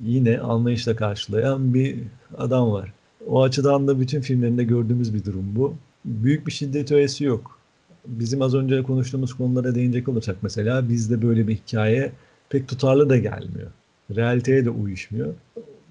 yine 0.00 0.40
anlayışla 0.40 0.96
karşılayan 0.96 1.74
bir 1.74 1.98
adam 2.38 2.72
var. 2.72 2.92
O 3.26 3.42
açıdan 3.42 3.88
da 3.88 4.00
bütün 4.00 4.20
filmlerinde 4.20 4.64
gördüğümüz 4.64 5.14
bir 5.14 5.24
durum 5.24 5.56
bu. 5.56 5.74
Büyük 6.04 6.46
bir 6.46 6.52
şiddet 6.52 6.92
öğesi 6.92 7.24
yok. 7.24 7.58
Bizim 8.06 8.42
az 8.42 8.54
önce 8.54 8.82
konuştuğumuz 8.82 9.34
konulara 9.34 9.74
değinecek 9.74 10.08
olursak 10.08 10.36
mesela 10.42 10.88
bizde 10.88 11.22
böyle 11.22 11.48
bir 11.48 11.54
hikaye 11.54 12.12
pek 12.48 12.68
tutarlı 12.68 13.10
da 13.10 13.16
gelmiyor. 13.16 13.70
Realiteye 14.16 14.64
de 14.64 14.70
uyuşmuyor. 14.70 15.34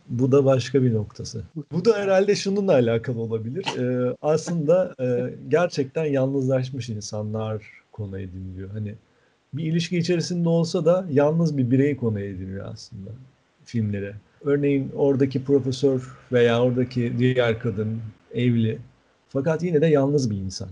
Bu 0.10 0.32
da 0.32 0.46
başka 0.46 0.84
bir 0.84 0.94
noktası. 0.94 1.44
Bu 1.72 1.86
da 1.86 1.98
herhalde 1.98 2.36
şununla 2.36 2.74
alakalı 2.74 3.20
olabilir. 3.20 3.66
Ee, 3.80 4.16
aslında 4.22 4.96
e, 5.00 5.34
gerçekten 5.50 6.06
yalnızlaşmış 6.06 6.90
insanlar 6.90 7.64
konu 7.92 8.20
ediniliyor. 8.20 8.70
Hani 8.70 8.96
bir 9.54 9.64
ilişki 9.64 9.98
içerisinde 9.98 10.50
olsa 10.50 10.86
da 10.86 11.06
yalnız 11.12 11.58
bir 11.58 11.72
birey 11.72 11.96
konu 11.96 12.20
ediniyor 12.20 12.66
aslında 12.74 13.10
filmlere. 13.66 14.16
Örneğin 14.46 14.92
oradaki 14.96 15.44
profesör 15.44 16.18
veya 16.32 16.64
oradaki 16.64 17.14
diğer 17.18 17.60
kadın 17.60 18.00
evli. 18.34 18.80
Fakat 19.30 19.64
yine 19.64 19.82
de 19.82 19.88
yalnız 19.88 20.32
bir 20.32 20.38
insan. 20.38 20.70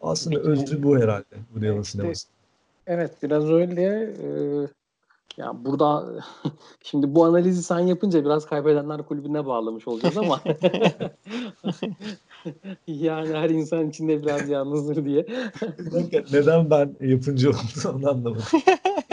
Aslında 0.00 0.40
özü 0.40 0.82
bu 0.82 0.98
herhalde 0.98 1.36
bu 1.54 1.60
Dylan 1.60 1.82
sineması. 1.82 2.28
Evet 2.86 3.10
biraz 3.22 3.50
öyle. 3.50 3.82
Ee, 3.82 4.66
ya 5.36 5.64
burada 5.64 6.14
şimdi 6.82 7.14
bu 7.14 7.24
analizi 7.24 7.62
sen 7.62 7.78
yapınca 7.78 8.24
biraz 8.24 8.46
kaybedenler 8.46 9.02
kulübüne 9.02 9.46
bağlamış 9.46 9.88
olacağız 9.88 10.18
ama 10.18 10.40
yani 12.86 13.34
her 13.34 13.50
insan 13.50 13.88
içinde 13.88 14.22
biraz 14.22 14.48
yalnızdır 14.48 15.04
diye. 15.04 15.26
Neden 16.32 16.70
ben 16.70 16.96
yapınca 17.00 17.50
oldu 17.50 17.58
onu 17.84 18.10
anlamadım. 18.10 18.42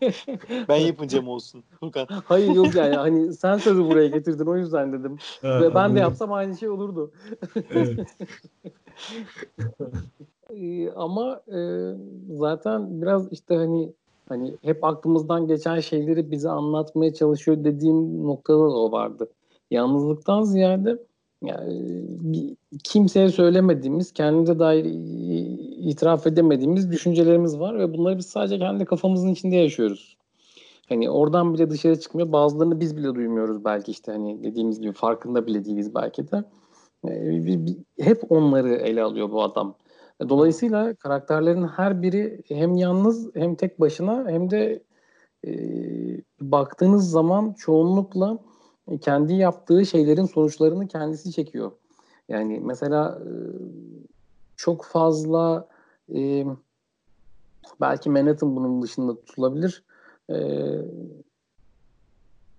ben 0.68 0.76
yapınca 0.76 1.22
mı 1.22 1.30
olsun 1.30 1.64
Furkan? 1.80 2.06
Hayır 2.24 2.54
yok 2.54 2.74
yani 2.74 2.96
hani 2.96 3.32
sen 3.32 3.56
sözü 3.56 3.84
buraya 3.84 4.08
getirdin 4.08 4.46
o 4.46 4.56
yüzden 4.56 4.92
dedim. 4.92 5.16
Ha, 5.42 5.60
Ve 5.60 5.74
ben 5.74 5.94
de 5.94 6.00
yapsam 6.00 6.32
aynı 6.32 6.56
şey 6.56 6.68
olurdu. 6.68 7.12
Evet. 7.70 8.16
ama 10.96 11.40
e, 11.52 11.58
zaten 12.30 13.02
biraz 13.02 13.32
işte 13.32 13.56
hani 13.56 13.92
hani 14.28 14.54
hep 14.62 14.84
aklımızdan 14.84 15.46
geçen 15.46 15.80
şeyleri 15.80 16.30
bize 16.30 16.50
anlatmaya 16.50 17.14
çalışıyor 17.14 17.64
dediğim 17.64 18.26
noktada 18.26 18.58
da 18.58 18.76
o 18.76 18.92
vardı. 18.92 19.28
Yalnızlıktan 19.70 20.42
ziyade 20.42 20.98
yani 21.42 22.56
kimseye 22.84 23.28
söylemediğimiz, 23.28 24.12
kendimize 24.12 24.58
dair 24.58 24.84
itiraf 25.90 26.26
edemediğimiz 26.26 26.90
düşüncelerimiz 26.90 27.58
var 27.58 27.78
ve 27.78 27.94
bunları 27.94 28.18
biz 28.18 28.26
sadece 28.26 28.58
kendi 28.58 28.84
kafamızın 28.84 29.28
içinde 29.28 29.56
yaşıyoruz. 29.56 30.16
Hani 30.88 31.10
oradan 31.10 31.54
bile 31.54 31.70
dışarı 31.70 32.00
çıkmıyor. 32.00 32.32
Bazılarını 32.32 32.80
biz 32.80 32.96
bile 32.96 33.14
duymuyoruz 33.14 33.64
belki 33.64 33.90
işte 33.90 34.12
hani 34.12 34.42
dediğimiz 34.42 34.80
gibi 34.80 34.92
farkında 34.92 35.46
bile 35.46 35.64
değiliz 35.64 35.94
belki 35.94 36.24
de. 36.30 36.44
Hep 38.00 38.32
onları 38.32 38.74
ele 38.74 39.02
alıyor 39.02 39.30
bu 39.30 39.42
adam. 39.42 39.74
Dolayısıyla 40.28 40.94
karakterlerin 40.94 41.66
her 41.68 42.02
biri 42.02 42.42
hem 42.48 42.76
yalnız 42.76 43.36
hem 43.36 43.54
tek 43.54 43.80
başına 43.80 44.24
hem 44.28 44.50
de 44.50 44.82
e, 45.46 45.50
baktığınız 46.40 47.10
zaman 47.10 47.52
çoğunlukla 47.52 48.38
kendi 48.96 49.34
yaptığı 49.34 49.86
şeylerin 49.86 50.24
sonuçlarını 50.24 50.88
kendisi 50.88 51.32
çekiyor. 51.32 51.72
Yani 52.28 52.60
mesela 52.64 53.18
e, 53.22 53.30
çok 54.56 54.84
fazla 54.84 55.68
e, 56.14 56.46
belki 57.80 58.10
Manhattan 58.10 58.56
bunun 58.56 58.82
dışında 58.82 59.20
tutulabilir. 59.20 59.84
E, 60.30 60.36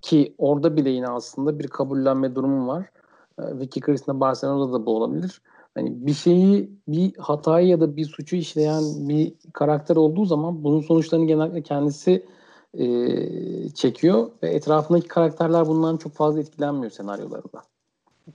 ki 0.01 0.35
orada 0.37 0.77
bile 0.77 0.89
yine 0.89 1.07
aslında 1.07 1.59
bir 1.59 1.67
kabullenme 1.67 2.35
durumu 2.35 2.67
var. 2.67 2.91
E, 3.39 3.59
Vicky 3.59 3.85
Cristina 3.85 4.19
Barcelona'da 4.19 4.73
da 4.73 4.85
bu 4.85 4.95
olabilir 4.95 5.41
hani 5.75 6.05
bir 6.05 6.13
şeyi 6.13 6.71
bir 6.87 7.15
hatayı 7.17 7.67
ya 7.67 7.81
da 7.81 7.95
bir 7.95 8.05
suçu 8.05 8.35
işleyen 8.35 8.83
bir 9.09 9.33
karakter 9.53 9.95
olduğu 9.95 10.25
zaman 10.25 10.63
bunun 10.63 10.81
sonuçlarını 10.81 11.25
genellikle 11.25 11.61
kendisi 11.61 12.25
e, 12.73 13.69
çekiyor 13.69 14.31
ve 14.43 14.49
etrafındaki 14.49 15.07
karakterler 15.07 15.67
bundan 15.67 15.97
çok 15.97 16.13
fazla 16.13 16.39
etkilenmiyor 16.39 16.91
senaryolarında. 16.91 17.63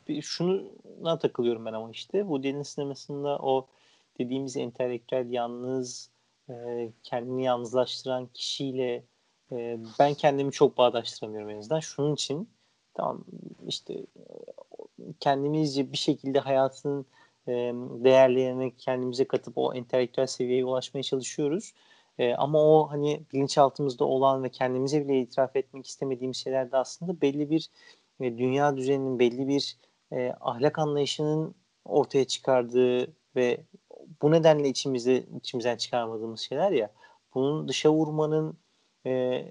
Bir 0.08 0.22
şuna 0.22 1.18
takılıyorum 1.18 1.66
ben 1.66 1.72
ama 1.72 1.90
işte 1.90 2.28
bu 2.28 2.36
Allen 2.36 2.62
sinemasında 2.62 3.38
o 3.38 3.66
dediğimiz 4.18 4.56
entelektüel 4.56 5.30
yalnız 5.30 6.10
e, 6.50 6.88
kendini 7.02 7.44
yalnızlaştıran 7.44 8.28
kişiyle 8.34 9.04
e, 9.52 9.78
ben 9.98 10.14
kendimi 10.14 10.52
çok 10.52 10.78
bağdaştıramıyorum 10.78 11.50
en 11.50 11.58
azından. 11.58 11.80
Şunun 11.80 12.14
için 12.14 12.48
tamam 12.94 13.24
işte 13.66 14.06
kendimizce 15.20 15.92
bir 15.92 15.96
şekilde 15.96 16.38
hayatın 16.38 17.06
değerlerini 18.04 18.76
kendimize 18.76 19.24
katıp 19.24 19.58
o 19.58 19.74
entelektüel 19.74 20.26
seviyeye 20.26 20.64
ulaşmaya 20.64 21.02
çalışıyoruz. 21.02 21.72
E, 22.18 22.34
ama 22.34 22.62
o 22.62 22.90
hani 22.90 23.22
bilinçaltımızda 23.32 24.04
olan 24.04 24.44
ve 24.44 24.48
kendimize 24.48 25.08
bile 25.08 25.20
itiraf 25.20 25.56
etmek 25.56 25.86
istemediğimiz 25.86 26.36
şeyler 26.36 26.72
de 26.72 26.76
aslında 26.76 27.20
belli 27.20 27.50
bir 27.50 27.70
e, 28.20 28.38
dünya 28.38 28.76
düzeninin 28.76 29.18
belli 29.18 29.48
bir 29.48 29.78
e, 30.12 30.32
ahlak 30.40 30.78
anlayışının 30.78 31.54
ortaya 31.84 32.24
çıkardığı 32.24 33.12
ve 33.36 33.60
bu 34.22 34.30
nedenle 34.30 34.68
içimizde 34.68 35.24
içimizden 35.36 35.76
çıkarmadığımız 35.76 36.40
şeyler 36.40 36.70
ya. 36.72 36.90
Bunun 37.34 37.68
dışa 37.68 37.92
vurmanın 37.92 38.58
e, 39.06 39.44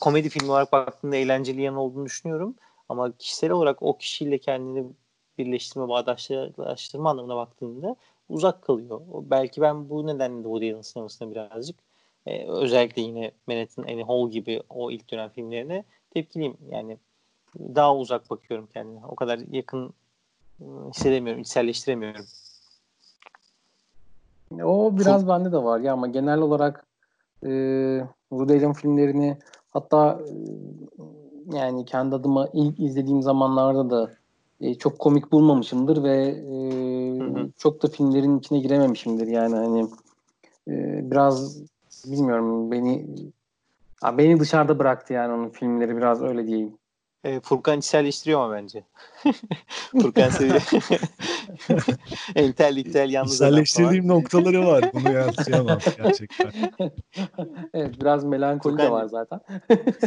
komedi 0.00 0.28
filmi 0.28 0.50
olarak 0.50 0.72
baktığında 0.72 1.16
eğlenceli 1.16 1.62
yan 1.62 1.76
olduğunu 1.76 2.04
düşünüyorum. 2.06 2.56
Ama 2.88 3.16
kişisel 3.16 3.50
olarak 3.50 3.82
o 3.82 3.98
kişiyle 3.98 4.38
kendini 4.38 4.84
birleştirme, 5.38 5.88
bağdaştırma 5.88 7.10
anlamına 7.10 7.36
baktığında 7.36 7.96
uzak 8.28 8.62
kalıyor. 8.62 9.00
Belki 9.08 9.60
ben 9.60 9.88
bu 9.88 10.06
nedenle 10.06 10.38
de 10.38 10.42
Woody 10.42 10.72
Allen 10.72 10.82
sinemasına 10.82 11.30
birazcık 11.30 11.76
e, 12.26 12.46
özellikle 12.46 13.02
yine 13.02 13.30
Manhattan 13.46 13.82
Annie 13.82 14.04
Hall 14.04 14.30
gibi 14.30 14.62
o 14.68 14.90
ilk 14.90 15.10
dönem 15.10 15.28
filmlerine 15.28 15.84
tepkiliyim. 16.10 16.56
Yani 16.70 16.98
daha 17.58 17.96
uzak 17.96 18.30
bakıyorum 18.30 18.68
kendime. 18.72 19.06
O 19.06 19.14
kadar 19.14 19.40
yakın 19.50 19.94
ıı, 20.60 20.90
hissedemiyorum, 20.90 21.42
içselleştiremiyorum. 21.42 22.24
O 24.62 24.98
biraz 24.98 25.20
Çok... 25.20 25.28
bende 25.30 25.52
de 25.52 25.58
var 25.58 25.80
ya 25.80 25.92
ama 25.92 26.06
genel 26.06 26.38
olarak 26.38 26.86
e, 27.42 27.48
Woody 28.28 28.52
Allen 28.52 28.72
filmlerini 28.72 29.38
hatta 29.70 30.20
e, 30.28 30.34
yani 31.56 31.84
kendi 31.84 32.14
adıma 32.14 32.48
ilk 32.52 32.80
izlediğim 32.80 33.22
zamanlarda 33.22 33.90
da 33.90 34.10
e, 34.60 34.74
çok 34.74 34.98
komik 34.98 35.32
bulmamışımdır 35.32 36.02
ve 36.02 36.16
e, 36.26 36.54
hı 37.20 37.40
hı. 37.40 37.50
çok 37.58 37.82
da 37.82 37.88
filmlerin 37.88 38.38
içine 38.38 38.58
girememişimdir 38.58 39.26
yani 39.26 39.54
hani 39.54 39.88
e, 40.68 41.00
biraz 41.10 41.62
bilmiyorum 42.06 42.70
beni 42.70 43.06
a, 44.02 44.18
beni 44.18 44.40
dışarıda 44.40 44.78
bıraktı 44.78 45.12
yani 45.12 45.32
onun 45.32 45.48
filmleri 45.48 45.96
biraz 45.96 46.22
öyle 46.22 46.46
diyeyim. 46.46 46.78
E, 47.24 47.40
Furkan 47.40 47.78
içselleştiriyor 47.78 48.40
ama 48.40 48.54
bence. 48.54 48.84
Furkan 50.02 50.30
seviyor. 50.30 50.62
entel 52.34 52.76
entel 52.76 53.10
yalnız 53.10 53.34
İçselleştirdiğim 53.34 54.08
noktaları 54.08 54.66
var. 54.66 54.90
Bunu 54.92 55.12
yansıyamam 55.12 55.78
gerçekten. 55.96 56.52
evet 57.74 58.00
biraz 58.00 58.24
melankoli 58.24 58.72
Furkan, 58.72 58.86
de 58.86 58.90
var 58.90 59.06
zaten. 59.06 59.40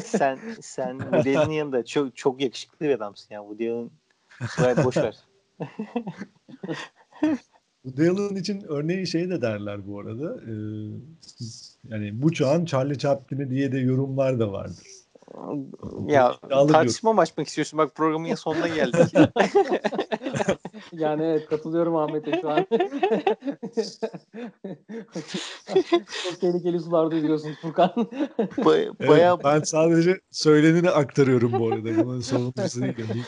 sen 0.03 0.39
sen 0.61 0.99
Woody 0.99 1.37
Allen'ın 1.37 1.51
yanında 1.51 1.85
çok 1.85 2.17
çok 2.17 2.41
yakışıklı 2.41 2.85
bir 2.85 2.95
adamsın 2.95 3.35
ya. 3.35 3.41
Woody 3.41 3.69
Allen 3.69 4.85
boş 4.85 4.97
ver. 4.97 5.17
Woody 7.85 8.09
Allen 8.09 8.35
için 8.35 8.63
örneği 8.67 9.07
şey 9.07 9.29
de 9.29 9.41
derler 9.41 9.87
bu 9.87 9.99
arada. 9.99 10.41
Ee, 10.41 10.51
yani 11.89 12.21
bu 12.21 12.33
çağın 12.33 12.65
Charlie 12.65 12.97
Chaplin'i 12.97 13.49
diye 13.49 13.71
de 13.71 13.77
yorumlar 13.77 14.39
da 14.39 14.51
vardır. 14.51 14.87
Ya 16.07 16.35
tartışma 16.51 17.13
mı 17.13 17.21
açmak 17.21 17.47
istiyorsun? 17.47 17.79
Bak 17.79 17.95
programın 17.95 18.35
sonuna 18.35 18.67
geldik. 18.67 19.13
yani 20.91 21.23
evet 21.23 21.49
katılıyorum 21.49 21.95
Ahmet'e 21.95 22.41
şu 22.41 22.49
an. 22.49 22.57
Çok 26.23 26.41
tehlikeli 26.41 26.79
sularda 26.79 27.15
yüzüyorsun 27.15 27.53
Furkan. 27.61 27.89
Ba- 28.39 29.07
baya... 29.07 29.33
Evet, 29.33 29.43
ben 29.43 29.59
sadece 29.59 30.19
söyleneni 30.31 30.89
aktarıyorum 30.89 31.53
bu 31.59 31.67
arada. 31.67 32.05
Bunun 32.05 32.21
sorumlusu 32.21 32.81
değilim. 32.81 33.25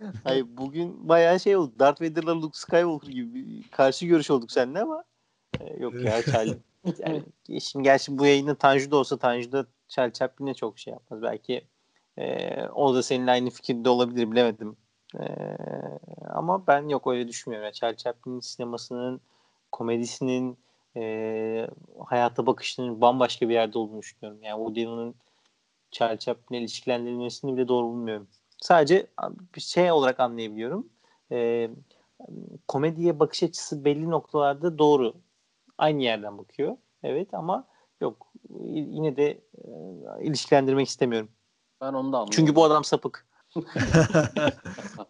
Hayır 0.24 0.46
bugün 0.48 1.08
bayağı 1.08 1.40
şey 1.40 1.56
oldu. 1.56 1.72
Darth 1.78 2.02
Vader'la 2.02 2.42
Luke 2.42 2.58
Skywalker 2.58 3.08
gibi 3.08 3.34
bir 3.34 3.68
karşı 3.68 4.06
görüş 4.06 4.30
olduk 4.30 4.52
seninle 4.52 4.80
ama 4.80 5.04
e, 5.60 5.76
yok 5.82 5.94
ya 5.94 6.22
Charlie. 6.32 6.58
Yani, 6.98 7.22
şimdi 7.60 7.82
gerçi 7.82 8.18
bu 8.18 8.26
yayında 8.26 8.54
Tanju 8.54 8.90
da 8.90 8.96
olsa 8.96 9.18
Tanju 9.18 9.52
da 9.52 9.66
Charlie 9.88 10.12
Chaplin'e 10.12 10.54
çok 10.54 10.78
şey 10.78 10.92
yapmaz. 10.92 11.22
Belki 11.22 11.64
e, 12.18 12.56
o 12.74 12.94
da 12.94 13.02
seninle 13.02 13.30
aynı 13.30 13.50
fikirde 13.50 13.88
olabilir 13.88 14.30
bilemedim. 14.30 14.76
E, 15.14 15.24
ama 16.28 16.66
ben 16.66 16.88
yok 16.88 17.06
öyle 17.06 17.28
düşünmüyorum. 17.28 17.64
Yani 17.64 17.74
Charlie 17.74 17.96
Chaplin'in 17.96 18.40
sinemasının, 18.40 19.20
komedisinin, 19.72 20.58
e, 20.96 21.66
hayata 22.06 22.46
bakışının 22.46 23.00
bambaşka 23.00 23.48
bir 23.48 23.54
yerde 23.54 23.78
olduğunu 23.78 24.02
düşünüyorum. 24.02 24.42
Yani 24.42 24.56
Woody 24.56 24.86
Allen'ın 24.86 25.14
Charlie 25.90 26.58
ilişkilendirilmesini 26.58 27.56
bile 27.56 27.68
doğru 27.68 27.86
bulmuyorum. 27.86 28.28
Sadece 28.60 29.06
bir 29.56 29.60
şey 29.60 29.92
olarak 29.92 30.20
anlayabiliyorum. 30.20 30.88
E, 31.32 31.70
komediye 32.68 33.20
bakış 33.20 33.42
açısı 33.42 33.84
belli 33.84 34.10
noktalarda 34.10 34.78
doğru. 34.78 35.14
Aynı 35.78 36.02
yerden 36.02 36.38
bakıyor. 36.38 36.76
Evet 37.02 37.34
ama 37.34 37.68
yok 38.00 38.32
yine 38.74 39.16
de 39.16 39.30
e, 39.30 39.70
ilişkilendirmek 40.22 40.88
istemiyorum. 40.88 41.28
Ben 41.80 41.92
onu 41.92 42.12
da 42.12 42.16
anlıyorum. 42.16 42.30
Çünkü 42.30 42.54
bu 42.54 42.64
adam 42.64 42.84
sapık. 42.84 43.26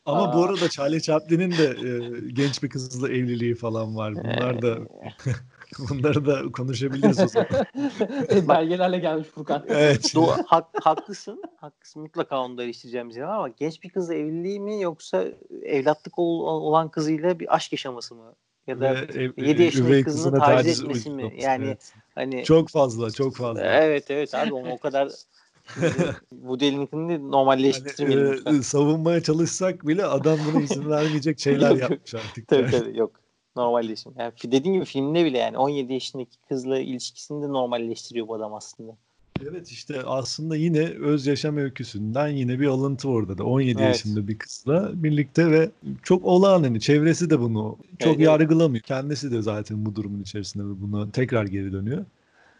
Ama 0.06 0.34
bu 0.34 0.44
arada 0.44 0.68
Charlie 0.68 1.02
Chaplin'in 1.02 1.50
de 1.50 1.64
e, 1.64 2.20
genç 2.32 2.62
bir 2.62 2.70
kızla 2.70 3.08
evliliği 3.08 3.54
falan 3.54 3.96
var. 3.96 4.14
Bunlar 4.14 4.62
da 4.62 4.78
bunları 5.90 6.26
da 6.26 6.52
konuşabiliriz 6.52 7.20
o 7.20 7.28
zaman. 7.28 7.48
Belgelerle 8.48 8.98
gelmiş 8.98 9.28
Furkan. 9.28 9.64
Evet. 9.68 10.12
Doğru, 10.14 10.36
hak, 10.46 10.66
haklısın. 10.82 11.42
Haklısın. 11.56 12.02
Mutlaka 12.02 12.44
onu 12.44 12.58
da 12.58 12.62
eleştireceğimiz 12.62 13.16
yer 13.16 13.24
ama 13.24 13.48
genç 13.48 13.82
bir 13.82 13.88
kızla 13.88 14.14
evliliği 14.14 14.60
mi 14.60 14.82
yoksa 14.82 15.24
evlatlık 15.62 16.18
ol, 16.18 16.40
olan 16.40 16.88
kızıyla 16.88 17.40
bir 17.40 17.54
aşk 17.54 17.72
yaşaması 17.72 18.14
mı? 18.14 18.34
Ya 18.66 18.80
da 18.80 18.88
ev, 18.88 19.30
7 19.36 19.62
yaşındaki 19.62 20.04
kızını 20.04 20.38
taciz 20.38 20.80
etmesi 20.80 21.10
mi? 21.10 21.34
Yani 21.42 21.64
evet. 21.64 21.94
hani 22.14 22.44
çok 22.44 22.68
fazla, 22.68 23.10
çok 23.10 23.36
fazla. 23.36 23.62
Evet 23.62 24.10
evet 24.10 24.34
abi 24.34 24.54
o 24.54 24.78
kadar 24.78 25.08
bu 26.32 26.60
delininkini 26.60 27.30
normalleştirmeyelim. 27.30 28.44
Hani, 28.44 28.58
e, 28.58 28.62
savunmaya 28.62 29.22
çalışsak 29.22 29.86
bile 29.86 30.04
adam 30.04 30.38
buna 30.46 30.62
izin 30.62 30.90
vermeyecek 30.90 31.40
şeyler 31.40 31.76
yapmış 31.76 32.14
artık. 32.14 32.48
tabii 32.48 32.62
yani. 32.62 32.70
tabii 32.70 32.98
yok. 32.98 33.20
Normalleşim. 33.60 34.12
Yani 34.18 34.32
dediğim 34.44 34.74
gibi 34.74 34.84
filmde 34.84 35.24
bile 35.24 35.38
yani 35.38 35.58
17 35.58 35.92
yaşındaki 35.92 36.38
kızla 36.48 36.78
ilişkisini 36.78 37.42
de 37.42 37.48
normalleştiriyor 37.48 38.28
bu 38.28 38.34
adam 38.34 38.54
aslında. 38.54 38.96
Evet 39.50 39.68
işte 39.68 40.02
aslında 40.02 40.56
yine 40.56 40.80
öz 40.80 41.26
yaşam 41.26 41.56
öyküsünden 41.56 42.28
yine 42.28 42.60
bir 42.60 42.66
alıntı 42.66 43.08
orada 43.08 43.38
da 43.38 43.44
17 43.44 43.70
evet. 43.78 43.88
yaşında 43.88 44.28
bir 44.28 44.38
kızla 44.38 44.90
birlikte 44.94 45.50
ve 45.50 45.70
çok 46.02 46.24
olağan 46.24 46.62
hani 46.62 46.80
çevresi 46.80 47.30
de 47.30 47.40
bunu 47.40 47.78
çok 47.98 48.16
evet, 48.16 48.26
yargılamıyor. 48.26 48.70
Evet. 48.70 48.86
Kendisi 48.86 49.32
de 49.32 49.42
zaten 49.42 49.86
bu 49.86 49.94
durumun 49.94 50.22
içerisinde 50.22 50.64
ve 50.64 50.82
buna 50.82 51.10
tekrar 51.10 51.44
geri 51.44 51.72
dönüyor. 51.72 52.04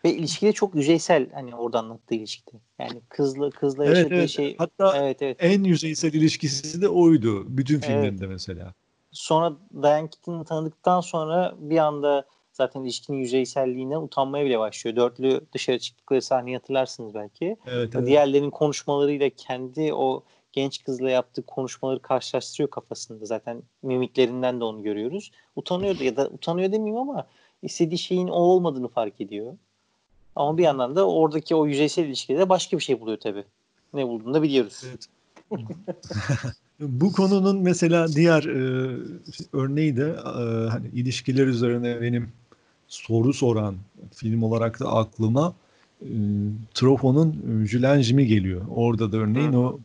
Ve 0.05 0.15
ilişkide 0.15 0.53
çok 0.53 0.75
yüzeysel 0.75 1.27
hani 1.33 1.55
orada 1.55 1.79
anlattığı 1.79 2.15
ilişkide. 2.15 2.57
Yani 2.79 3.01
kızla 3.09 3.51
kızla 3.51 3.85
evet, 3.85 3.97
yaşadığı 3.97 4.15
evet. 4.15 4.31
şey. 4.31 4.57
Hatta 4.59 4.97
evet, 4.97 5.23
evet. 5.23 5.37
en 5.41 5.65
yüzeysel 5.65 6.13
ilişkisi 6.13 6.83
de 6.83 6.89
oydu 6.89 7.45
bütün 7.49 7.81
filmlerinde 7.81 8.25
evet. 8.25 8.33
mesela. 8.33 8.75
Sonra 9.13 9.53
Diane 9.83 10.09
Keaton'ı 10.11 10.45
tanıdıktan 10.45 11.01
sonra 11.01 11.55
bir 11.59 11.79
anda 11.79 12.25
zaten 12.53 12.83
ilişkinin 12.83 13.19
yüzeyselliğine 13.19 13.99
utanmaya 13.99 14.45
bile 14.45 14.59
başlıyor. 14.59 14.97
Dörtlü 14.97 15.41
dışarı 15.53 15.79
çıktıkları 15.79 16.23
sahneyi 16.23 16.57
hatırlarsınız 16.57 17.15
belki. 17.15 17.57
Evet, 17.67 17.95
evet. 17.95 18.07
Diğerlerinin 18.07 18.51
konuşmalarıyla 18.51 19.31
kendi 19.31 19.95
o 19.95 20.23
genç 20.53 20.85
kızla 20.85 21.11
yaptığı 21.11 21.43
konuşmaları 21.43 22.03
karşılaştırıyor 22.03 22.71
kafasında. 22.71 23.27
Zaten 23.27 23.63
mimiklerinden 23.83 24.61
de 24.61 24.65
onu 24.65 24.83
görüyoruz. 24.83 25.31
Utanıyor 25.57 26.01
ya 26.01 26.17
da 26.17 26.29
utanıyor 26.29 26.73
demeyeyim 26.73 26.97
ama 26.97 27.27
istediği 27.63 27.99
şeyin 27.99 28.29
o 28.29 28.39
olmadığını 28.39 28.89
fark 28.89 29.21
ediyor. 29.21 29.57
Ama 30.37 30.59
bir 30.59 30.63
yandan 30.63 30.97
da 30.97 31.09
oradaki 31.09 31.55
o 31.55 31.67
yüzeysel 31.67 32.05
ilişkide 32.05 32.49
başka 32.49 32.79
bir 32.79 32.83
şey 32.83 33.01
buluyor 33.01 33.19
tabii. 33.19 33.45
Ne 33.95 34.09
bulduğunu 34.09 34.35
da 34.35 34.43
biliyoruz. 34.43 34.85
Evet. 34.89 35.07
Bu 36.81 37.13
konunun 37.13 37.63
mesela 37.63 38.09
diğer 38.09 38.45
e, 38.45 38.97
örneği 39.53 39.97
de 39.97 40.17
e, 40.25 40.69
hani 40.69 40.89
ilişkiler 40.95 41.47
üzerine 41.47 42.01
benim 42.01 42.29
soru 42.89 43.33
soran 43.33 43.75
film 44.15 44.43
olarak 44.43 44.81
da 44.81 44.93
aklıma 44.93 45.55
e, 46.03 46.09
Truffaut'un 46.75 47.65
Julen 47.65 48.01
Jim'i 48.01 48.27
geliyor. 48.27 48.63
Orada 48.71 49.13
da 49.13 49.17
örneğin 49.17 49.53
o 49.53 49.79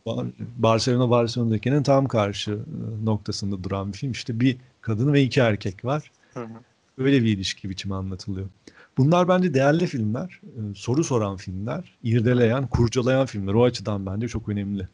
Barcelona 0.56 1.10
Barcelona'dakinin 1.10 1.82
tam 1.82 2.08
karşı 2.08 2.52
e, 2.52 3.04
noktasında 3.04 3.64
duran 3.64 3.92
bir 3.92 3.98
film. 3.98 4.10
İşte 4.12 4.40
bir 4.40 4.56
kadın 4.80 5.12
ve 5.12 5.22
iki 5.22 5.40
erkek 5.40 5.84
var. 5.84 6.10
Öyle 6.98 7.22
bir 7.22 7.28
ilişki 7.36 7.70
biçimi 7.70 7.94
anlatılıyor. 7.94 8.46
Bunlar 8.98 9.28
bence 9.28 9.54
değerli 9.54 9.86
filmler, 9.86 10.40
e, 10.44 10.60
soru 10.74 11.04
soran 11.04 11.36
filmler, 11.36 11.96
irdeleyen, 12.02 12.66
kurcalayan 12.66 13.26
filmler. 13.26 13.54
O 13.54 13.64
açıdan 13.64 14.06
bence 14.06 14.28
çok 14.28 14.48
önemli. 14.48 14.88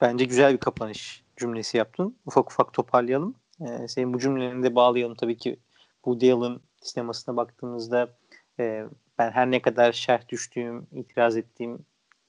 Bence 0.00 0.24
güzel 0.24 0.52
bir 0.52 0.58
kapanış 0.58 1.24
cümlesi 1.36 1.76
yaptın. 1.76 2.16
Ufak 2.26 2.52
ufak 2.52 2.72
toparlayalım. 2.72 3.34
Ee, 3.60 3.88
senin 3.88 4.14
bu 4.14 4.18
cümlelerini 4.18 4.62
de 4.62 4.74
bağlayalım. 4.74 5.14
Tabii 5.14 5.36
ki 5.36 5.56
bu 6.04 6.12
Allen 6.12 6.60
sinemasına 6.82 7.36
baktığımızda 7.36 8.08
e, 8.60 8.84
ben 9.18 9.30
her 9.30 9.50
ne 9.50 9.62
kadar 9.62 9.92
şerh 9.92 10.28
düştüğüm, 10.28 10.86
itiraz 10.92 11.36
ettiğim 11.36 11.78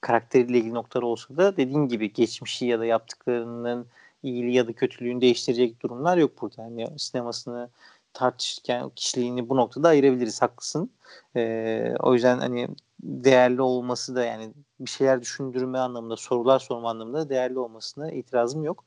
karakteriyle 0.00 0.58
ilgili 0.58 0.74
noktalar 0.74 1.02
olsa 1.02 1.36
da 1.36 1.56
dediğin 1.56 1.88
gibi 1.88 2.12
geçmişi 2.12 2.66
ya 2.66 2.80
da 2.80 2.84
yaptıklarının 2.84 3.86
iyiliği 4.22 4.54
ya 4.54 4.68
da 4.68 4.72
kötülüğünü 4.72 5.20
değiştirecek 5.20 5.82
durumlar 5.82 6.16
yok 6.16 6.42
burada. 6.42 6.62
Yani 6.62 6.98
sinemasını 6.98 7.70
tartışırken 8.18 8.90
kişiliğini 8.90 9.48
bu 9.48 9.56
noktada 9.56 9.88
ayırabiliriz. 9.88 10.42
Haklısın. 10.42 10.90
Ee, 11.36 11.94
o 12.00 12.14
yüzden 12.14 12.38
hani 12.38 12.68
değerli 13.02 13.62
olması 13.62 14.14
da 14.16 14.24
yani 14.24 14.52
bir 14.80 14.90
şeyler 14.90 15.20
düşündürme 15.20 15.78
anlamında, 15.78 16.16
sorular 16.16 16.58
sorma 16.58 16.90
anlamında 16.90 17.28
değerli 17.28 17.58
olmasına 17.58 18.10
itirazım 18.12 18.64
yok. 18.64 18.84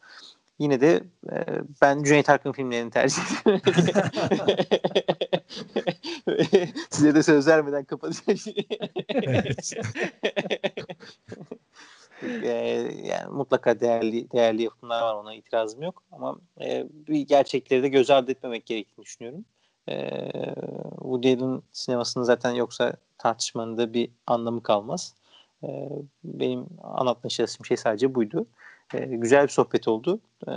Yine 0.59 0.81
de 0.81 1.03
e, 1.31 1.45
ben 1.81 2.03
Cüneyt 2.03 2.29
Arkın 2.29 2.51
filmlerini 2.51 2.91
tercih 2.91 3.21
ediyorum. 3.41 3.61
Size 6.89 7.15
de 7.15 7.23
söz 7.23 7.47
vermeden 7.47 7.83
kapatacağım. 7.83 8.39
e, 12.23 12.49
yani 13.03 13.31
mutlaka 13.31 13.79
değerli 13.79 14.31
değerli 14.31 14.63
yapımlar 14.63 15.01
var 15.01 15.15
ona 15.15 15.33
itirazım 15.33 15.81
yok 15.81 16.03
ama 16.11 16.37
e, 16.61 16.87
bir 17.07 17.19
gerçekleri 17.19 17.83
de 17.83 17.87
göz 17.89 18.09
ardı 18.09 18.31
etmemek 18.31 18.65
gerektiğini 18.65 19.05
düşünüyorum. 19.05 19.45
E, 19.89 20.09
Woody 20.99 21.33
Allen 21.33 21.61
sinemasının 21.71 22.23
zaten 22.23 22.51
yoksa 22.51 22.93
tartışmanın 23.17 23.77
da 23.77 23.93
bir 23.93 24.09
anlamı 24.27 24.63
kalmaz. 24.63 25.15
E, 25.63 25.89
benim 26.23 26.65
anlatmaya 26.83 27.29
çalıştığım 27.29 27.65
şey 27.65 27.77
sadece 27.77 28.15
buydu. 28.15 28.45
E, 28.93 28.99
güzel 28.99 29.43
bir 29.43 29.51
sohbet 29.51 29.87
oldu. 29.87 30.19
E, 30.47 30.51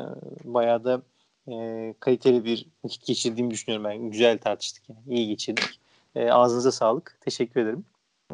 bayağı 0.45 0.85
da 0.85 1.03
e, 1.49 1.95
kaliteli 2.01 2.45
bir 2.45 2.66
vakit 2.85 3.07
geçirdiğimi 3.07 3.51
düşünüyorum 3.51 3.85
ben. 3.85 4.11
Güzel 4.11 4.39
tartıştık 4.39 4.89
yani. 4.89 5.01
İyi 5.09 5.28
geçirdik. 5.28 5.81
E, 6.15 6.31
ağzınıza 6.31 6.73
sağlık. 6.73 7.19
Teşekkür 7.20 7.61
ederim. 7.61 7.85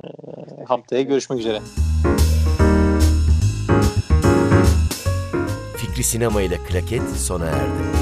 E, 0.04 0.08
haftaya 0.64 1.02
görüşmek 1.02 1.40
üzere. 1.40 1.60
Fikri 5.90 6.04
Sinema 6.04 6.42
ile 6.42 6.58
Klaket 6.58 7.02
sona 7.16 7.46
erdi. 7.46 7.99